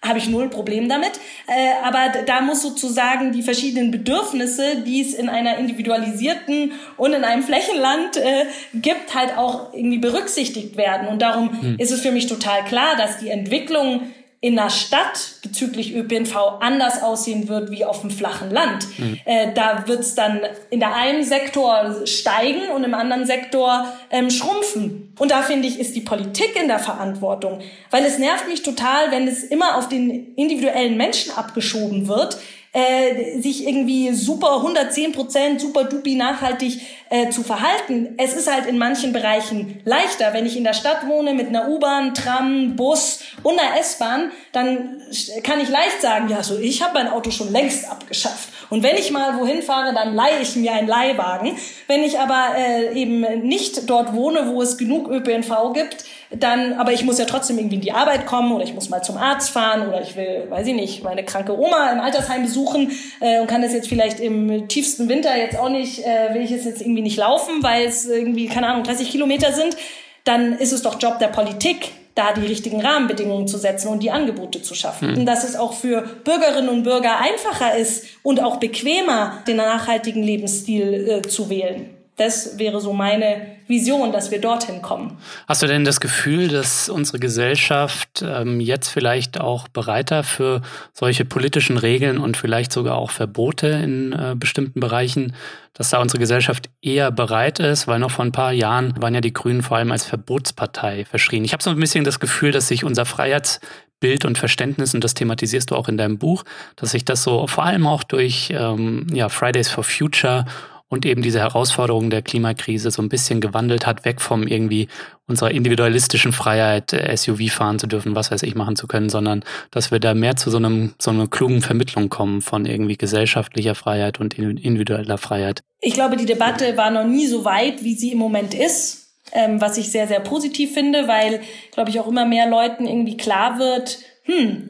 habe 0.06 0.20
ich 0.20 0.28
null 0.28 0.50
Problem 0.50 0.90
damit. 0.90 1.12
Äh, 1.48 1.76
aber 1.82 2.24
da 2.26 2.42
muss 2.42 2.62
sozusagen 2.62 3.32
die 3.32 3.42
verschiedenen 3.42 3.90
Bedürfnisse, 3.90 4.82
die 4.86 5.00
es 5.00 5.14
in 5.14 5.30
einer 5.30 5.58
individualisierten 5.58 6.74
und 6.98 7.14
in 7.14 7.24
einem 7.24 7.42
Flächenland 7.42 8.18
äh, 8.18 8.48
gibt, 8.74 9.16
halt 9.16 9.38
auch 9.38 9.74
irgendwie 9.74 10.00
berücksichtigt 10.00 10.76
werden. 10.76 11.08
Und 11.08 11.22
darum 11.22 11.62
hm. 11.62 11.76
ist 11.80 11.92
es 11.92 12.02
für 12.02 12.12
mich 12.12 12.28
total 12.28 12.66
klar, 12.66 12.98
dass 12.98 13.20
die 13.20 13.30
Entwicklung 13.30 14.12
in 14.44 14.58
der 14.58 14.70
Stadt 14.70 15.36
bezüglich 15.42 15.96
ÖPNV 15.96 16.36
anders 16.60 17.02
aussehen 17.02 17.48
wird 17.48 17.72
wie 17.72 17.86
auf 17.86 18.02
dem 18.02 18.12
flachen 18.12 18.52
Land. 18.52 18.86
Mhm. 19.00 19.18
Äh, 19.24 19.54
da 19.54 19.88
wird 19.88 20.02
es 20.02 20.16
dann 20.16 20.42
in 20.70 20.82
der 20.82 20.94
einen 20.94 21.24
Sektor 21.24 22.06
steigen 22.06 22.68
und 22.76 22.84
im 22.84 22.94
anderen 22.94 23.26
Sektor 23.26 23.88
ähm, 24.12 24.30
schrumpfen. 24.30 25.14
Und 25.18 25.32
da 25.32 25.44
finde 25.44 25.70
ich, 25.70 25.80
ist 25.80 25.96
die 25.96 26.02
Politik 26.02 26.60
in 26.62 26.68
der 26.68 26.80
Verantwortung. 26.80 27.62
Weil 27.90 28.04
es 28.04 28.18
nervt 28.20 28.50
mich 28.50 28.64
total, 28.64 29.12
wenn 29.12 29.30
es 29.30 29.46
immer 29.46 29.78
auf 29.78 29.88
den 29.88 30.36
individuellen 30.36 30.98
Menschen 30.98 31.32
abgeschoben 31.32 32.10
wird, 32.10 32.38
äh, 32.74 33.40
sich 33.40 33.68
irgendwie 33.68 34.14
super 34.14 34.56
110 34.58 35.12
Prozent, 35.12 35.62
super 35.62 35.84
dupi 35.84 36.16
nachhaltig 36.16 36.82
äh, 37.10 37.30
zu 37.30 37.44
verhalten. 37.44 38.16
Es 38.18 38.34
ist 38.34 38.52
halt 38.52 38.66
in 38.66 38.80
manchen 38.80 39.14
Bereichen 39.14 39.80
leichter. 39.86 40.34
Wenn 40.34 40.48
ich 40.48 40.58
in 40.58 40.64
der 40.64 40.74
Stadt 40.74 41.08
wohne 41.08 41.36
mit 41.36 41.50
einer 41.50 41.70
U-Bahn, 41.70 42.16
Tram, 42.16 42.76
Bus 42.76 43.20
und 43.44 43.60
einer 43.60 43.80
S-Bahn, 43.80 44.32
dann 44.52 45.02
kann 45.44 45.62
ich 45.62 45.70
leicht 45.70 46.02
sagen, 46.02 46.30
ja, 46.30 46.42
so 46.42 46.58
ich 46.58 46.82
habe 46.82 46.96
mein 46.96 47.10
Auto 47.10 47.30
schon 47.30 47.52
längst 47.52 47.90
abgeschafft. 47.90 48.50
Und 48.72 48.82
wenn 48.82 48.98
ich 48.98 49.12
mal 49.12 49.40
wohin 49.40 49.62
fahre, 49.62 49.94
dann 49.94 50.16
leihe 50.16 50.42
ich 50.42 50.56
mir 50.56 50.74
einen 50.74 50.88
Leihwagen. 50.88 51.56
Wenn 51.88 52.04
ich 52.04 52.18
aber 52.18 52.56
äh, 52.58 53.00
eben 53.00 53.22
nicht 53.48 53.88
dort 53.88 54.14
wohne, 54.14 54.48
wo 54.48 54.64
es 54.64 54.80
genug 54.80 55.10
ÖPNV 55.10 55.74
gibt, 55.74 56.06
dann, 56.36 56.74
aber 56.74 56.94
ich 56.94 57.04
muss 57.04 57.20
ja 57.20 57.26
trotzdem 57.26 57.58
irgendwie 57.58 57.76
in 57.76 57.82
die 57.82 57.92
Arbeit 57.92 58.26
kommen 58.26 58.52
oder 58.52 58.64
ich 58.64 58.74
muss 58.74 58.90
mal 58.90 59.02
zum 59.02 59.18
Arzt 59.18 59.50
fahren 59.50 59.88
oder 59.88 60.02
ich 60.02 60.16
will, 60.16 60.46
weiß 60.50 60.68
ich 60.68 60.74
nicht, 60.74 61.04
meine 61.04 61.24
kranke 61.24 61.58
Oma 61.58 61.92
im 61.92 62.00
Altersheim 62.00 62.44
besuchen 62.44 62.92
äh, 63.20 63.40
und 63.40 63.48
kann 63.48 63.62
das 63.62 63.74
jetzt 63.74 63.88
vielleicht 63.88 64.20
im 64.20 64.68
tiefsten 64.68 65.10
Winter 65.10 65.36
jetzt 65.38 65.58
auch 65.58 65.70
nicht, 65.70 66.06
äh, 66.06 66.34
will 66.34 66.42
ich 66.42 66.52
es 66.52 66.66
jetzt 66.66 66.82
irgendwie 66.82 67.02
nicht 67.02 67.18
laufen, 67.18 67.62
weil 67.62 67.86
es 67.86 68.06
irgendwie, 68.06 68.48
keine 68.48 68.68
Ahnung, 68.68 68.84
30 68.84 69.10
Kilometer 69.10 69.52
sind, 69.52 69.76
dann 70.24 70.54
ist 70.54 70.72
es 70.72 70.82
doch 70.82 71.00
Job 71.00 71.20
der 71.20 71.28
Politik, 71.28 71.92
da 72.16 72.34
die 72.34 72.46
richtigen 72.46 72.82
Rahmenbedingungen 72.82 73.48
zu 73.48 73.58
setzen 73.58 73.88
und 73.88 74.04
die 74.04 74.12
Angebote 74.12 74.62
zu 74.62 74.76
schaffen. 74.76 75.16
Und 75.16 75.26
dass 75.26 75.44
es 75.44 75.56
auch 75.56 75.74
für 75.74 76.02
Bürgerinnen 76.24 76.70
und 76.70 76.84
Bürger 76.84 77.20
einfacher 77.20 77.76
ist 77.76 78.06
und 78.22 78.42
auch 78.42 78.58
bequemer, 78.58 79.44
den 79.48 79.58
nachhaltigen 79.58 80.24
Lebensstil 80.24 81.22
äh, 81.24 81.28
zu 81.28 81.50
wählen 81.50 81.93
das 82.16 82.60
wäre 82.60 82.80
so 82.80 82.94
meine 82.94 83.48
Vision, 83.68 84.12
dass 84.12 84.30
wir 84.30 84.40
dorthin 84.40 84.82
kommen. 84.82 85.18
Hast 85.48 85.64
du 85.64 85.68
denn 85.68 85.84
das 85.84 86.00
Gefühl, 86.00 86.48
dass 86.48 86.88
unsere 86.88 87.18
Gesellschaft 87.18 88.24
ähm, 88.24 88.60
jetzt 88.60 88.90
vielleicht 88.90 89.42
auch 89.42 89.68
bereiter 89.68 90.24
für 90.24 90.62
solche 90.94 91.26
politischen 91.26 91.78
Regeln 91.78 92.20
und 92.20 92.38
vielleicht 92.38 92.72
sogar 92.72 92.98
auch 92.98 93.10
Verbote 93.10 93.68
in 93.68 94.14
äh, 94.14 94.36
bestimmten 94.38 94.80
Bereichen, 94.80 95.34
dass 95.74 95.90
da 95.90 96.00
unsere 96.00 96.20
Gesellschaft 96.20 96.70
eher 96.82 97.10
bereit 97.10 97.60
ist, 97.60 97.88
weil 97.88 97.98
noch 97.98 98.12
vor 98.12 98.26
ein 98.26 98.32
paar 98.32 98.52
Jahren 98.52 98.94
waren 99.02 99.16
ja 99.16 99.22
die 99.22 99.34
Grünen 99.34 99.64
vor 99.64 99.78
allem 99.78 99.92
als 99.92 100.06
Verbotspartei 100.06 101.06
verschrien. 101.06 101.44
Ich 101.44 101.54
habe 101.54 101.64
so 101.64 101.72
ein 101.72 101.80
bisschen 101.80 102.04
das 102.04 102.20
Gefühl, 102.20 102.52
dass 102.52 102.68
sich 102.68 102.84
unser 102.84 103.06
Freiheitsbild 103.06 104.24
und 104.26 104.38
Verständnis, 104.38 104.94
und 104.94 105.04
das 105.04 105.16
thematisierst 105.16 105.72
du 105.72 105.76
auch 105.76 105.90
in 105.90 105.98
deinem 105.98 106.20
Buch, 106.20 106.44
dass 106.76 106.92
sich 106.92 107.06
das 107.06 107.24
so 107.24 107.48
vor 107.48 107.66
allem 107.66 107.88
auch 107.88 108.04
durch 108.04 108.54
ähm, 108.56 109.08
ja, 109.12 109.30
Fridays 109.30 109.72
for 109.72 109.84
Future 109.84 110.46
und 110.94 111.08
eben 111.08 111.24
diese 111.24 111.40
Herausforderungen 111.40 112.12
der 112.12 112.22
Klimakrise 112.22 112.92
so 112.92 113.02
ein 113.02 113.10
bisschen 113.10 113.42
gewandelt 113.42 113.88
hat, 113.88 114.06
weg 114.06 114.22
vom 114.22 114.46
irgendwie 114.46 114.90
unserer 115.28 115.50
individualistischen 115.50 116.34
Freiheit, 116.34 116.94
äh, 116.94 117.18
SUV 117.18 117.50
fahren 117.50 117.80
zu 117.80 117.88
dürfen, 117.88 118.14
was 118.14 118.30
weiß 118.30 118.44
ich 118.44 118.54
machen 118.54 118.76
zu 118.76 118.86
können, 118.86 119.10
sondern 119.10 119.44
dass 119.72 119.90
wir 119.90 120.00
da 120.00 120.14
mehr 120.14 120.36
zu 120.36 120.52
so 120.52 120.58
einem 120.58 120.94
so 121.00 121.10
einer 121.10 121.28
klugen 121.28 121.64
Vermittlung 121.64 122.10
kommen 122.10 122.44
von 122.44 122.68
irgendwie 122.68 122.96
gesellschaftlicher 122.96 123.74
Freiheit 123.74 124.20
und 124.20 124.38
individueller 124.38 125.18
Freiheit. 125.18 125.64
Ich 125.82 125.96
glaube, 125.96 126.16
die 126.16 126.28
Debatte 126.28 126.78
war 126.78 126.92
noch 126.92 127.08
nie 127.08 127.26
so 127.26 127.44
weit, 127.44 127.84
wie 127.84 127.96
sie 127.96 128.12
im 128.12 128.20
Moment 128.20 128.54
ist, 128.54 129.16
ähm, 129.32 129.60
was 129.60 129.80
ich 129.80 129.92
sehr, 129.92 130.08
sehr 130.08 130.20
positiv 130.20 130.76
finde, 130.76 131.08
weil, 131.08 131.42
glaube 131.72 131.90
ich, 131.90 132.00
auch 132.00 132.08
immer 132.08 132.26
mehr 132.26 132.48
Leuten 132.48 132.86
irgendwie 132.86 133.18
klar 133.18 133.58
wird, 133.58 133.98
hm, 134.26 134.70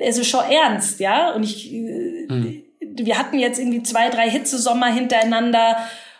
es 0.00 0.18
ist 0.18 0.26
schon 0.26 0.44
ernst, 0.50 0.98
ja, 0.98 1.30
und 1.30 1.44
ich, 1.44 1.72
äh, 1.72 2.26
hm 2.28 2.64
wir 2.96 3.18
hatten 3.18 3.38
jetzt 3.38 3.58
irgendwie 3.58 3.82
zwei, 3.82 4.08
drei 4.08 4.28
Hitzesommer 4.30 4.86
hintereinander 4.86 5.76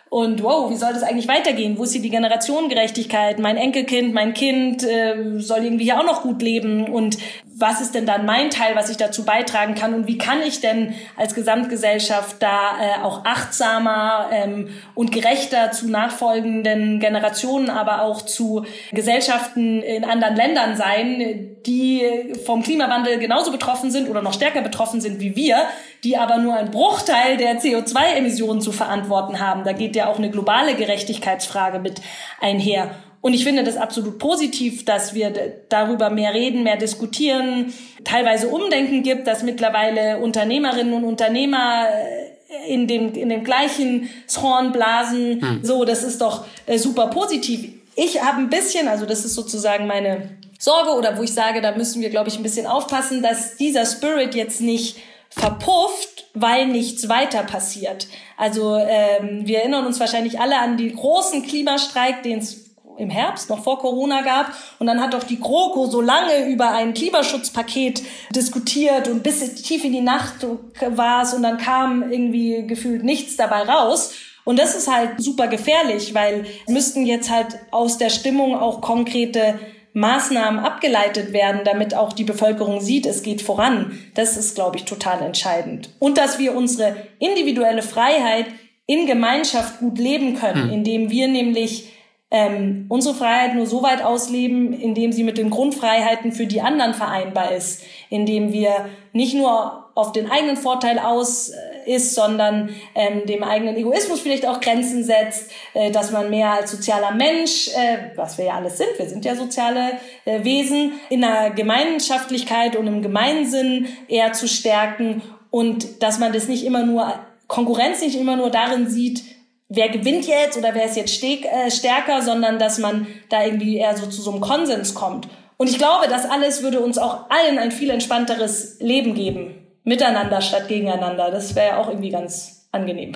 und 0.09 0.43
wow, 0.43 0.69
wie 0.69 0.75
soll 0.75 0.93
das 0.93 1.03
eigentlich 1.03 1.27
weitergehen? 1.27 1.77
Wo 1.77 1.83
ist 1.83 1.91
hier 1.91 2.01
die 2.01 2.09
Generationengerechtigkeit? 2.09 3.39
Mein 3.39 3.57
Enkelkind, 3.57 4.13
mein 4.13 4.33
Kind 4.33 4.83
äh, 4.83 5.39
soll 5.39 5.65
irgendwie 5.65 5.85
hier 5.85 5.99
auch 5.99 6.05
noch 6.05 6.21
gut 6.21 6.41
leben. 6.41 6.87
Und 6.87 7.17
was 7.57 7.79
ist 7.79 7.95
denn 7.95 8.05
dann 8.05 8.25
mein 8.25 8.49
Teil, 8.49 8.75
was 8.75 8.89
ich 8.89 8.97
dazu 8.97 9.23
beitragen 9.23 9.75
kann 9.75 9.93
und 9.93 10.07
wie 10.07 10.17
kann 10.17 10.41
ich 10.41 10.59
denn 10.59 10.93
als 11.15 11.33
Gesamtgesellschaft 11.35 12.35
da 12.41 12.71
äh, 12.81 13.03
auch 13.03 13.23
achtsamer 13.23 14.27
ähm, 14.31 14.69
und 14.93 15.13
gerechter 15.13 15.71
zu 15.71 15.89
nachfolgenden 15.89 16.99
Generationen, 16.99 17.69
aber 17.69 18.01
auch 18.01 18.23
zu 18.23 18.65
Gesellschaften 18.91 19.81
in 19.81 20.03
anderen 20.03 20.35
Ländern 20.35 20.75
sein, 20.75 21.55
die 21.65 22.03
vom 22.45 22.61
Klimawandel 22.61 23.19
genauso 23.19 23.51
betroffen 23.51 23.89
sind 23.89 24.09
oder 24.09 24.21
noch 24.21 24.33
stärker 24.33 24.61
betroffen 24.61 24.99
sind 24.99 25.21
wie 25.21 25.37
wir, 25.37 25.63
die 26.03 26.17
aber 26.17 26.37
nur 26.37 26.55
einen 26.55 26.71
Bruchteil 26.71 27.37
der 27.37 27.61
CO2-Emissionen 27.61 28.59
zu 28.59 28.73
verantworten 28.73 29.39
haben. 29.39 29.63
Da 29.63 29.71
geht 29.71 29.95
ja 29.95 30.07
auch 30.07 30.17
eine 30.17 30.29
globale 30.29 30.75
Gerechtigkeitsfrage 30.75 31.79
mit 31.79 32.01
einher. 32.41 32.91
Und 33.25 33.33
ich 33.33 33.43
finde 33.43 33.63
das 33.63 33.75
absolut 33.75 34.19
positiv, 34.19 34.85
dass 34.85 35.15
wir 35.15 35.33
darüber 35.67 36.11
mehr 36.11 36.35
reden, 36.35 36.61
mehr 36.61 36.77
diskutieren, 36.77 37.73
teilweise 38.03 38.49
Umdenken 38.49 39.01
gibt, 39.01 39.25
dass 39.25 39.41
mittlerweile 39.41 40.19
Unternehmerinnen 40.19 40.93
und 40.93 41.05
Unternehmer 41.05 41.87
äh, 41.89 42.71
in 42.71 42.85
dem, 42.85 43.15
in 43.15 43.29
dem 43.29 43.43
gleichen 43.43 44.11
Horn 44.39 44.71
blasen. 44.71 45.41
Hm. 45.41 45.59
So, 45.63 45.85
das 45.85 46.03
ist 46.03 46.21
doch 46.21 46.45
äh, 46.67 46.77
super 46.77 47.07
positiv. 47.07 47.67
Ich 47.95 48.21
habe 48.21 48.41
ein 48.41 48.51
bisschen, 48.51 48.87
also 48.87 49.07
das 49.07 49.25
ist 49.25 49.33
sozusagen 49.33 49.87
meine 49.87 50.29
Sorge 50.59 50.91
oder 50.91 51.17
wo 51.17 51.23
ich 51.23 51.33
sage, 51.33 51.61
da 51.61 51.75
müssen 51.75 52.03
wir, 52.03 52.11
glaube 52.11 52.29
ich, 52.29 52.37
ein 52.37 52.43
bisschen 52.43 52.67
aufpassen, 52.67 53.23
dass 53.23 53.55
dieser 53.55 53.87
Spirit 53.87 54.35
jetzt 54.35 54.61
nicht 54.61 54.97
verpufft, 55.31 56.27
weil 56.35 56.67
nichts 56.67 57.09
weiter 57.09 57.41
passiert. 57.41 58.05
Also 58.37 58.75
ähm, 58.75 59.47
wir 59.47 59.61
erinnern 59.61 59.87
uns 59.87 59.99
wahrscheinlich 59.99 60.39
alle 60.39 60.59
an 60.59 60.77
den 60.77 60.95
großen 60.95 61.41
Klimastreik, 61.41 62.21
den 62.21 62.37
es 62.37 62.64
im 62.97 63.09
Herbst, 63.09 63.49
noch 63.49 63.63
vor 63.63 63.79
Corona 63.79 64.21
gab. 64.21 64.51
Und 64.79 64.87
dann 64.87 65.01
hat 65.01 65.13
doch 65.13 65.23
die 65.23 65.39
GroKo 65.39 65.87
so 65.87 66.01
lange 66.01 66.47
über 66.47 66.71
ein 66.71 66.93
Klimaschutzpaket 66.93 68.03
diskutiert 68.35 69.07
und 69.07 69.23
bis 69.23 69.55
tief 69.55 69.83
in 69.83 69.93
die 69.93 70.01
Nacht 70.01 70.45
war 70.89 71.23
es 71.23 71.33
und 71.33 71.43
dann 71.43 71.57
kam 71.57 72.11
irgendwie 72.11 72.65
gefühlt 72.67 73.03
nichts 73.03 73.35
dabei 73.35 73.63
raus. 73.63 74.13
Und 74.43 74.59
das 74.59 74.75
ist 74.75 74.91
halt 74.91 75.19
super 75.19 75.47
gefährlich, 75.47 76.13
weil 76.13 76.45
müssten 76.67 77.05
jetzt 77.05 77.31
halt 77.31 77.59
aus 77.71 77.97
der 77.97 78.09
Stimmung 78.09 78.55
auch 78.55 78.79
konkrete 78.79 79.59
Maßnahmen 79.93 80.59
abgeleitet 80.59 81.31
werden, 81.31 81.61
damit 81.63 81.95
auch 81.95 82.11
die 82.11 82.25
Bevölkerung 82.25 82.81
sieht, 82.81 83.05
es 83.05 83.23
geht 83.23 83.41
voran. 83.41 83.97
Das 84.13 84.35
ist, 84.35 84.53
glaube 84.53 84.75
ich, 84.75 84.83
total 84.83 85.21
entscheidend. 85.21 85.89
Und 85.99 86.17
dass 86.17 86.37
wir 86.37 86.53
unsere 86.53 86.95
individuelle 87.17 87.81
Freiheit 87.81 88.45
in 88.87 89.07
Gemeinschaft 89.07 89.79
gut 89.79 89.97
leben 89.97 90.35
können, 90.35 90.65
hm. 90.65 90.69
indem 90.69 91.09
wir 91.09 91.27
nämlich 91.27 91.89
ähm, 92.31 92.85
unsere 92.89 93.15
Freiheit 93.15 93.55
nur 93.55 93.67
so 93.67 93.83
weit 93.83 94.03
ausleben, 94.03 94.73
indem 94.73 95.11
sie 95.11 95.23
mit 95.23 95.37
den 95.37 95.49
Grundfreiheiten 95.49 96.31
für 96.31 96.47
die 96.47 96.61
anderen 96.61 96.93
vereinbar 96.93 97.51
ist, 97.51 97.83
indem 98.09 98.51
wir 98.51 98.89
nicht 99.13 99.35
nur 99.35 99.85
auf 99.93 100.11
den 100.11 100.29
eigenen 100.29 100.57
Vorteil 100.57 100.99
aus 100.99 101.49
äh, 101.49 101.93
ist, 101.95 102.15
sondern 102.15 102.69
ähm, 102.95 103.25
dem 103.25 103.43
eigenen 103.43 103.77
Egoismus 103.77 104.19
vielleicht 104.19 104.45
auch 104.45 104.59
Grenzen 104.59 105.03
setzt, 105.03 105.51
äh, 105.73 105.91
dass 105.91 106.11
man 106.11 106.29
mehr 106.29 106.51
als 106.51 106.71
sozialer 106.71 107.11
Mensch, 107.11 107.69
äh, 107.69 108.11
was 108.15 108.37
wir 108.37 108.45
ja 108.45 108.55
alles 108.55 108.77
sind, 108.77 108.89
wir 108.97 109.07
sind 109.07 109.23
ja 109.23 109.35
soziale 109.35 109.91
äh, 110.25 110.43
Wesen, 110.43 110.93
in 111.09 111.23
einer 111.23 111.51
Gemeinschaftlichkeit 111.51 112.75
und 112.75 112.87
im 112.87 113.01
Gemeinsinn 113.01 113.87
eher 114.09 114.33
zu 114.33 114.47
stärken 114.47 115.21
und 115.51 116.03
dass 116.03 116.19
man 116.19 116.33
das 116.33 116.49
nicht 116.49 116.65
immer 116.65 116.83
nur 116.83 117.13
Konkurrenz 117.47 118.01
nicht 118.01 118.19
immer 118.19 118.35
nur 118.35 118.49
darin 118.49 118.89
sieht, 118.89 119.23
wer 119.69 119.89
gewinnt 119.89 120.27
jetzt 120.27 120.57
oder 120.57 120.73
wer 120.73 120.85
ist 120.85 120.97
jetzt 120.97 121.23
äh, 121.23 121.71
stärker, 121.71 122.21
sondern 122.21 122.59
dass 122.59 122.77
man 122.77 123.07
da 123.29 123.43
irgendwie 123.43 123.77
eher 123.77 123.95
so 123.97 124.07
zu 124.07 124.21
so 124.21 124.31
einem 124.31 124.41
Konsens 124.41 124.93
kommt. 124.93 125.27
Und 125.57 125.69
ich 125.69 125.77
glaube, 125.77 126.07
das 126.09 126.29
alles 126.29 126.63
würde 126.63 126.81
uns 126.81 126.97
auch 126.97 127.29
allen 127.29 127.57
ein 127.57 127.71
viel 127.71 127.89
entspannteres 127.89 128.77
Leben 128.79 129.15
geben. 129.15 129.67
Miteinander 129.83 130.41
statt 130.41 130.67
gegeneinander. 130.67 131.31
Das 131.31 131.55
wäre 131.55 131.77
auch 131.77 131.87
irgendwie 131.87 132.09
ganz 132.09 132.67
angenehm. 132.71 133.13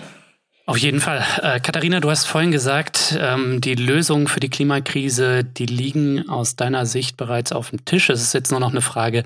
Auf 0.70 0.78
jeden 0.78 1.00
Fall. 1.00 1.26
Äh, 1.42 1.60
Katharina, 1.60 2.00
du 2.00 2.12
hast 2.12 2.28
vorhin 2.28 2.52
gesagt, 2.52 3.18
ähm, 3.20 3.60
die 3.60 3.74
Lösungen 3.74 4.28
für 4.28 4.40
die 4.40 4.52
Klimakrise, 4.52 5.44
die 5.44 5.66
liegen 5.66 6.30
aus 6.30 6.58
deiner 6.58 6.86
Sicht 6.86 7.18
bereits 7.18 7.52
auf 7.52 7.72
dem 7.72 7.84
Tisch. 7.86 8.12
Es 8.12 8.22
ist 8.22 8.36
jetzt 8.36 8.52
nur 8.52 8.60
noch 8.60 8.70
eine 8.70 8.82
Frage 8.82 9.24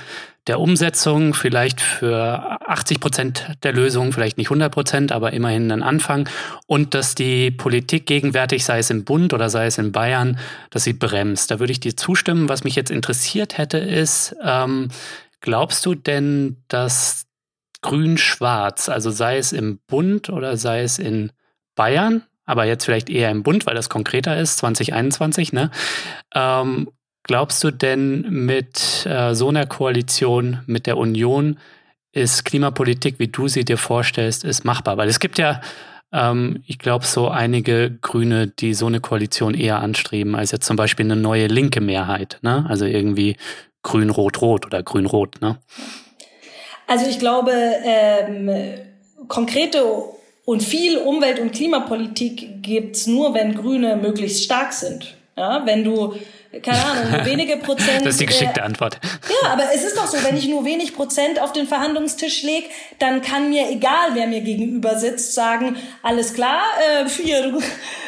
der 0.47 0.61
Umsetzung, 0.61 1.33
vielleicht 1.33 1.81
für 1.81 2.61
80 2.65 3.01
Prozent 3.01 3.47
der 3.63 3.73
Lösungen, 3.73 4.13
vielleicht 4.13 4.37
nicht 4.37 4.47
100 4.47 4.71
Prozent, 4.71 5.11
aber 5.11 5.33
immerhin 5.33 5.69
ein 5.69 5.83
Anfang. 5.83 6.29
Und 6.65 6.93
dass 6.93 7.13
die 7.13 7.51
Politik 7.51 8.05
gegenwärtig, 8.05 8.63
sei 8.63 8.79
es 8.79 8.89
im 8.89 9.03
Bund 9.03 9.33
oder 9.33 9.49
sei 9.49 9.65
es 9.65 9.77
in 9.77 9.91
Bayern, 9.91 10.39
dass 10.69 10.85
sie 10.85 10.93
bremst. 10.93 11.51
Da 11.51 11.59
würde 11.59 11.73
ich 11.73 11.81
dir 11.81 11.97
zustimmen. 11.97 12.47
Was 12.47 12.63
mich 12.63 12.77
jetzt 12.77 12.89
interessiert 12.89 13.57
hätte, 13.57 13.79
ist, 13.79 14.33
ähm, 14.41 14.87
Glaubst 15.43 15.85
du 15.85 15.93
denn, 15.93 16.55
dass 16.69 17.25
Grün-Schwarz, 17.83 18.89
also 18.89 19.11
sei 19.11 19.37
es 19.37 19.53
im 19.53 19.79
Bund 19.87 20.29
oder 20.29 20.57
sei 20.57 20.81
es 20.81 20.97
in 20.97 21.31
Bayern, 21.75 22.23
aber 22.45 22.65
jetzt 22.65 22.85
vielleicht 22.85 23.09
eher 23.09 23.29
im 23.29 23.43
Bund, 23.43 23.67
weil 23.67 23.75
das 23.75 23.89
konkreter 23.89 24.37
ist, 24.37 24.57
2021, 24.57 25.53
ne? 25.53 25.69
Ähm, 26.33 26.89
glaubst 27.23 27.63
du 27.63 27.71
denn 27.71 28.21
mit 28.29 29.05
äh, 29.05 29.35
so 29.35 29.49
einer 29.49 29.65
Koalition 29.65 30.59
mit 30.65 30.87
der 30.87 30.97
Union 30.97 31.57
ist 32.11 32.45
Klimapolitik, 32.45 33.19
wie 33.19 33.27
du 33.27 33.47
sie 33.47 33.65
dir 33.65 33.77
vorstellst, 33.77 34.43
ist 34.43 34.65
machbar? 34.65 34.97
Weil 34.97 35.09
es 35.09 35.19
gibt 35.19 35.37
ja, 35.37 35.61
ähm, 36.11 36.63
ich 36.67 36.79
glaube, 36.79 37.05
so 37.05 37.29
einige 37.29 37.91
Grüne, 38.01 38.47
die 38.47 38.73
so 38.73 38.85
eine 38.85 38.99
Koalition 38.99 39.55
eher 39.55 39.79
anstreben, 39.79 40.35
als 40.35 40.51
jetzt 40.51 40.65
zum 40.65 40.75
Beispiel 40.75 41.05
eine 41.05 41.15
neue 41.15 41.47
linke 41.47 41.81
Mehrheit, 41.81 42.39
ne? 42.41 42.65
Also 42.69 42.85
irgendwie 42.85 43.37
Grün-Rot-Rot 43.81 44.65
oder 44.65 44.83
Grün-Rot, 44.83 45.41
ne? 45.41 45.57
Also 46.87 47.07
ich 47.07 47.19
glaube, 47.19 47.51
ähm, 47.53 48.49
konkrete 49.27 49.83
und 50.45 50.61
viel 50.61 50.97
Umwelt- 50.97 51.39
und 51.39 51.53
Klimapolitik 51.53 52.61
gibt's 52.61 53.07
nur, 53.07 53.33
wenn 53.33 53.55
Grüne 53.55 53.95
möglichst 53.95 54.43
stark 54.43 54.73
sind. 54.73 55.15
Ja, 55.35 55.65
wenn 55.65 55.83
du 55.83 56.13
keine 56.61 56.85
Ahnung, 56.85 57.25
wenige 57.25 57.57
Prozent. 57.57 58.01
Das 58.01 58.13
ist 58.13 58.21
die 58.21 58.25
geschickte 58.27 58.59
äh, 58.59 58.63
Antwort. 58.63 58.99
Ja, 59.41 59.49
aber 59.51 59.63
es 59.73 59.83
ist 59.83 59.97
doch 59.97 60.05
so, 60.05 60.23
wenn 60.23 60.37
ich 60.37 60.47
nur 60.47 60.65
wenig 60.65 60.95
Prozent 60.95 61.41
auf 61.41 61.51
den 61.53 61.67
Verhandlungstisch 61.67 62.43
leg, 62.43 62.69
dann 62.99 63.21
kann 63.21 63.49
mir, 63.49 63.69
egal 63.69 64.09
wer 64.13 64.27
mir 64.27 64.41
gegenüber 64.41 64.97
sitzt, 64.99 65.33
sagen, 65.33 65.77
alles 66.03 66.33
klar, 66.33 66.61
äh, 67.01 67.09
hier, 67.09 67.51
du, 67.51 67.59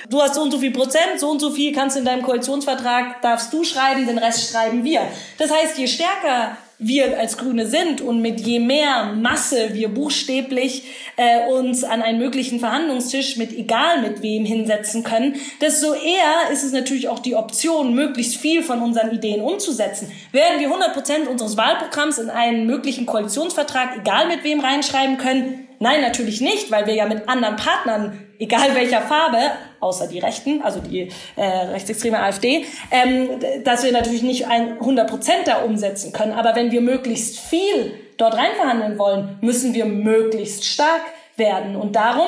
du 0.09 0.21
hast 0.21 0.35
so 0.35 0.41
und 0.41 0.51
so 0.51 0.59
viel 0.59 0.71
Prozent, 0.71 1.19
so 1.19 1.29
und 1.29 1.39
so 1.39 1.49
viel 1.49 1.73
kannst 1.73 1.97
in 1.97 2.05
deinem 2.05 2.21
Koalitionsvertrag, 2.21 3.21
darfst 3.21 3.51
du 3.51 3.63
schreiben, 3.63 4.05
den 4.05 4.19
Rest 4.19 4.51
schreiben 4.51 4.83
wir. 4.83 5.01
Das 5.37 5.51
heißt, 5.51 5.77
je 5.77 5.87
stärker 5.87 6.57
wir 6.77 7.17
als 7.17 7.37
Grüne 7.37 7.67
sind 7.67 8.01
und 8.01 8.21
mit 8.21 8.41
je 8.41 8.59
mehr 8.59 9.13
Masse 9.13 9.73
wir 9.73 9.89
buchstäblich 9.89 10.83
äh, 11.15 11.47
uns 11.49 11.83
an 11.83 12.01
einen 12.01 12.19
möglichen 12.19 12.59
Verhandlungstisch 12.59 13.37
mit 13.37 13.53
egal 13.53 14.01
mit 14.01 14.21
wem 14.21 14.45
hinsetzen 14.45 15.03
können, 15.03 15.35
desto 15.61 15.93
eher 15.93 16.51
ist 16.51 16.63
es 16.63 16.73
natürlich 16.73 17.07
auch 17.07 17.19
die 17.19 17.35
Option, 17.35 17.93
möglichst 17.93 18.35
viel 18.35 18.61
von 18.61 18.81
unseren 18.81 19.11
Ideen 19.11 19.41
umzusetzen. 19.41 20.11
Werden 20.31 20.59
wir 20.59 20.67
100 20.67 20.93
Prozent 20.93 21.27
unseres 21.27 21.57
Wahlprogramms 21.57 22.17
in 22.17 22.29
einen 22.29 22.65
möglichen 22.65 23.05
Koalitionsvertrag 23.05 23.97
egal 23.97 24.27
mit 24.27 24.43
wem 24.43 24.59
reinschreiben 24.59 25.17
können? 25.17 25.64
Nein, 25.79 26.01
natürlich 26.01 26.41
nicht, 26.41 26.71
weil 26.71 26.87
wir 26.87 26.93
ja 26.93 27.05
mit 27.05 27.27
anderen 27.27 27.55
Partnern 27.55 28.25
egal 28.39 28.75
welcher 28.75 29.01
Farbe, 29.01 29.37
außer 29.79 30.07
die 30.07 30.19
Rechten, 30.19 30.61
also 30.61 30.79
die 30.79 31.09
äh, 31.35 31.45
rechtsextreme 31.45 32.19
AfD, 32.19 32.65
ähm, 32.91 33.39
dass 33.63 33.83
wir 33.83 33.91
natürlich 33.91 34.23
nicht 34.23 34.47
ein 34.47 34.73
100 34.73 35.09
Prozent 35.09 35.47
da 35.47 35.61
umsetzen 35.61 36.11
können. 36.11 36.33
Aber 36.33 36.55
wenn 36.55 36.71
wir 36.71 36.81
möglichst 36.81 37.39
viel 37.39 37.93
dort 38.17 38.35
reinverhandeln 38.35 38.97
wollen, 38.97 39.37
müssen 39.41 39.73
wir 39.73 39.85
möglichst 39.85 40.65
stark 40.65 41.01
werden. 41.35 41.75
Und 41.75 41.95
darum. 41.95 42.27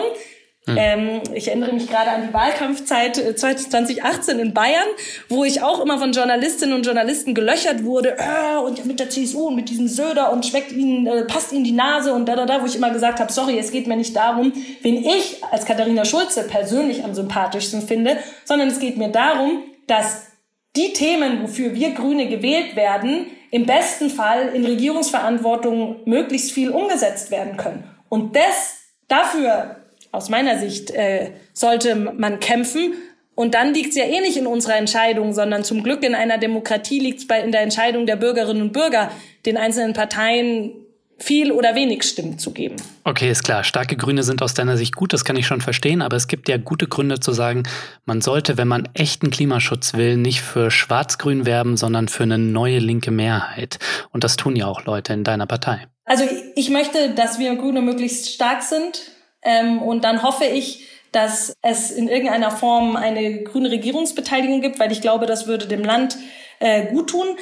Ähm, 0.76 1.22
ich 1.34 1.48
erinnere 1.48 1.72
mich 1.74 1.88
gerade 1.88 2.12
an 2.12 2.28
die 2.28 2.34
Wahlkampfzeit 2.34 3.16
2018 3.16 4.38
äh, 4.38 4.42
in 4.42 4.54
Bayern, 4.54 4.88
wo 5.30 5.44
ich 5.44 5.62
auch 5.62 5.80
immer 5.80 5.98
von 5.98 6.12
Journalistinnen 6.12 6.76
und 6.76 6.86
Journalisten 6.86 7.34
gelöchert 7.34 7.84
wurde, 7.84 8.18
äh, 8.18 8.58
und 8.58 8.86
mit 8.86 9.00
der 9.00 9.10
CSU 9.10 9.48
und 9.48 9.56
mit 9.56 9.70
diesem 9.70 9.88
Söder 9.88 10.32
und 10.32 10.46
schmeckt 10.46 10.72
ihnen, 10.72 11.08
äh, 11.08 11.24
passt 11.24 11.54
ihnen 11.54 11.64
die 11.64 11.72
Nase 11.72 12.14
und 12.14 12.28
da, 12.28 12.36
da, 12.36 12.46
da, 12.46 12.62
wo 12.62 12.66
ich 12.66 12.76
immer 12.76 12.92
gesagt 12.92 13.20
habe, 13.20 13.32
sorry, 13.32 13.58
es 13.58 13.72
geht 13.72 13.88
mir 13.88 13.96
nicht 13.96 14.16
darum, 14.16 14.52
wen 14.82 14.98
ich 14.98 15.42
als 15.52 15.66
Katharina 15.66 16.04
Schulze 16.04 16.44
persönlich 16.44 17.04
am 17.04 17.14
sympathischsten 17.14 17.82
finde, 17.82 18.18
sondern 18.44 18.68
es 18.68 18.80
geht 18.80 18.98
mir 18.98 19.10
darum, 19.10 19.64
dass 19.88 20.28
die 20.76 20.94
Themen, 20.94 21.44
wofür 21.44 21.74
wir 21.74 21.92
Grüne 21.92 22.28
gewählt 22.28 22.76
werden, 22.76 23.28
im 23.52 23.66
besten 23.66 24.10
Fall 24.10 24.50
in 24.50 24.66
Regierungsverantwortung 24.66 26.02
möglichst 26.06 26.52
viel 26.52 26.70
umgesetzt 26.70 27.32
werden 27.32 27.58
können. 27.58 27.90
Und 28.10 28.36
das, 28.36 28.78
dafür 29.08 29.77
aus 30.18 30.30
meiner 30.30 30.58
Sicht 30.58 30.92
äh, 30.92 31.32
sollte 31.54 31.96
man 31.96 32.40
kämpfen. 32.40 32.94
Und 33.36 33.54
dann 33.54 33.74
liegt 33.74 33.90
es 33.90 33.96
ja 33.96 34.06
eh 34.06 34.20
nicht 34.20 34.36
in 34.36 34.48
unserer 34.48 34.78
Entscheidung, 34.78 35.32
sondern 35.32 35.64
zum 35.64 35.84
Glück 35.84 36.04
in 36.04 36.16
einer 36.16 36.40
Demokratie 36.40 37.00
liegt 37.00 37.20
es 37.20 37.44
in 37.44 37.52
der 37.52 37.62
Entscheidung 37.62 38.08
der 38.08 38.16
Bürgerinnen 38.16 38.64
und 38.64 38.74
Bürger, 38.74 39.12
den 39.46 39.58
einzelnen 39.58 39.94
Parteien 39.94 40.74
viel 41.20 41.52
oder 41.52 41.76
wenig 41.76 42.04
Stimmen 42.04 42.38
zu 42.38 42.52
geben. 42.52 42.76
Okay, 43.04 43.30
ist 43.30 43.44
klar. 43.44 43.64
Starke 43.64 43.96
Grüne 43.96 44.24
sind 44.24 44.42
aus 44.42 44.54
deiner 44.54 44.78
Sicht 44.78 44.96
gut, 44.96 45.14
das 45.14 45.26
kann 45.26 45.36
ich 45.36 45.48
schon 45.48 45.62
verstehen, 45.62 46.02
aber 46.02 46.16
es 46.16 46.28
gibt 46.28 46.48
ja 46.48 46.58
gute 46.58 46.88
Gründe 46.88 47.20
zu 47.20 47.32
sagen, 47.32 47.64
man 48.06 48.22
sollte, 48.22 48.58
wenn 48.58 48.68
man 48.68 48.88
echten 48.94 49.32
Klimaschutz 49.32 49.94
will, 49.94 50.18
nicht 50.18 50.42
für 50.42 50.70
Schwarz-Grün 50.70 51.46
werben, 51.46 51.78
sondern 51.78 52.08
für 52.08 52.24
eine 52.24 52.38
neue 52.38 52.80
linke 52.80 53.12
Mehrheit. 53.12 53.80
Und 54.12 54.24
das 54.24 54.36
tun 54.36 54.56
ja 54.56 54.68
auch 54.68 54.86
Leute 54.86 55.14
in 55.14 55.24
deiner 55.24 55.48
Partei. 55.48 55.88
Also 56.06 56.24
ich 56.56 56.70
möchte, 56.70 57.14
dass 57.16 57.40
wir 57.40 57.56
Grüne 57.56 57.82
möglichst 57.82 58.30
stark 58.30 58.62
sind. 58.62 59.12
Ähm, 59.42 59.82
und 59.82 60.04
dann 60.04 60.24
hoffe 60.24 60.46
ich, 60.46 60.88
dass 61.12 61.56
es 61.62 61.92
in 61.92 62.08
irgendeiner 62.08 62.52
Form 62.52 62.96
eine 62.96 63.44
grüne 63.44 63.72
Regierungsbeteiligung 63.72 64.62
gibt, 64.62 64.80
weil 64.80 64.92
ich 64.92 65.02
glaube, 65.02 65.26
das 65.26 65.48
würde 65.48 65.68
dem 65.68 65.84
Land 65.84 66.18
äh, 66.60 66.88
gut 66.88 67.10
tun. 67.10 67.38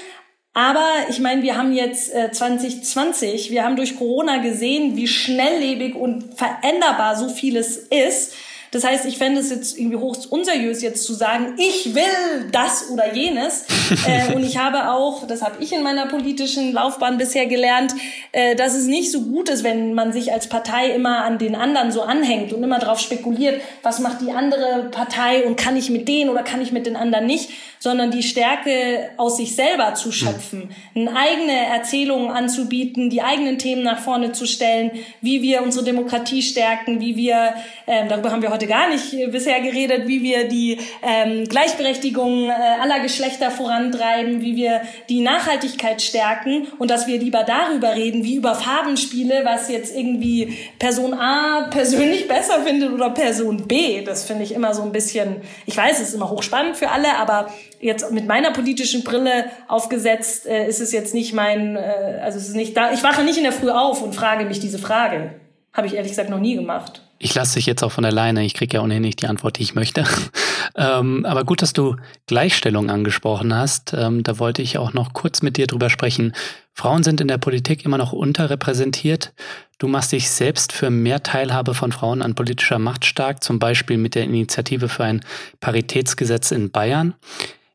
Aber 0.53 0.87
ich 1.09 1.19
meine, 1.19 1.41
wir 1.43 1.57
haben 1.57 1.73
jetzt 1.73 2.13
äh, 2.13 2.31
2020, 2.31 3.51
wir 3.51 3.65
haben 3.65 3.75
durch 3.75 3.97
Corona 3.97 4.37
gesehen, 4.37 4.95
wie 4.95 5.07
schnelllebig 5.07 5.95
und 5.95 6.35
veränderbar 6.35 7.17
so 7.17 7.27
vieles 7.27 7.75
ist. 7.77 8.35
Das 8.71 8.83
heißt, 8.83 9.05
ich 9.05 9.17
fände 9.17 9.39
es 9.39 9.49
jetzt 9.49 9.77
irgendwie 9.77 9.97
hoch 9.97 10.17
unseriös, 10.29 10.81
jetzt 10.81 11.03
zu 11.03 11.13
sagen, 11.13 11.55
ich 11.57 11.95
will 11.95 12.49
das 12.51 12.89
oder 12.89 13.13
jenes. 13.13 13.65
äh, 14.07 14.33
und 14.33 14.43
ich 14.43 14.57
habe 14.57 14.91
auch, 14.91 15.27
das 15.27 15.41
habe 15.41 15.63
ich 15.63 15.71
in 15.71 15.83
meiner 15.83 16.07
politischen 16.07 16.73
Laufbahn 16.73 17.17
bisher 17.17 17.45
gelernt, 17.45 17.93
äh, 18.31 18.55
dass 18.55 18.73
es 18.73 18.85
nicht 18.85 19.11
so 19.11 19.21
gut 19.21 19.49
ist, 19.49 19.63
wenn 19.63 19.93
man 19.93 20.13
sich 20.13 20.31
als 20.31 20.47
Partei 20.47 20.89
immer 20.89 21.23
an 21.23 21.37
den 21.37 21.55
anderen 21.55 21.91
so 21.91 22.01
anhängt 22.01 22.53
und 22.53 22.63
immer 22.63 22.79
darauf 22.79 22.99
spekuliert, 22.99 23.61
was 23.83 23.99
macht 23.99 24.21
die 24.21 24.31
andere 24.31 24.89
Partei 24.91 25.45
und 25.45 25.57
kann 25.57 25.77
ich 25.77 25.89
mit 25.89 26.07
denen 26.07 26.29
oder 26.29 26.43
kann 26.43 26.61
ich 26.61 26.71
mit 26.71 26.85
den 26.85 26.95
anderen 26.95 27.25
nicht, 27.25 27.49
sondern 27.79 28.09
die 28.09 28.23
Stärke 28.23 29.09
aus 29.17 29.37
sich 29.37 29.55
selber 29.55 29.93
zu 29.93 30.11
schöpfen, 30.11 30.69
eine 30.95 31.15
eigene 31.15 31.67
Erzählung 31.67 32.31
anzubieten, 32.31 33.09
die 33.09 33.21
eigenen 33.21 33.59
Themen 33.59 33.83
nach 33.83 33.99
vorne 33.99 34.31
zu 34.31 34.45
stellen, 34.47 34.91
wie 35.21 35.41
wir 35.41 35.61
unsere 35.61 35.85
Demokratie 35.85 36.41
stärken, 36.41 36.99
wie 36.99 37.15
wir, 37.15 37.53
äh, 37.85 38.07
darüber 38.07 38.31
haben 38.31 38.41
wir 38.41 38.51
heute 38.51 38.54
gar 38.63 38.89
nicht 38.89 39.13
äh, 39.13 39.27
bisher 39.27 39.59
geredet, 39.61 40.07
wie 40.07 40.23
wir 40.23 40.47
die 40.47 40.79
ähm, 41.03 41.45
Gleichberechtigung 41.47 42.49
äh, 42.49 42.53
aller 42.81 42.99
Geschlechter 43.01 43.51
vorantreiben, 43.51 44.41
wie 44.41 44.55
wir 44.55 44.81
die 45.09 45.21
Nachhaltigkeit 45.21 46.01
stärken 46.01 46.67
und 46.79 46.89
dass 46.89 47.07
wir 47.07 47.19
lieber 47.19 47.43
darüber 47.43 47.95
reden, 47.95 48.23
wie 48.23 48.35
über 48.35 48.55
Farbenspiele, 48.55 49.41
was 49.43 49.69
jetzt 49.69 49.95
irgendwie 49.95 50.57
Person 50.79 51.13
A 51.13 51.67
persönlich 51.69 52.27
besser 52.29 52.61
findet 52.63 52.91
oder 52.91 53.09
Person 53.09 53.67
B. 53.67 54.03
Das 54.03 54.25
finde 54.25 54.43
ich 54.43 54.53
immer 54.53 54.73
so 54.73 54.83
ein 54.83 54.91
bisschen, 54.91 55.41
ich 55.65 55.75
weiß, 55.75 55.99
es 55.99 56.09
ist 56.09 56.13
immer 56.15 56.29
hochspannend 56.29 56.77
für 56.77 56.89
alle, 56.89 57.17
aber 57.17 57.47
jetzt 57.79 58.11
mit 58.11 58.27
meiner 58.27 58.51
politischen 58.51 59.03
Brille 59.03 59.45
aufgesetzt, 59.67 60.45
äh, 60.45 60.67
ist 60.67 60.81
es 60.81 60.91
jetzt 60.91 61.13
nicht 61.13 61.33
mein, 61.33 61.75
äh, 61.75 62.19
also 62.23 62.37
es 62.37 62.47
ist 62.47 62.55
nicht 62.55 62.75
da, 62.75 62.91
ich 62.91 63.03
wache 63.03 63.23
nicht 63.23 63.37
in 63.37 63.43
der 63.43 63.51
Früh 63.51 63.69
auf 63.69 64.01
und 64.01 64.15
frage 64.15 64.45
mich 64.45 64.59
diese 64.59 64.79
Frage. 64.79 65.35
Habe 65.73 65.87
ich 65.87 65.95
ehrlich 65.95 66.11
gesagt 66.11 66.29
noch 66.29 66.39
nie 66.39 66.55
gemacht. 66.55 67.04
Ich 67.17 67.33
lasse 67.33 67.55
dich 67.55 67.65
jetzt 67.65 67.83
auch 67.83 67.91
von 67.91 68.05
alleine. 68.05 68.43
Ich 68.43 68.53
kriege 68.53 68.77
ja 68.77 68.83
ohnehin 68.83 69.01
nicht 69.01 69.21
die 69.21 69.27
Antwort, 69.27 69.57
die 69.57 69.63
ich 69.63 69.75
möchte. 69.75 70.03
ähm, 70.75 71.25
aber 71.25 71.43
gut, 71.45 71.61
dass 71.61 71.73
du 71.73 71.95
Gleichstellung 72.27 72.89
angesprochen 72.89 73.53
hast. 73.53 73.93
Ähm, 73.93 74.23
da 74.23 74.37
wollte 74.37 74.61
ich 74.61 74.77
auch 74.77 74.93
noch 74.93 75.13
kurz 75.13 75.41
mit 75.41 75.57
dir 75.57 75.67
drüber 75.67 75.89
sprechen. 75.89 76.33
Frauen 76.73 77.03
sind 77.03 77.21
in 77.21 77.29
der 77.29 77.37
Politik 77.37 77.85
immer 77.85 77.97
noch 77.97 78.11
unterrepräsentiert. 78.11 79.33
Du 79.77 79.87
machst 79.87 80.11
dich 80.11 80.29
selbst 80.29 80.73
für 80.73 80.89
mehr 80.89 81.23
Teilhabe 81.23 81.73
von 81.73 81.93
Frauen 81.93 82.21
an 82.21 82.35
politischer 82.35 82.79
Macht 82.79 83.05
stark, 83.05 83.43
zum 83.43 83.59
Beispiel 83.59 83.97
mit 83.97 84.15
der 84.15 84.23
Initiative 84.23 84.89
für 84.89 85.05
ein 85.05 85.21
Paritätsgesetz 85.61 86.51
in 86.51 86.71
Bayern. 86.71 87.13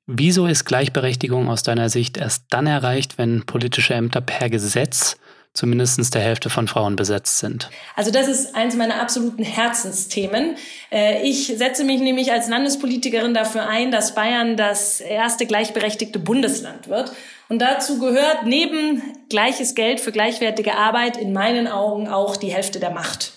Wieso 0.07 0.47
ist 0.47 0.65
Gleichberechtigung 0.65 1.49
aus 1.49 1.63
deiner 1.63 1.89
Sicht 1.89 2.17
erst 2.17 2.45
dann 2.51 2.67
erreicht, 2.67 3.17
wenn 3.17 3.47
politische 3.47 3.95
Ämter 3.95 4.21
per 4.21 4.51
Gesetz 4.51 5.19
zumindest 5.55 6.15
der 6.15 6.23
Hälfte 6.23 6.51
von 6.51 6.69
Frauen 6.69 6.97
besetzt 6.97 7.39
sind? 7.39 7.71
Also 7.97 8.11
das 8.11 8.29
ist 8.29 8.55
eins 8.55 8.77
meiner 8.77 9.01
absoluten 9.01 9.43
Herzensthemen. 9.43 10.57
Äh, 10.93 11.23
ich 11.23 11.47
setze 11.47 11.85
mich 11.85 12.01
nämlich 12.01 12.33
als 12.33 12.49
Landespolitikerin 12.49 13.35
dafür 13.35 13.69
ein, 13.69 13.91
dass 13.91 14.15
Bayern 14.15 14.57
das 14.57 15.01
erste 15.01 15.47
gleichberechtigte 15.47 16.19
Bundesland 16.19 16.89
wird. 16.89 17.13
Und 17.49 17.59
dazu 17.61 17.99
gehört 17.99 18.47
neben 18.47 19.03
gleiches 19.29 19.75
Geld 19.75 20.01
für 20.01 20.13
gleichwertige 20.13 20.75
Arbeit 20.75 21.17
in 21.17 21.33
meinen 21.33 21.67
Augen 21.67 22.09
auch 22.09 22.37
die 22.37 22.53
Hälfte 22.53 22.79
der 22.79 22.91
Macht. 22.91 23.33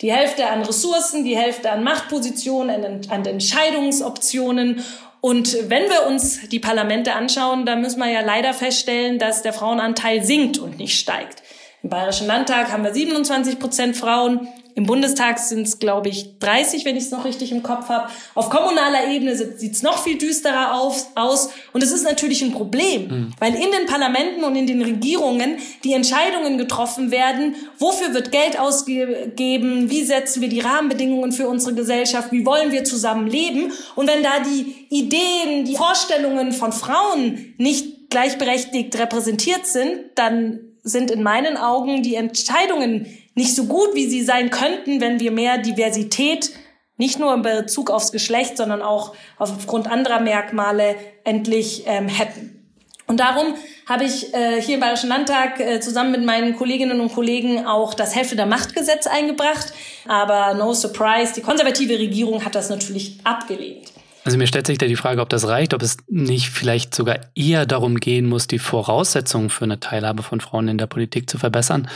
Die 0.00 0.12
Hälfte 0.12 0.48
an 0.48 0.62
Ressourcen, 0.62 1.24
die 1.24 1.36
Hälfte 1.36 1.70
an 1.70 1.84
Machtpositionen, 1.84 2.84
an, 2.84 3.00
an 3.10 3.24
Entscheidungsoptionen 3.24 4.82
und 5.24 5.70
wenn 5.70 5.84
wir 5.84 6.06
uns 6.06 6.50
die 6.50 6.58
Parlamente 6.58 7.14
anschauen, 7.14 7.64
dann 7.64 7.80
müssen 7.80 7.98
wir 7.98 8.10
ja 8.10 8.20
leider 8.20 8.52
feststellen, 8.52 9.18
dass 9.18 9.40
der 9.40 9.54
Frauenanteil 9.54 10.22
sinkt 10.22 10.58
und 10.58 10.76
nicht 10.76 10.98
steigt. 10.98 11.42
Im 11.84 11.90
Bayerischen 11.90 12.26
Landtag 12.26 12.72
haben 12.72 12.82
wir 12.82 12.94
27 12.94 13.58
Prozent 13.58 13.94
Frauen, 13.94 14.48
Im 14.74 14.86
Bundestag 14.86 15.38
sind 15.38 15.68
es, 15.68 15.78
glaube 15.78 16.08
ich, 16.08 16.38
30, 16.40 16.86
wenn 16.86 16.96
ich 16.96 17.04
es 17.04 17.10
noch 17.10 17.26
richtig 17.26 17.52
im 17.52 17.62
Kopf 17.62 17.90
habe. 17.90 18.08
Auf 18.34 18.48
kommunaler 18.48 19.06
Ebene 19.08 19.36
sieht 19.36 19.74
es 19.74 19.82
noch 19.82 20.02
viel 20.02 20.18
düsterer 20.18 20.74
auf, 20.74 21.06
aus. 21.14 21.50
Und 21.72 21.82
es 21.82 21.92
ist 21.92 22.02
natürlich 22.02 22.42
ein 22.42 22.52
Problem, 22.52 23.06
mhm. 23.06 23.30
weil 23.38 23.54
in 23.54 23.70
den 23.70 23.86
Parlamenten 23.86 24.42
und 24.42 24.56
in 24.56 24.66
den 24.66 24.82
Regierungen 24.82 25.58
die 25.84 25.92
Entscheidungen 25.92 26.58
getroffen 26.58 27.12
werden, 27.12 27.54
wofür 27.78 28.14
wird 28.14 28.32
Geld 28.32 28.58
ausgegeben, 28.58 29.90
wie 29.90 30.02
setzen 30.02 30.40
wir 30.40 30.48
die 30.48 30.60
Rahmenbedingungen 30.60 31.30
für 31.30 31.46
unsere 31.46 31.74
Gesellschaft, 31.74 32.32
wie 32.32 32.46
wollen 32.46 32.72
wir 32.72 32.82
zusammen 32.84 33.28
leben. 33.28 33.72
Und 33.94 34.08
wenn 34.08 34.22
da 34.22 34.40
die 34.40 34.86
Ideen, 34.88 35.66
die 35.66 35.76
Vorstellungen 35.76 36.52
von 36.52 36.72
Frauen 36.72 37.54
nicht 37.58 38.10
gleichberechtigt 38.10 38.98
repräsentiert 38.98 39.66
sind, 39.66 39.98
dann 40.16 40.73
sind 40.84 41.10
in 41.10 41.22
meinen 41.22 41.56
Augen 41.56 42.02
die 42.02 42.14
Entscheidungen 42.14 43.06
nicht 43.34 43.56
so 43.56 43.64
gut, 43.64 43.94
wie 43.94 44.06
sie 44.06 44.22
sein 44.22 44.50
könnten, 44.50 45.00
wenn 45.00 45.18
wir 45.18 45.32
mehr 45.32 45.58
Diversität 45.58 46.52
nicht 46.96 47.18
nur 47.18 47.34
in 47.34 47.42
Bezug 47.42 47.90
aufs 47.90 48.12
Geschlecht, 48.12 48.56
sondern 48.56 48.80
auch 48.80 49.14
aufgrund 49.38 49.90
anderer 49.90 50.20
Merkmale 50.20 50.94
endlich 51.24 51.84
ähm, 51.86 52.06
hätten. 52.06 52.60
Und 53.06 53.18
darum 53.20 53.54
habe 53.86 54.04
ich 54.04 54.32
äh, 54.32 54.62
hier 54.62 54.76
im 54.76 54.80
Bayerischen 54.80 55.08
Landtag 55.08 55.60
äh, 55.60 55.80
zusammen 55.80 56.12
mit 56.12 56.24
meinen 56.24 56.56
Kolleginnen 56.56 57.00
und 57.00 57.12
Kollegen 57.12 57.66
auch 57.66 57.92
das 57.94 58.14
Hälfte 58.14 58.36
der 58.36 58.46
Machtgesetz 58.46 59.06
eingebracht. 59.06 59.72
Aber 60.06 60.54
no 60.54 60.72
surprise, 60.72 61.34
die 61.34 61.42
konservative 61.42 61.98
Regierung 61.98 62.44
hat 62.44 62.54
das 62.54 62.70
natürlich 62.70 63.18
abgelehnt. 63.24 63.92
Also 64.24 64.38
mir 64.38 64.46
stellt 64.46 64.66
sich 64.66 64.78
da 64.78 64.86
die 64.86 64.96
Frage, 64.96 65.20
ob 65.20 65.28
das 65.28 65.46
reicht, 65.46 65.74
ob 65.74 65.82
es 65.82 65.98
nicht 66.08 66.48
vielleicht 66.48 66.94
sogar 66.94 67.20
eher 67.34 67.66
darum 67.66 67.96
gehen 67.96 68.26
muss, 68.26 68.46
die 68.46 68.58
Voraussetzungen 68.58 69.50
für 69.50 69.64
eine 69.64 69.80
Teilhabe 69.80 70.22
von 70.22 70.40
Frauen 70.40 70.68
in 70.68 70.78
der 70.78 70.86
Politik 70.86 71.28
zu 71.28 71.38
verbessern. 71.38 71.88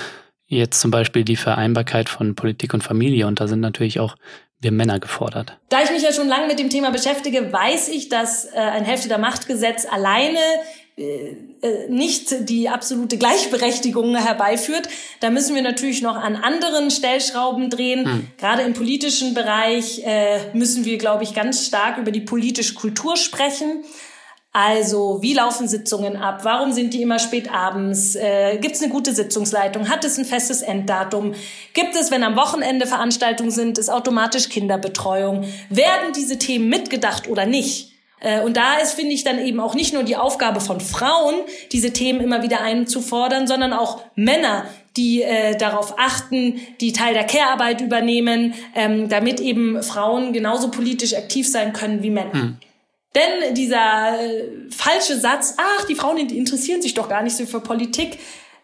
Jetzt 0.47 0.81
zum 0.81 0.91
Beispiel 0.91 1.25
die 1.25 1.37
Vereinbarkeit 1.37 2.09
von 2.09 2.35
Politik 2.35 2.75
und 2.75 2.83
Familie. 2.83 3.27
Und 3.27 3.41
da 3.41 3.49
sind 3.49 3.61
natürlich 3.61 3.99
auch 3.99 4.17
wir 4.61 4.73
Männer 4.73 4.99
gefordert. 4.99 5.57
Da 5.69 5.83
ich 5.83 5.91
mich 5.91 6.03
ja 6.03 6.13
schon 6.13 6.27
lange 6.27 6.49
mit 6.49 6.59
dem 6.59 6.69
Thema 6.69 6.91
beschäftige, 6.91 7.53
weiß 7.53 7.89
ich, 7.89 8.09
dass 8.09 8.45
äh, 8.45 8.59
ein 8.59 8.85
Hälfte 8.85 9.09
der 9.09 9.19
Machtgesetz 9.19 9.87
alleine 9.87 10.41
nicht 11.89 12.49
die 12.49 12.69
absolute 12.69 13.19
Gleichberechtigung 13.19 14.17
herbeiführt. 14.17 14.89
Da 15.21 15.31
müssen 15.31 15.55
wir 15.55 15.63
natürlich 15.63 16.03
noch 16.03 16.17
an 16.17 16.37
anderen 16.37 16.91
Stellschrauben 16.91 17.71
drehen. 17.71 18.05
Hm. 18.05 18.27
Gerade 18.39 18.63
im 18.63 18.75
politischen 18.75 19.35
Bereich 19.35 20.03
äh, 20.05 20.39
müssen 20.55 20.85
wir, 20.85 20.99
glaube 20.99 21.25
ich, 21.25 21.35
ganz 21.35 21.67
stark 21.67 21.99
über 21.99 22.11
die 22.11 22.21
politische 22.21 22.75
Kultur 22.75 23.17
sprechen. 23.17 23.85
Also, 24.53 25.19
wie 25.21 25.35
laufen 25.35 25.69
Sitzungen 25.69 26.17
ab? 26.17 26.41
Warum 26.43 26.73
sind 26.73 26.95
die 26.95 27.03
immer 27.03 27.19
spät 27.19 27.53
abends? 27.53 28.17
Äh, 28.17 28.59
Gibt 28.59 28.75
es 28.77 28.83
eine 28.83 28.91
gute 28.91 29.15
Sitzungsleitung? 29.15 29.89
Hat 29.89 30.05
es 30.05 30.19
ein 30.19 30.25
festes 30.25 30.63
Enddatum? 30.63 31.35
Gibt 31.75 31.95
es, 31.95 32.11
wenn 32.11 32.25
am 32.25 32.35
Wochenende 32.35 32.87
Veranstaltungen 32.87 33.51
sind, 33.51 33.79
ist 33.79 33.91
automatisch 33.91 34.49
Kinderbetreuung? 34.49 35.45
Werden 35.69 36.13
diese 36.17 36.39
Themen 36.39 36.69
mitgedacht 36.69 37.29
oder 37.29 37.47
nicht? 37.47 37.93
Äh, 38.21 38.43
und 38.43 38.57
da 38.57 38.79
ist, 38.79 38.95
finde 38.95 39.13
ich, 39.13 39.25
dann 39.25 39.39
eben 39.39 39.61
auch 39.61 39.75
nicht 39.75 39.93
nur 39.93 40.03
die 40.03 40.17
Aufgabe 40.17 40.61
von 40.61 40.81
Frauen, 40.81 41.35
diese 41.73 41.93
Themen 41.93 42.21
immer 42.21 42.43
wieder 42.43 42.61
einzufordern, 42.61 43.47
sondern 43.47 43.73
auch 43.73 44.03
Männer, 44.15 44.67
die 44.97 45.23
äh, 45.23 45.57
darauf 45.57 45.99
achten, 45.99 46.61
die 46.81 46.93
Teil 46.93 47.15
der 47.15 47.25
Care-Arbeit 47.25 47.81
übernehmen, 47.81 48.55
ähm, 48.75 49.09
damit 49.09 49.41
eben 49.41 49.83
Frauen 49.83 50.33
genauso 50.33 50.71
politisch 50.71 51.15
aktiv 51.15 51.49
sein 51.49 51.73
können 51.73 52.03
wie 52.03 52.11
Männer. 52.11 52.33
Hm. 52.33 52.57
Denn 53.15 53.55
dieser 53.55 54.21
äh, 54.21 54.45
falsche 54.71 55.19
Satz, 55.19 55.55
ach, 55.57 55.85
die 55.87 55.95
Frauen 55.95 56.19
interessieren 56.19 56.83
sich 56.83 56.95
doch 56.95 57.09
gar 57.09 57.23
nicht 57.23 57.37
so 57.37 57.47
für 57.47 57.61
Politik, 57.61 58.19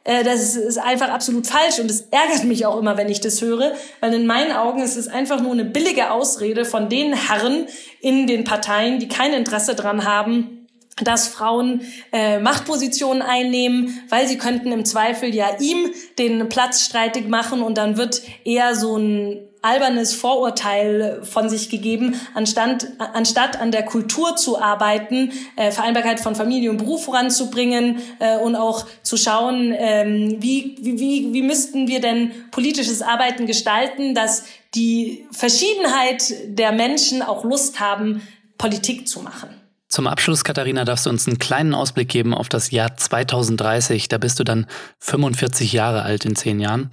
das 0.04 0.54
ist 0.54 0.78
einfach 0.78 1.08
absolut 1.08 1.46
falsch 1.46 1.78
und 1.78 1.90
es 1.90 2.02
ärgert 2.10 2.44
mich 2.44 2.66
auch 2.66 2.78
immer, 2.78 2.98
wenn 2.98 3.08
ich 3.08 3.20
das 3.20 3.40
höre, 3.40 3.72
weil 4.00 4.12
in 4.12 4.26
meinen 4.26 4.52
Augen 4.52 4.82
ist 4.82 4.96
es 4.96 5.08
einfach 5.08 5.40
nur 5.40 5.52
eine 5.52 5.64
billige 5.64 6.10
Ausrede 6.10 6.66
von 6.66 6.90
den 6.90 7.14
Herren 7.14 7.66
in 8.00 8.26
den 8.26 8.44
Parteien, 8.44 8.98
die 8.98 9.08
kein 9.08 9.32
Interesse 9.32 9.74
dran 9.74 10.04
haben, 10.04 10.63
dass 11.02 11.28
Frauen 11.28 11.80
äh, 12.12 12.38
Machtpositionen 12.38 13.22
einnehmen, 13.22 14.00
weil 14.08 14.28
sie 14.28 14.38
könnten 14.38 14.70
im 14.70 14.84
Zweifel 14.84 15.34
ja 15.34 15.56
ihm 15.58 15.90
den 16.18 16.48
Platz 16.48 16.84
streitig 16.84 17.28
machen 17.28 17.62
und 17.62 17.78
dann 17.78 17.96
wird 17.96 18.22
eher 18.44 18.74
so 18.74 18.96
ein 18.96 19.40
albernes 19.64 20.12
Vorurteil 20.12 21.22
von 21.22 21.48
sich 21.48 21.70
gegeben, 21.70 22.20
anstatt, 22.34 22.86
anstatt 22.98 23.58
an 23.58 23.70
der 23.70 23.84
Kultur 23.84 24.36
zu 24.36 24.60
arbeiten, 24.60 25.32
äh, 25.56 25.70
Vereinbarkeit 25.70 26.20
von 26.20 26.34
Familie 26.34 26.70
und 26.70 26.76
Beruf 26.76 27.06
voranzubringen 27.06 27.98
äh, 28.18 28.36
und 28.36 28.56
auch 28.56 28.86
zu 29.02 29.16
schauen, 29.16 29.74
ähm, 29.74 30.36
wie, 30.40 30.76
wie, 30.80 31.32
wie 31.32 31.42
müssten 31.42 31.88
wir 31.88 32.00
denn 32.00 32.32
politisches 32.50 33.00
Arbeiten 33.00 33.46
gestalten, 33.46 34.14
dass 34.14 34.44
die 34.74 35.26
Verschiedenheit 35.30 36.34
der 36.46 36.72
Menschen 36.72 37.22
auch 37.22 37.42
Lust 37.42 37.80
haben, 37.80 38.20
Politik 38.58 39.08
zu 39.08 39.20
machen. 39.20 39.63
Zum 39.94 40.08
Abschluss, 40.08 40.42
Katharina, 40.42 40.84
darfst 40.84 41.06
du 41.06 41.10
uns 41.10 41.28
einen 41.28 41.38
kleinen 41.38 41.72
Ausblick 41.72 42.08
geben 42.08 42.34
auf 42.34 42.48
das 42.48 42.72
Jahr 42.72 42.96
2030. 42.96 44.08
Da 44.08 44.18
bist 44.18 44.40
du 44.40 44.42
dann 44.42 44.66
45 44.98 45.72
Jahre 45.72 46.02
alt 46.02 46.24
in 46.24 46.34
zehn 46.34 46.58
Jahren. 46.58 46.90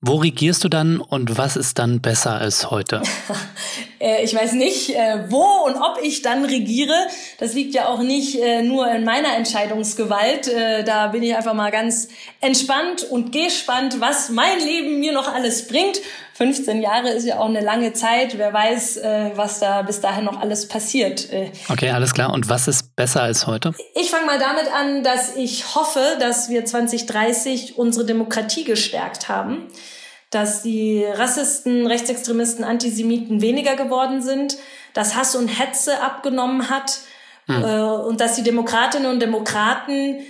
Wo 0.00 0.16
regierst 0.16 0.64
du 0.64 0.68
dann 0.68 0.98
und 0.98 1.38
was 1.38 1.54
ist 1.54 1.78
dann 1.78 2.00
besser 2.00 2.32
als 2.32 2.72
heute? 2.72 3.00
Äh, 4.00 4.24
ich 4.24 4.34
weiß 4.34 4.54
nicht, 4.54 4.90
äh, 4.96 5.26
wo 5.28 5.44
und 5.64 5.76
ob 5.76 6.00
ich 6.02 6.22
dann 6.22 6.44
regiere. 6.44 7.06
Das 7.38 7.54
liegt 7.54 7.72
ja 7.72 7.86
auch 7.86 8.00
nicht 8.00 8.34
äh, 8.34 8.60
nur 8.62 8.90
in 8.90 9.04
meiner 9.04 9.36
Entscheidungsgewalt. 9.36 10.50
Da 10.84 11.06
bin 11.06 11.22
ich 11.22 11.36
einfach 11.36 11.54
mal 11.54 11.70
ganz 11.70 12.08
entspannt 12.40 13.04
und 13.04 13.30
gespannt, 13.30 14.00
was 14.00 14.28
mein 14.28 14.58
Leben 14.58 14.98
mir 14.98 15.12
noch 15.12 15.32
alles 15.32 15.68
bringt. 15.68 16.00
15 16.42 16.82
Jahre 16.82 17.10
ist 17.10 17.24
ja 17.24 17.38
auch 17.38 17.48
eine 17.48 17.60
lange 17.60 17.92
Zeit. 17.92 18.36
Wer 18.36 18.52
weiß, 18.52 19.00
was 19.36 19.60
da 19.60 19.82
bis 19.82 20.00
dahin 20.00 20.24
noch 20.24 20.40
alles 20.40 20.66
passiert. 20.66 21.28
Okay, 21.68 21.90
alles 21.90 22.14
klar. 22.14 22.32
Und 22.32 22.48
was 22.48 22.66
ist 22.66 22.96
besser 22.96 23.22
als 23.22 23.46
heute? 23.46 23.72
Ich 23.94 24.10
fange 24.10 24.26
mal 24.26 24.40
damit 24.40 24.66
an, 24.74 25.04
dass 25.04 25.36
ich 25.36 25.76
hoffe, 25.76 26.00
dass 26.18 26.48
wir 26.48 26.64
2030 26.64 27.78
unsere 27.78 28.04
Demokratie 28.04 28.64
gestärkt 28.64 29.28
haben 29.28 29.68
dass 30.32 30.62
die 30.62 31.04
Rassisten, 31.04 31.86
Rechtsextremisten, 31.86 32.64
Antisemiten 32.64 33.42
weniger 33.42 33.76
geworden 33.76 34.22
sind, 34.22 34.56
dass 34.94 35.14
Hass 35.14 35.36
und 35.36 35.46
Hetze 35.48 36.00
abgenommen 36.00 36.70
hat 36.70 37.00
hm. 37.46 37.62
äh, 37.62 37.82
und 37.82 38.20
dass 38.20 38.34
die 38.34 38.42
Demokratinnen 38.42 39.10
und 39.10 39.20
Demokraten 39.20 40.20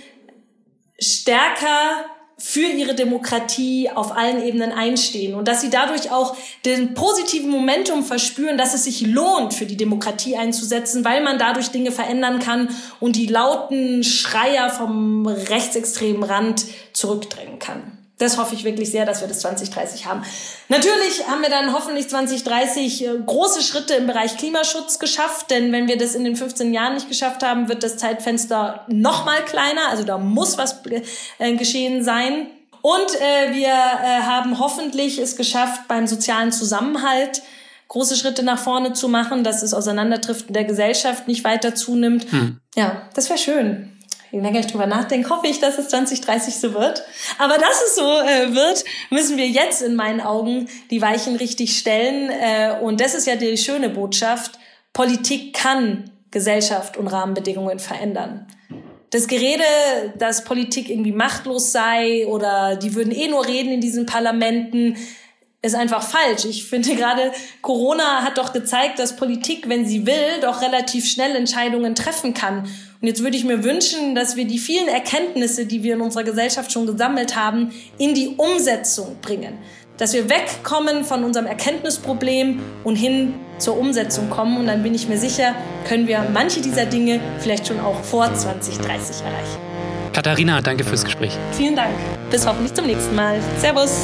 stärker 0.99 2.05
für 2.45 2.67
ihre 2.67 2.93
Demokratie 2.93 3.89
auf 3.89 4.11
allen 4.11 4.43
Ebenen 4.43 4.73
einstehen 4.73 5.33
und 5.33 5.47
dass 5.47 5.61
sie 5.61 5.69
dadurch 5.69 6.11
auch 6.11 6.35
den 6.65 6.93
positiven 6.93 7.49
Momentum 7.49 8.03
verspüren, 8.03 8.57
dass 8.57 8.73
es 8.73 8.83
sich 8.83 9.07
lohnt, 9.07 9.53
für 9.53 9.65
die 9.65 9.77
Demokratie 9.77 10.35
einzusetzen, 10.35 11.05
weil 11.05 11.23
man 11.23 11.39
dadurch 11.39 11.69
Dinge 11.69 11.93
verändern 11.93 12.39
kann 12.39 12.67
und 12.99 13.15
die 13.15 13.27
lauten 13.27 14.03
Schreier 14.03 14.69
vom 14.69 15.25
rechtsextremen 15.25 16.23
Rand 16.23 16.65
zurückdrängen 16.91 17.59
kann 17.59 18.02
das 18.23 18.37
hoffe 18.37 18.55
ich 18.55 18.63
wirklich 18.63 18.89
sehr, 18.89 19.05
dass 19.05 19.21
wir 19.21 19.27
das 19.27 19.39
2030 19.41 20.05
haben. 20.05 20.23
Natürlich 20.69 21.27
haben 21.27 21.41
wir 21.41 21.49
dann 21.49 21.73
hoffentlich 21.73 22.09
2030 22.09 23.05
äh, 23.05 23.09
große 23.25 23.61
Schritte 23.61 23.93
im 23.95 24.07
Bereich 24.07 24.37
Klimaschutz 24.37 24.97
geschafft, 24.97 25.51
denn 25.51 25.71
wenn 25.71 25.87
wir 25.87 25.97
das 25.97 26.15
in 26.15 26.23
den 26.23 26.35
15 26.35 26.73
Jahren 26.73 26.95
nicht 26.95 27.09
geschafft 27.09 27.43
haben, 27.43 27.67
wird 27.67 27.83
das 27.83 27.97
Zeitfenster 27.97 28.85
noch 28.87 29.25
mal 29.25 29.43
kleiner. 29.45 29.89
Also 29.89 30.03
da 30.03 30.17
muss 30.17 30.57
was 30.57 30.81
äh, 31.37 31.55
geschehen 31.55 32.03
sein. 32.03 32.47
Und 32.81 33.15
äh, 33.21 33.53
wir 33.53 33.67
äh, 33.67 34.23
haben 34.23 34.59
hoffentlich 34.59 35.19
es 35.19 35.37
geschafft, 35.37 35.87
beim 35.87 36.07
sozialen 36.07 36.51
Zusammenhalt 36.51 37.41
große 37.89 38.15
Schritte 38.15 38.41
nach 38.41 38.57
vorne 38.57 38.93
zu 38.93 39.07
machen, 39.07 39.43
dass 39.43 39.61
das 39.61 39.73
Auseinanderdriften 39.73 40.51
der 40.53 40.63
Gesellschaft 40.63 41.27
nicht 41.27 41.43
weiter 41.43 41.75
zunimmt. 41.75 42.31
Hm. 42.31 42.59
Ja, 42.75 43.03
das 43.13 43.29
wäre 43.29 43.37
schön 43.37 43.92
je 44.33 44.39
länger 44.39 44.61
ich 44.61 44.67
drüber 44.67 44.87
nachdenke, 44.87 45.29
hoffe 45.29 45.47
ich, 45.47 45.59
dass 45.59 45.77
es 45.77 45.89
2030 45.89 46.55
so 46.55 46.73
wird. 46.73 47.03
Aber 47.37 47.59
dass 47.59 47.83
es 47.85 47.95
so 47.95 48.01
äh, 48.01 48.53
wird, 48.55 48.83
müssen 49.11 49.37
wir 49.37 49.47
jetzt 49.47 49.83
in 49.83 49.95
meinen 49.95 50.21
Augen 50.21 50.67
die 50.89 51.01
Weichen 51.01 51.35
richtig 51.35 51.77
stellen. 51.77 52.31
Äh, 52.31 52.79
und 52.81 52.99
das 52.99 53.13
ist 53.13 53.27
ja 53.27 53.35
die 53.35 53.55
schöne 53.57 53.89
Botschaft. 53.89 54.57
Politik 54.91 55.53
kann 55.53 56.09
Gesellschaft 56.31 56.97
und 56.97 57.07
Rahmenbedingungen 57.07 57.77
verändern. 57.77 58.47
Das 59.11 59.27
Gerede, 59.27 59.63
dass 60.17 60.43
Politik 60.43 60.89
irgendwie 60.89 61.11
machtlos 61.11 61.71
sei 61.71 62.25
oder 62.25 62.75
die 62.75 62.95
würden 62.95 63.11
eh 63.11 63.27
nur 63.27 63.45
reden 63.45 63.71
in 63.71 63.81
diesen 63.81 64.07
Parlamenten, 64.07 64.97
ist 65.61 65.75
einfach 65.75 66.01
falsch. 66.01 66.45
Ich 66.45 66.65
finde 66.65 66.95
gerade 66.95 67.31
Corona 67.61 68.23
hat 68.23 68.39
doch 68.39 68.51
gezeigt, 68.51 68.97
dass 68.97 69.15
Politik, 69.15 69.69
wenn 69.69 69.85
sie 69.85 70.07
will, 70.07 70.41
doch 70.41 70.61
relativ 70.61 71.09
schnell 71.09 71.35
Entscheidungen 71.35 71.93
treffen 71.93 72.33
kann. 72.33 72.67
Und 73.03 73.09
jetzt 73.09 73.21
würde 73.21 73.35
ich 73.35 73.43
mir 73.43 73.65
wünschen, 73.65 74.15
dass 74.15 74.37
wir 74.37 74.45
die 74.45 74.57
vielen 74.57 74.87
Erkenntnisse, 74.87 75.65
die 75.65 75.83
wir 75.83 75.95
in 75.95 75.99
unserer 75.99 76.23
Gesellschaft 76.23 76.71
schon 76.71 76.87
gesammelt 76.87 77.35
haben, 77.35 77.73
in 77.97 78.13
die 78.13 78.35
Umsetzung 78.37 79.17
bringen. 79.21 79.57
Dass 79.97 80.13
wir 80.13 80.29
wegkommen 80.29 81.03
von 81.03 81.25
unserem 81.25 81.45
Erkenntnisproblem 81.45 82.61
und 82.85 82.95
hin 82.95 83.33
zur 83.57 83.77
Umsetzung 83.77 84.29
kommen. 84.29 84.55
Und 84.57 84.67
dann 84.67 84.83
bin 84.83 84.95
ich 84.95 85.09
mir 85.09 85.17
sicher, 85.17 85.53
können 85.85 86.07
wir 86.07 86.25
manche 86.33 86.61
dieser 86.61 86.85
Dinge 86.85 87.19
vielleicht 87.39 87.67
schon 87.67 87.81
auch 87.81 88.01
vor 88.05 88.33
2030 88.33 88.85
erreichen. 89.25 89.59
Katharina, 90.13 90.61
danke 90.61 90.85
fürs 90.85 91.03
Gespräch. 91.03 91.33
Vielen 91.51 91.75
Dank. 91.75 91.91
Bis 92.31 92.47
hoffentlich 92.47 92.73
zum 92.73 92.85
nächsten 92.85 93.13
Mal. 93.15 93.37
Servus. 93.59 93.99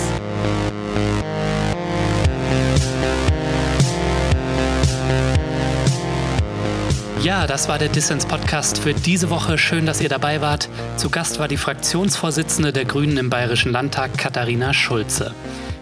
Ja, 7.21 7.47
das 7.47 7.67
war 7.67 7.77
der 7.77 7.89
Dissens 7.89 8.25
Podcast 8.25 8.79
für 8.79 8.93
diese 8.93 9.29
Woche. 9.29 9.57
Schön, 9.57 9.85
dass 9.85 9.99
ihr 9.99 10.07
dabei 10.07 10.39
wart. 10.39 10.69
Zu 10.95 11.09
Gast 11.09 11.37
war 11.37 11.49
die 11.49 11.57
Fraktionsvorsitzende 11.57 12.71
der 12.71 12.85
Grünen 12.85 13.17
im 13.17 13.29
Bayerischen 13.29 13.73
Landtag, 13.73 14.17
Katharina 14.17 14.73
Schulze. 14.73 15.35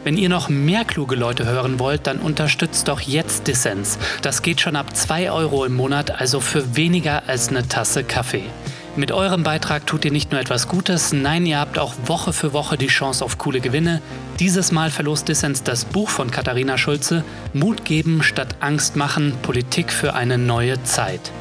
Wenn 0.03 0.17
ihr 0.17 0.29
noch 0.29 0.49
mehr 0.49 0.83
kluge 0.83 1.15
Leute 1.15 1.45
hören 1.45 1.77
wollt, 1.77 2.07
dann 2.07 2.17
unterstützt 2.17 2.87
doch 2.87 3.01
jetzt 3.01 3.47
Dissens. 3.47 3.99
Das 4.23 4.41
geht 4.41 4.61
schon 4.61 4.75
ab 4.75 4.95
2 4.95 5.29
Euro 5.31 5.63
im 5.63 5.75
Monat, 5.75 6.19
also 6.19 6.39
für 6.39 6.75
weniger 6.75 7.21
als 7.27 7.49
eine 7.49 7.67
Tasse 7.67 8.03
Kaffee. 8.03 8.45
Mit 8.97 9.11
eurem 9.11 9.43
Beitrag 9.43 9.85
tut 9.85 10.05
ihr 10.05 10.11
nicht 10.11 10.31
nur 10.31 10.41
etwas 10.41 10.67
Gutes, 10.67 11.13
nein, 11.13 11.45
ihr 11.45 11.59
habt 11.59 11.77
auch 11.77 11.93
Woche 12.07 12.33
für 12.33 12.51
Woche 12.51 12.79
die 12.79 12.87
Chance 12.87 13.23
auf 13.23 13.37
coole 13.37 13.59
Gewinne. 13.59 14.01
Dieses 14.39 14.71
Mal 14.71 14.89
verlost 14.89 15.27
Dissens 15.27 15.61
das 15.61 15.85
Buch 15.85 16.09
von 16.09 16.31
Katharina 16.31 16.79
Schulze 16.79 17.23
Mut 17.53 17.85
geben 17.85 18.23
statt 18.23 18.55
Angst 18.59 18.95
machen, 18.95 19.35
Politik 19.43 19.91
für 19.93 20.15
eine 20.15 20.39
neue 20.39 20.81
Zeit. 20.81 21.31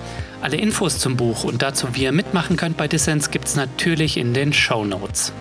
Alle 0.43 0.59
Infos 0.59 0.99
zum 0.99 1.17
Buch 1.17 1.45
und 1.45 1.63
dazu, 1.63 1.89
wie 1.95 2.03
ihr 2.03 2.13
mitmachen 2.13 2.59
könnt 2.59 2.77
bei 2.77 2.89
Dissens, 2.89 3.31
gibt's 3.31 3.57
natürlich 3.57 4.19
in 4.19 4.35
den 4.35 4.53
Show 4.53 4.85
Notes. 4.85 5.33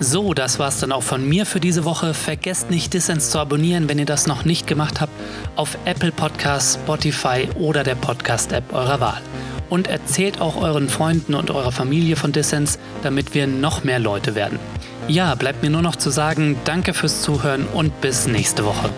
So, 0.00 0.34
das 0.34 0.58
war's 0.58 0.80
dann 0.80 0.90
auch 0.90 1.04
von 1.04 1.28
mir 1.28 1.46
für 1.46 1.60
diese 1.60 1.84
Woche. 1.84 2.14
Vergesst 2.14 2.70
nicht, 2.70 2.94
Dissens 2.94 3.30
zu 3.30 3.38
abonnieren, 3.38 3.88
wenn 3.88 4.00
ihr 4.00 4.06
das 4.06 4.26
noch 4.26 4.44
nicht 4.44 4.66
gemacht 4.66 5.00
habt, 5.00 5.12
auf 5.54 5.78
Apple 5.84 6.10
Podcasts, 6.10 6.80
Spotify 6.82 7.48
oder 7.54 7.84
der 7.84 7.94
Podcast-App 7.94 8.72
eurer 8.72 8.98
Wahl 8.98 9.22
und 9.70 9.88
erzählt 9.88 10.40
auch 10.40 10.60
euren 10.60 10.88
Freunden 10.88 11.34
und 11.34 11.50
eurer 11.50 11.72
Familie 11.72 12.16
von 12.16 12.32
Dissens, 12.32 12.78
damit 13.02 13.34
wir 13.34 13.46
noch 13.46 13.84
mehr 13.84 13.98
Leute 13.98 14.34
werden. 14.34 14.58
Ja, 15.08 15.34
bleibt 15.34 15.62
mir 15.62 15.70
nur 15.70 15.82
noch 15.82 15.96
zu 15.96 16.10
sagen, 16.10 16.56
danke 16.64 16.92
fürs 16.92 17.22
Zuhören 17.22 17.66
und 17.72 18.00
bis 18.00 18.26
nächste 18.26 18.64
Woche. 18.66 18.90